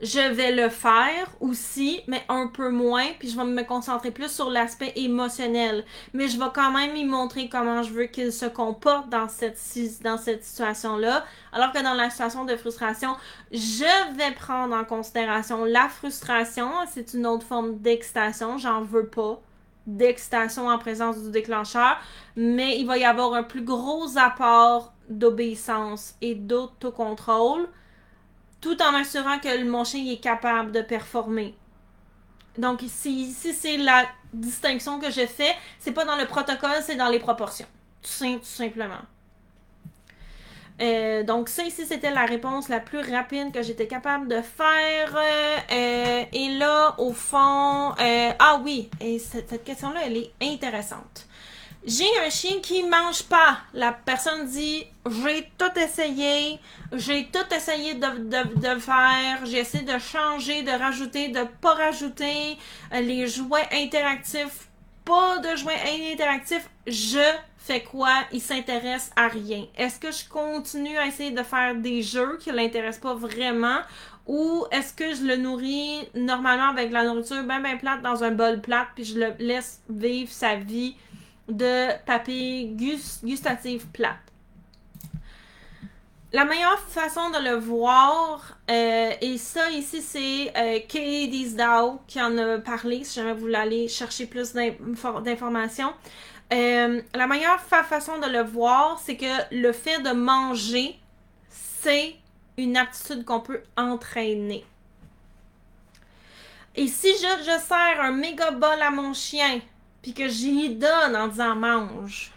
je 0.00 0.32
vais 0.32 0.52
le 0.52 0.68
faire 0.68 1.28
aussi, 1.40 2.02
mais 2.06 2.22
un 2.28 2.46
peu 2.46 2.70
moins, 2.70 3.06
puis 3.18 3.28
je 3.28 3.36
vais 3.36 3.44
me 3.44 3.62
concentrer 3.64 4.12
plus 4.12 4.30
sur 4.30 4.48
l'aspect 4.48 4.92
émotionnel. 4.94 5.84
Mais 6.12 6.28
je 6.28 6.38
vais 6.38 6.50
quand 6.54 6.70
même 6.70 6.94
y 6.94 7.04
montrer 7.04 7.48
comment 7.48 7.82
je 7.82 7.92
veux 7.92 8.04
qu'il 8.04 8.32
se 8.32 8.46
comporte 8.46 9.08
dans 9.08 9.28
cette, 9.28 9.58
dans 10.04 10.16
cette 10.16 10.44
situation-là. 10.44 11.24
Alors 11.52 11.72
que 11.72 11.82
dans 11.82 11.94
la 11.94 12.10
situation 12.10 12.44
de 12.44 12.54
frustration, 12.56 13.16
je 13.50 14.16
vais 14.16 14.32
prendre 14.36 14.76
en 14.76 14.84
considération 14.84 15.64
la 15.64 15.88
frustration. 15.88 16.70
C'est 16.88 17.14
une 17.14 17.26
autre 17.26 17.46
forme 17.46 17.78
d'excitation. 17.78 18.56
J'en 18.56 18.82
veux 18.82 19.08
pas 19.08 19.40
d'excitation 19.88 20.68
en 20.68 20.78
présence 20.78 21.20
du 21.20 21.30
déclencheur, 21.30 21.98
mais 22.36 22.78
il 22.78 22.86
va 22.86 22.98
y 22.98 23.04
avoir 23.04 23.32
un 23.34 23.42
plus 23.42 23.62
gros 23.62 24.16
apport 24.16 24.92
d'obéissance 25.08 26.14
et 26.20 26.34
d'autocontrôle 26.34 27.68
tout 28.60 28.80
en 28.82 28.92
m'assurant 28.92 29.38
que 29.38 29.64
mon 29.64 29.84
chien 29.84 30.04
est 30.10 30.20
capable 30.20 30.72
de 30.72 30.82
performer. 30.82 31.54
Donc 32.58 32.82
ici, 32.82 33.32
c'est 33.32 33.76
la 33.76 34.04
distinction 34.32 34.98
que 34.98 35.10
je 35.10 35.26
fais. 35.26 35.54
C'est 35.78 35.92
pas 35.92 36.04
dans 36.04 36.16
le 36.16 36.26
protocole, 36.26 36.82
c'est 36.82 36.96
dans 36.96 37.08
les 37.08 37.20
proportions. 37.20 37.66
Tout, 38.02 38.40
simplement. 38.42 39.02
Euh, 40.80 41.24
donc 41.24 41.48
ça 41.48 41.64
ici, 41.64 41.86
c'était 41.86 42.10
la 42.10 42.24
réponse 42.24 42.68
la 42.68 42.78
plus 42.78 43.00
rapide 43.00 43.52
que 43.52 43.62
j'étais 43.62 43.86
capable 43.86 44.28
de 44.28 44.40
faire. 44.40 45.16
Euh, 45.72 46.24
et 46.32 46.48
là, 46.58 46.94
au 46.98 47.12
fond... 47.12 47.90
Euh, 48.00 48.32
ah 48.38 48.60
oui, 48.64 48.90
et 49.00 49.18
cette 49.18 49.64
question-là, 49.64 50.00
elle 50.04 50.16
est 50.16 50.32
intéressante. 50.42 51.26
J'ai 51.88 52.18
un 52.22 52.28
chien 52.28 52.60
qui 52.62 52.82
mange 52.82 53.22
pas. 53.22 53.60
La 53.72 53.92
personne 53.92 54.46
dit 54.46 54.84
j'ai 55.10 55.50
tout 55.56 55.80
essayé, 55.80 56.58
j'ai 56.92 57.28
tout 57.32 57.54
essayé 57.54 57.94
de, 57.94 58.78
faire, 58.78 59.46
j'ai 59.46 59.60
essayé 59.60 59.84
de 59.84 59.98
changer, 59.98 60.62
de 60.62 60.70
rajouter, 60.70 61.28
de 61.28 61.44
pas 61.62 61.72
rajouter 61.72 62.58
euh, 62.92 63.00
les 63.00 63.26
jouets 63.26 63.66
interactifs, 63.72 64.68
pas 65.06 65.38
de 65.38 65.56
jouets 65.56 65.80
interactifs. 66.12 66.68
Je 66.86 67.24
fais 67.56 67.82
quoi? 67.82 68.12
Il 68.32 68.42
s'intéresse 68.42 69.10
à 69.16 69.28
rien. 69.28 69.64
Est-ce 69.74 69.98
que 69.98 70.12
je 70.12 70.28
continue 70.28 70.98
à 70.98 71.06
essayer 71.06 71.30
de 71.30 71.42
faire 71.42 71.74
des 71.74 72.02
jeux 72.02 72.36
qui 72.38 72.52
l'intéressent 72.52 73.00
pas 73.00 73.14
vraiment? 73.14 73.78
Ou 74.26 74.66
est-ce 74.72 74.92
que 74.92 75.14
je 75.14 75.22
le 75.22 75.36
nourris 75.36 76.06
normalement 76.14 76.68
avec 76.68 76.92
la 76.92 77.04
nourriture 77.04 77.42
bien 77.44 77.60
bien 77.60 77.78
plate 77.78 78.02
dans 78.02 78.22
un 78.22 78.32
bol 78.32 78.60
plate 78.60 78.88
puis 78.94 79.04
je 79.04 79.18
le 79.18 79.32
laisse 79.38 79.80
vivre 79.88 80.30
sa 80.30 80.56
vie 80.56 80.94
de 81.48 81.88
papier 82.04 82.74
gustatif 83.22 83.86
plate. 83.88 84.16
La 86.30 86.44
meilleure 86.44 86.78
façon 86.80 87.30
de 87.30 87.42
le 87.42 87.56
voir, 87.56 88.58
euh, 88.70 89.12
et 89.22 89.38
ça 89.38 89.70
ici 89.70 90.02
c'est 90.02 90.52
euh, 90.58 90.78
Katie 90.80 91.54
Dow 91.54 92.00
qui 92.06 92.20
en 92.20 92.36
a 92.36 92.58
parlé, 92.58 93.02
si 93.02 93.14
jamais 93.14 93.32
vous 93.32 93.40
voulez 93.40 93.54
aller 93.54 93.88
chercher 93.88 94.26
plus 94.26 94.52
d'informations. 94.52 95.94
Euh, 96.52 97.00
la 97.14 97.26
meilleure 97.26 97.60
façon 97.60 98.18
de 98.18 98.26
le 98.26 98.42
voir, 98.42 99.00
c'est 99.02 99.16
que 99.16 99.54
le 99.54 99.72
fait 99.72 100.02
de 100.02 100.10
manger, 100.10 100.98
c'est 101.48 102.16
une 102.58 102.76
aptitude 102.76 103.24
qu'on 103.24 103.40
peut 103.40 103.62
entraîner. 103.78 104.66
Et 106.76 106.88
si 106.88 107.08
je, 107.08 107.42
je 107.42 107.58
sers 107.58 108.00
un 108.02 108.12
méga 108.12 108.50
bol 108.50 108.82
à 108.82 108.90
mon 108.90 109.14
chien, 109.14 109.60
puis 110.02 110.14
que 110.14 110.28
j'y 110.28 110.74
donne 110.74 111.16
en 111.16 111.28
disant 111.28 111.54
mange. 111.54 112.32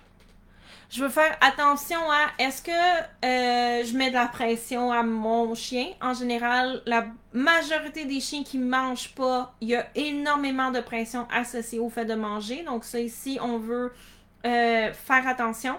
Je 0.90 1.02
veux 1.02 1.10
faire 1.10 1.38
attention 1.40 2.00
à 2.12 2.32
est-ce 2.38 2.62
que 2.62 2.72
euh, 2.72 3.86
je 3.86 3.98
mets 3.98 4.10
de 4.10 4.16
la 4.16 4.28
pression 4.28 4.92
à 4.92 5.04
mon 5.04 5.56
chien? 5.56 5.88
En 6.02 6.14
général, 6.14 6.82
la 6.86 7.06
majorité 7.32 8.04
des 8.04 8.20
chiens 8.20 8.44
qui 8.44 8.58
mangent 8.58 9.16
pas, 9.16 9.56
il 9.62 9.70
y 9.70 9.76
a 9.76 9.88
énormément 9.96 10.70
de 10.70 10.82
pression 10.82 11.28
associée 11.32 11.80
au 11.80 11.90
fait 11.90 12.04
de 12.04 12.14
manger. 12.14 12.64
Donc 12.64 12.84
ça 12.84 13.00
ici, 13.00 13.40
on 13.42 13.58
veut 13.58 13.94
euh, 14.46 14.92
faire 14.92 15.26
attention. 15.28 15.78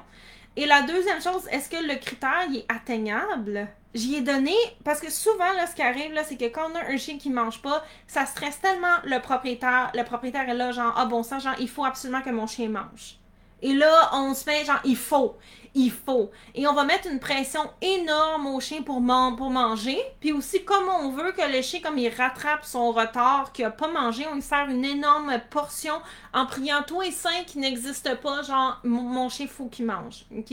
Et 0.56 0.64
la 0.64 0.80
deuxième 0.80 1.20
chose, 1.20 1.46
est-ce 1.50 1.68
que 1.68 1.76
le 1.76 1.98
critère 1.98 2.48
est 2.54 2.64
atteignable? 2.72 3.68
J'y 3.94 4.14
ai 4.16 4.20
donné, 4.22 4.54
parce 4.84 5.00
que 5.00 5.10
souvent, 5.10 5.52
là, 5.52 5.66
ce 5.66 5.74
qui 5.74 5.82
arrive, 5.82 6.12
là, 6.12 6.24
c'est 6.24 6.36
que 6.36 6.46
quand 6.46 6.70
on 6.70 6.74
a 6.76 6.90
un 6.90 6.96
chien 6.96 7.18
qui 7.18 7.28
mange 7.28 7.60
pas, 7.60 7.84
ça 8.06 8.24
stresse 8.24 8.58
tellement 8.60 8.96
le 9.04 9.18
propriétaire. 9.20 9.90
Le 9.94 10.02
propriétaire 10.02 10.48
est 10.48 10.54
là, 10.54 10.72
genre, 10.72 10.94
ah 10.96 11.04
bon 11.04 11.22
ça, 11.22 11.38
genre, 11.38 11.56
il 11.58 11.68
faut 11.68 11.84
absolument 11.84 12.22
que 12.22 12.30
mon 12.30 12.46
chien 12.46 12.70
mange. 12.70 13.18
Et 13.60 13.74
là, 13.74 14.10
on 14.14 14.34
se 14.34 14.42
fait 14.42 14.64
genre, 14.64 14.80
il 14.84 14.96
faut, 14.96 15.36
il 15.74 15.90
faut. 15.90 16.30
Et 16.54 16.66
on 16.66 16.72
va 16.72 16.84
mettre 16.84 17.06
une 17.06 17.20
pression 17.20 17.60
énorme 17.80 18.46
au 18.46 18.58
chien 18.60 18.82
pour, 18.82 19.00
manger. 19.00 19.98
Puis 20.20 20.32
aussi, 20.32 20.64
comme 20.64 20.88
on 20.88 21.10
veut 21.10 21.32
que 21.32 21.54
le 21.54 21.62
chien, 21.62 21.80
comme 21.80 21.98
il 21.98 22.08
rattrape 22.08 22.64
son 22.64 22.90
retard, 22.90 23.52
qu'il 23.52 23.64
a 23.64 23.70
pas 23.70 23.88
mangé, 23.88 24.26
on 24.30 24.34
lui 24.34 24.42
sert 24.42 24.68
une 24.68 24.84
énorme 24.84 25.40
portion 25.50 25.94
en 26.32 26.46
priant 26.46 26.82
tout 26.84 27.02
et 27.02 27.12
sain 27.12 27.44
qui 27.46 27.58
n'existe 27.58 28.20
pas, 28.20 28.42
genre, 28.42 28.80
mon 28.82 29.28
chien, 29.28 29.46
faut 29.46 29.66
qu'il 29.66 29.86
mange. 29.86 30.24
OK? 30.36 30.52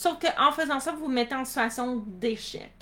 Sauf 0.00 0.16
qu'en 0.18 0.50
faisant 0.50 0.80
ça, 0.80 0.92
vous 0.92 1.00
vous 1.00 1.08
mettez 1.08 1.34
en 1.34 1.44
situation 1.44 2.02
d'échec. 2.06 2.72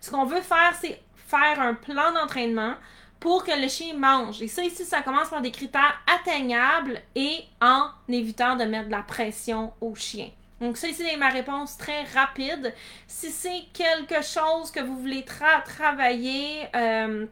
Ce 0.00 0.10
qu'on 0.10 0.24
veut 0.24 0.40
faire, 0.40 0.74
c'est 0.80 1.00
faire 1.28 1.60
un 1.60 1.74
plan 1.74 2.12
d'entraînement 2.12 2.74
pour 3.20 3.44
que 3.44 3.52
le 3.52 3.68
chien 3.68 3.94
mange. 3.96 4.42
Et 4.42 4.48
ça, 4.48 4.64
ici, 4.64 4.84
ça 4.84 5.00
commence 5.02 5.28
par 5.28 5.40
des 5.40 5.52
critères 5.52 6.02
atteignables 6.12 7.00
et 7.14 7.44
en 7.62 7.90
évitant 8.08 8.56
de 8.56 8.64
mettre 8.64 8.86
de 8.86 8.90
la 8.90 9.04
pression 9.04 9.72
au 9.80 9.94
chien. 9.94 10.30
Donc 10.60 10.76
ça, 10.76 10.88
ici, 10.88 11.04
c'est 11.08 11.16
ma 11.16 11.28
réponse 11.28 11.76
très 11.76 12.02
rapide. 12.12 12.74
Si 13.06 13.30
c'est 13.30 13.66
quelque 13.72 14.24
chose 14.24 14.72
que 14.72 14.80
vous 14.80 14.98
voulez 14.98 15.24
travailler, 15.24 16.66
euh, 16.74 17.24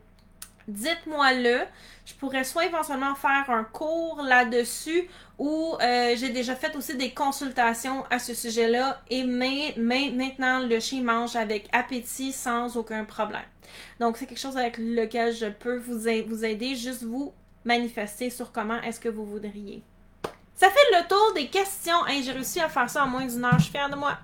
dites-moi-le. 0.69 1.61
Je 2.05 2.15
pourrais 2.15 2.45
soit 2.45 2.67
éventuellement 2.67 3.15
faire 3.15 3.49
un 3.49 3.65
cours 3.65 4.23
là-dessus 4.23 5.09
ou 5.39 5.77
euh, 5.81 6.15
j'ai 6.17 6.31
déjà 6.31 6.55
fait 6.57 6.75
aussi 6.77 6.97
des 6.97 7.11
consultations 7.11 8.05
à 8.11 8.19
ce 8.19 8.35
sujet-là 8.35 9.01
et 9.09 9.25
maintenant 9.25 10.61
le 10.61 10.81
chien 10.81 11.03
mange 11.03 11.37
avec 11.37 11.69
appétit 11.73 12.33
sans 12.33 12.77
aucun 12.77 13.05
problème. 13.05 13.43
Donc 14.01 14.17
c'est 14.17 14.27
quelque 14.27 14.41
chose 14.41 14.57
avec 14.57 14.79
lequel 14.79 15.35
je 15.35 15.47
peux 15.47 15.79
vous, 15.79 16.09
aider, 16.09 16.75
juste 16.75 17.05
vous 17.05 17.33
manifester 17.65 18.31
sur 18.31 18.53
comment 18.53 18.81
est-ce 18.83 19.01
que 19.01 19.09
vous 19.09 19.25
voudriez. 19.25 19.83
Ça 20.55 20.69
fait 20.71 20.97
le 20.97 21.09
tour 21.09 21.33
des 21.35 21.49
questions. 21.49 22.07
j'ai 22.09 22.31
réussi 22.31 22.61
à 22.61 22.69
faire 22.69 22.89
ça 22.89 23.05
en 23.05 23.09
moins 23.09 23.27
d'une 23.27 23.45
heure. 23.45 23.59
Je 23.59 23.65
suis 23.65 23.73
fière 23.73 23.91
de 23.91 23.97
moi. 23.97 24.17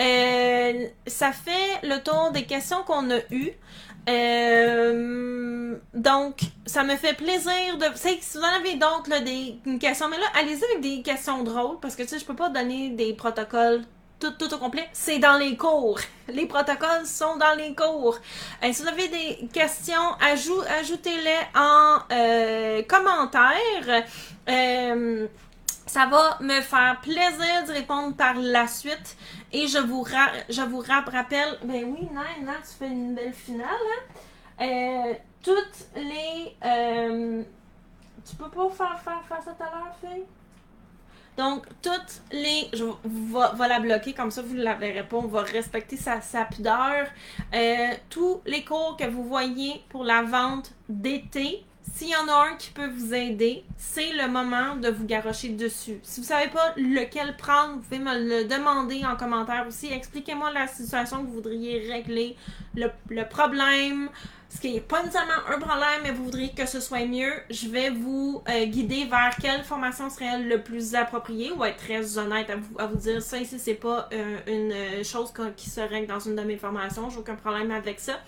Euh, 0.00 0.88
ça 1.06 1.30
fait 1.30 1.86
le 1.86 2.02
tour 2.02 2.32
des 2.32 2.44
questions 2.44 2.82
qu'on 2.82 3.08
a 3.10 3.18
eues. 3.30 3.52
Euh, 4.08 5.76
donc, 5.92 6.40
ça 6.66 6.82
me 6.82 6.96
fait 6.96 7.14
plaisir 7.14 7.76
de. 7.78 7.84
Si 7.94 8.18
vous 8.34 8.40
en 8.40 8.58
avez 8.58 8.74
d'autres, 8.74 9.22
des 9.22 9.58
questions, 9.78 10.08
mais 10.08 10.18
là, 10.18 10.26
allez-y 10.34 10.64
avec 10.64 10.80
des 10.80 11.02
questions 11.02 11.42
drôles, 11.42 11.78
parce 11.80 11.94
que 11.94 12.02
tu 12.02 12.08
sais, 12.08 12.18
je 12.18 12.24
peux 12.24 12.36
pas 12.36 12.48
donner 12.48 12.90
des 12.90 13.12
protocoles 13.12 13.82
tout, 14.18 14.52
au 14.52 14.58
complet. 14.58 14.88
C'est 14.92 15.18
dans 15.18 15.38
les 15.38 15.56
cours. 15.56 16.00
Les 16.28 16.46
protocoles 16.46 17.06
sont 17.06 17.36
dans 17.36 17.54
les 17.56 17.74
cours. 17.74 18.18
Euh, 18.64 18.72
si 18.72 18.82
vous 18.82 18.88
avez 18.88 19.08
des 19.08 19.48
questions, 19.52 19.94
ajoutez-les 20.20 21.38
en 21.54 21.98
euh, 22.10 22.82
commentaire. 22.82 24.04
ça 25.86 26.06
va 26.06 26.38
me 26.40 26.60
faire 26.60 26.98
plaisir 27.00 27.64
de 27.68 27.72
répondre 27.72 28.16
par 28.16 28.34
la 28.34 28.66
suite. 28.66 29.16
Et 29.52 29.66
je 29.66 29.78
vous, 29.78 30.06
je 30.48 30.62
vous 30.62 30.80
rappelle, 30.80 31.58
ben 31.64 31.84
oui, 31.84 32.02
Nine, 32.02 32.46
là, 32.46 32.54
tu 32.62 32.74
fais 32.78 32.88
une 32.88 33.14
belle 33.14 33.32
finale. 33.32 33.66
Hein? 33.66 34.14
Euh, 34.60 35.14
toutes 35.42 35.86
les. 35.96 36.56
Euh, 36.64 37.42
tu 38.28 38.36
peux 38.36 38.50
pas 38.50 38.68
faire, 38.70 39.00
faire, 39.00 39.24
faire 39.26 39.42
ça 39.42 39.52
tout 39.52 39.62
à 39.62 39.70
l'heure, 39.70 39.96
fille? 40.00 40.24
Donc, 41.38 41.66
toutes 41.80 42.22
les. 42.32 42.68
Je 42.72 42.84
vais, 42.84 43.68
la 43.68 43.80
bloquer, 43.80 44.12
comme 44.12 44.30
ça 44.30 44.42
vous 44.42 44.54
ne 44.54 44.62
la 44.62 44.74
verrez 44.74 45.06
pas. 45.06 45.16
On 45.16 45.28
va 45.28 45.42
respecter 45.42 45.96
sa, 45.96 46.20
sa 46.20 46.44
pudeur. 46.44 47.06
Euh, 47.54 47.94
tous 48.10 48.42
les 48.44 48.64
cours 48.64 48.96
que 48.98 49.08
vous 49.08 49.24
voyez 49.24 49.82
pour 49.88 50.04
la 50.04 50.22
vente 50.22 50.72
d'été, 50.88 51.64
s'il 51.94 52.08
y 52.08 52.16
en 52.16 52.28
a 52.28 52.48
un 52.50 52.56
qui 52.56 52.70
peut 52.70 52.88
vous 52.88 53.14
aider, 53.14 53.64
c'est 53.76 54.12
le 54.12 54.28
moment 54.28 54.76
de 54.76 54.88
vous 54.88 55.04
garrocher 55.04 55.50
dessus. 55.50 55.98
Si 56.02 56.20
vous 56.20 56.26
ne 56.26 56.28
savez 56.28 56.48
pas 56.48 56.72
lequel 56.76 57.36
prendre, 57.36 57.74
vous 57.74 57.80
pouvez 57.80 57.98
me 57.98 58.18
le 58.18 58.44
demander 58.44 59.04
en 59.04 59.16
commentaire 59.16 59.64
aussi. 59.66 59.92
Expliquez-moi 59.92 60.52
la 60.52 60.66
situation 60.66 61.22
que 61.22 61.26
vous 61.26 61.34
voudriez 61.34 61.90
régler, 61.90 62.36
le, 62.74 62.88
problème, 63.28 64.08
ce 64.48 64.60
qui 64.60 64.72
n'est 64.72 64.80
pas 64.80 65.02
nécessairement 65.02 65.32
un 65.48 65.58
problème, 65.58 66.00
mais 66.02 66.12
vous 66.12 66.24
voudriez 66.24 66.50
que 66.50 66.66
ce 66.66 66.80
soit 66.80 67.06
mieux. 67.06 67.32
Je 67.50 67.68
vais 67.68 67.90
vous 67.90 68.42
euh, 68.48 68.66
guider 68.66 69.04
vers 69.04 69.34
quelle 69.40 69.62
formation 69.62 70.10
serait 70.10 70.40
le 70.40 70.62
plus 70.62 70.94
appropriée 70.94 71.52
ou 71.52 71.64
être 71.64 71.78
très 71.78 72.18
honnête 72.18 72.50
à 72.50 72.56
vous, 72.56 72.78
à 72.78 72.86
vous 72.86 72.96
dire 72.96 73.22
ça 73.22 73.38
ici, 73.38 73.58
c'est 73.58 73.74
pas 73.74 74.08
euh, 74.12 74.38
une 74.46 75.04
chose 75.04 75.32
qui 75.56 75.70
se 75.70 75.80
règle 75.80 76.06
dans 76.06 76.20
une 76.20 76.36
de 76.36 76.42
mes 76.42 76.56
formations. 76.56 77.10
J'ai 77.10 77.18
aucun 77.18 77.36
problème 77.36 77.70
avec 77.70 78.00
ça 78.00 78.20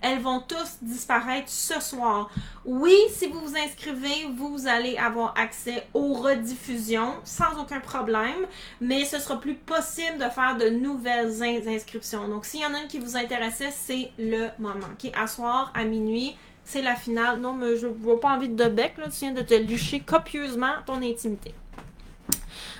elles 0.00 0.20
vont 0.20 0.40
tous 0.40 0.78
disparaître 0.82 1.48
ce 1.48 1.80
soir. 1.80 2.30
Oui, 2.64 2.94
si 3.10 3.28
vous 3.28 3.40
vous 3.40 3.56
inscrivez, 3.56 4.28
vous 4.36 4.66
allez 4.66 4.96
avoir 4.96 5.34
accès 5.38 5.86
aux 5.94 6.14
rediffusions 6.14 7.14
sans 7.24 7.60
aucun 7.60 7.80
problème, 7.80 8.46
mais 8.80 9.04
ce 9.04 9.18
sera 9.18 9.40
plus 9.40 9.54
possible 9.54 10.18
de 10.18 10.28
faire 10.30 10.56
de 10.56 10.68
nouvelles 10.68 11.42
inscriptions. 11.42 12.28
Donc, 12.28 12.44
s'il 12.44 12.60
y 12.60 12.66
en 12.66 12.74
a 12.74 12.80
une 12.80 12.88
qui 12.88 12.98
vous 12.98 13.16
intéressait, 13.16 13.70
c'est 13.70 14.10
le 14.18 14.48
moment. 14.58 14.86
À 15.14 15.26
soir, 15.26 15.72
à 15.74 15.84
minuit, 15.84 16.36
c'est 16.64 16.82
la 16.82 16.96
finale. 16.96 17.40
Non, 17.40 17.52
mais 17.52 17.76
je 17.76 17.86
n'ai 17.86 18.16
pas 18.20 18.34
envie 18.34 18.48
de 18.48 18.64
bec, 18.66 18.94
là. 18.98 19.04
Tu 19.04 19.20
viens 19.20 19.32
de 19.32 19.42
te 19.42 19.54
lucher 19.54 20.00
copieusement 20.00 20.72
ton 20.86 21.02
intimité. 21.02 21.54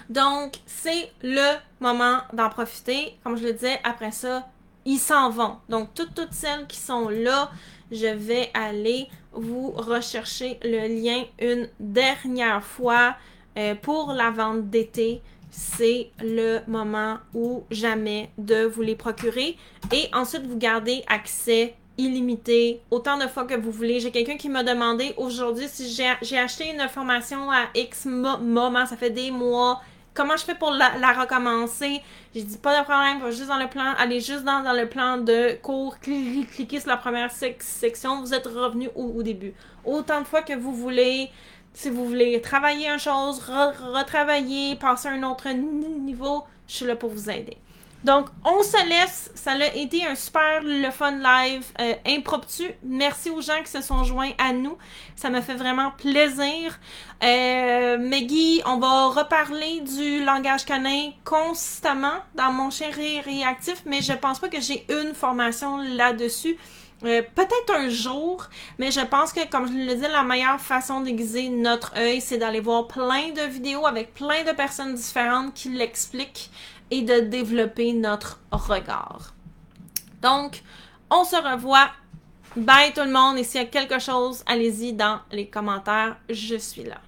Donc, 0.08 0.54
c'est 0.66 1.12
le 1.22 1.56
moment 1.80 2.18
d'en 2.32 2.50
profiter. 2.50 3.18
Comme 3.22 3.36
je 3.36 3.44
le 3.44 3.52
disais, 3.52 3.80
après 3.84 4.12
ça, 4.12 4.48
ils 4.84 4.98
s'en 4.98 5.30
vont. 5.30 5.56
Donc, 5.68 5.94
toutes, 5.94 6.32
celles 6.32 6.66
qui 6.66 6.78
sont 6.78 7.08
là, 7.08 7.50
je 7.90 8.06
vais 8.06 8.50
aller 8.54 9.08
vous 9.32 9.70
rechercher 9.72 10.58
le 10.62 10.88
lien 10.88 11.24
une 11.40 11.68
dernière 11.80 12.62
fois 12.62 13.16
euh, 13.56 13.74
pour 13.74 14.12
la 14.12 14.30
vente 14.30 14.70
d'été. 14.70 15.22
C'est 15.50 16.10
le 16.20 16.60
moment 16.66 17.18
ou 17.32 17.62
jamais 17.70 18.30
de 18.38 18.64
vous 18.64 18.82
les 18.82 18.96
procurer. 18.96 19.56
Et 19.92 20.08
ensuite, 20.12 20.46
vous 20.46 20.58
gardez 20.58 21.04
accès 21.06 21.76
illimité, 21.96 22.80
autant 22.90 23.18
de 23.18 23.26
fois 23.26 23.44
que 23.44 23.54
vous 23.54 23.70
voulez. 23.70 24.00
J'ai 24.00 24.10
quelqu'un 24.10 24.36
qui 24.36 24.48
m'a 24.48 24.64
demandé 24.64 25.14
aujourd'hui 25.16 25.66
si 25.68 25.88
j'ai 25.88 26.38
acheté 26.38 26.70
une 26.70 26.88
formation 26.88 27.50
à 27.50 27.66
X 27.74 28.06
moment, 28.06 28.86
ça 28.86 28.96
fait 28.96 29.10
des 29.10 29.30
mois, 29.30 29.80
comment 30.14 30.36
je 30.36 30.44
fais 30.44 30.54
pour 30.54 30.70
la, 30.70 31.12
recommencer? 31.12 32.00
J'ai 32.34 32.42
dit 32.42 32.56
pas 32.56 32.78
de 32.78 32.84
problème, 32.84 33.20
va 33.20 33.30
juste 33.30 33.48
dans 33.48 33.58
le 33.58 33.68
plan, 33.68 33.94
allez 33.98 34.20
juste 34.20 34.44
dans, 34.44 34.62
le 34.72 34.88
plan 34.88 35.18
de 35.18 35.54
cours, 35.60 35.98
cliquez, 36.00 36.80
sur 36.80 36.88
la 36.88 36.96
première 36.96 37.30
section, 37.30 38.20
vous 38.20 38.32
êtes 38.32 38.46
revenu 38.46 38.88
au, 38.94 39.22
début. 39.22 39.52
Autant 39.84 40.20
de 40.20 40.26
fois 40.26 40.42
que 40.42 40.54
vous 40.54 40.74
voulez, 40.74 41.30
si 41.74 41.90
vous 41.90 42.06
voulez 42.06 42.40
travailler 42.40 42.88
une 42.88 42.98
chose, 42.98 43.40
retravailler, 43.40 44.76
passer 44.76 45.08
à 45.08 45.12
un 45.12 45.22
autre 45.24 45.48
niveau, 45.50 46.44
je 46.66 46.74
suis 46.74 46.86
là 46.86 46.96
pour 46.96 47.10
vous 47.10 47.28
aider. 47.28 47.58
Donc, 48.04 48.26
on 48.44 48.62
se 48.62 48.86
laisse. 48.86 49.30
Ça 49.34 49.52
a 49.52 49.74
été 49.74 50.06
un 50.06 50.14
super 50.14 50.62
le 50.62 50.90
fun 50.90 51.12
live 51.12 51.64
euh, 51.80 51.94
impromptu. 52.06 52.70
Merci 52.82 53.30
aux 53.30 53.40
gens 53.40 53.62
qui 53.64 53.70
se 53.70 53.80
sont 53.80 54.04
joints 54.04 54.32
à 54.36 54.52
nous. 54.52 54.76
Ça 55.16 55.30
me 55.30 55.40
fait 55.40 55.54
vraiment 55.54 55.90
plaisir. 55.90 56.78
Euh, 57.22 57.96
Maggie, 57.96 58.60
on 58.66 58.76
va 58.76 59.08
reparler 59.08 59.80
du 59.80 60.22
langage 60.22 60.66
canin 60.66 61.12
constamment 61.24 62.18
dans 62.34 62.52
mon 62.52 62.68
chien 62.70 62.90
réactif, 62.90 63.82
mais 63.86 64.02
je 64.02 64.12
pense 64.12 64.38
pas 64.38 64.48
que 64.48 64.60
j'ai 64.60 64.84
une 64.90 65.14
formation 65.14 65.78
là-dessus. 65.78 66.58
Euh, 67.04 67.22
peut-être 67.34 67.74
un 67.76 67.88
jour, 67.88 68.48
mais 68.78 68.90
je 68.90 69.00
pense 69.00 69.32
que, 69.32 69.46
comme 69.48 69.66
je 69.66 69.72
le 69.72 69.94
disais, 69.94 70.08
la 70.08 70.22
meilleure 70.22 70.60
façon 70.60 71.00
d'aiguiser 71.00 71.48
notre 71.48 71.94
œil, 71.98 72.20
c'est 72.20 72.38
d'aller 72.38 72.60
voir 72.60 72.86
plein 72.86 73.30
de 73.30 73.42
vidéos 73.42 73.86
avec 73.86 74.14
plein 74.14 74.42
de 74.44 74.52
personnes 74.52 74.94
différentes 74.94 75.52
qui 75.54 75.68
l'expliquent 75.70 76.50
et 76.94 77.02
de 77.02 77.20
développer 77.20 77.92
notre 77.92 78.40
regard. 78.52 79.34
Donc, 80.22 80.62
on 81.10 81.24
se 81.24 81.36
revoit. 81.36 81.90
Bye 82.56 82.92
tout 82.94 83.02
le 83.02 83.10
monde 83.10 83.36
et 83.36 83.42
s'il 83.42 83.60
y 83.60 83.64
a 83.64 83.66
quelque 83.66 83.98
chose, 83.98 84.44
allez-y 84.46 84.92
dans 84.92 85.18
les 85.32 85.48
commentaires. 85.48 86.16
Je 86.30 86.54
suis 86.54 86.84
là. 86.84 87.00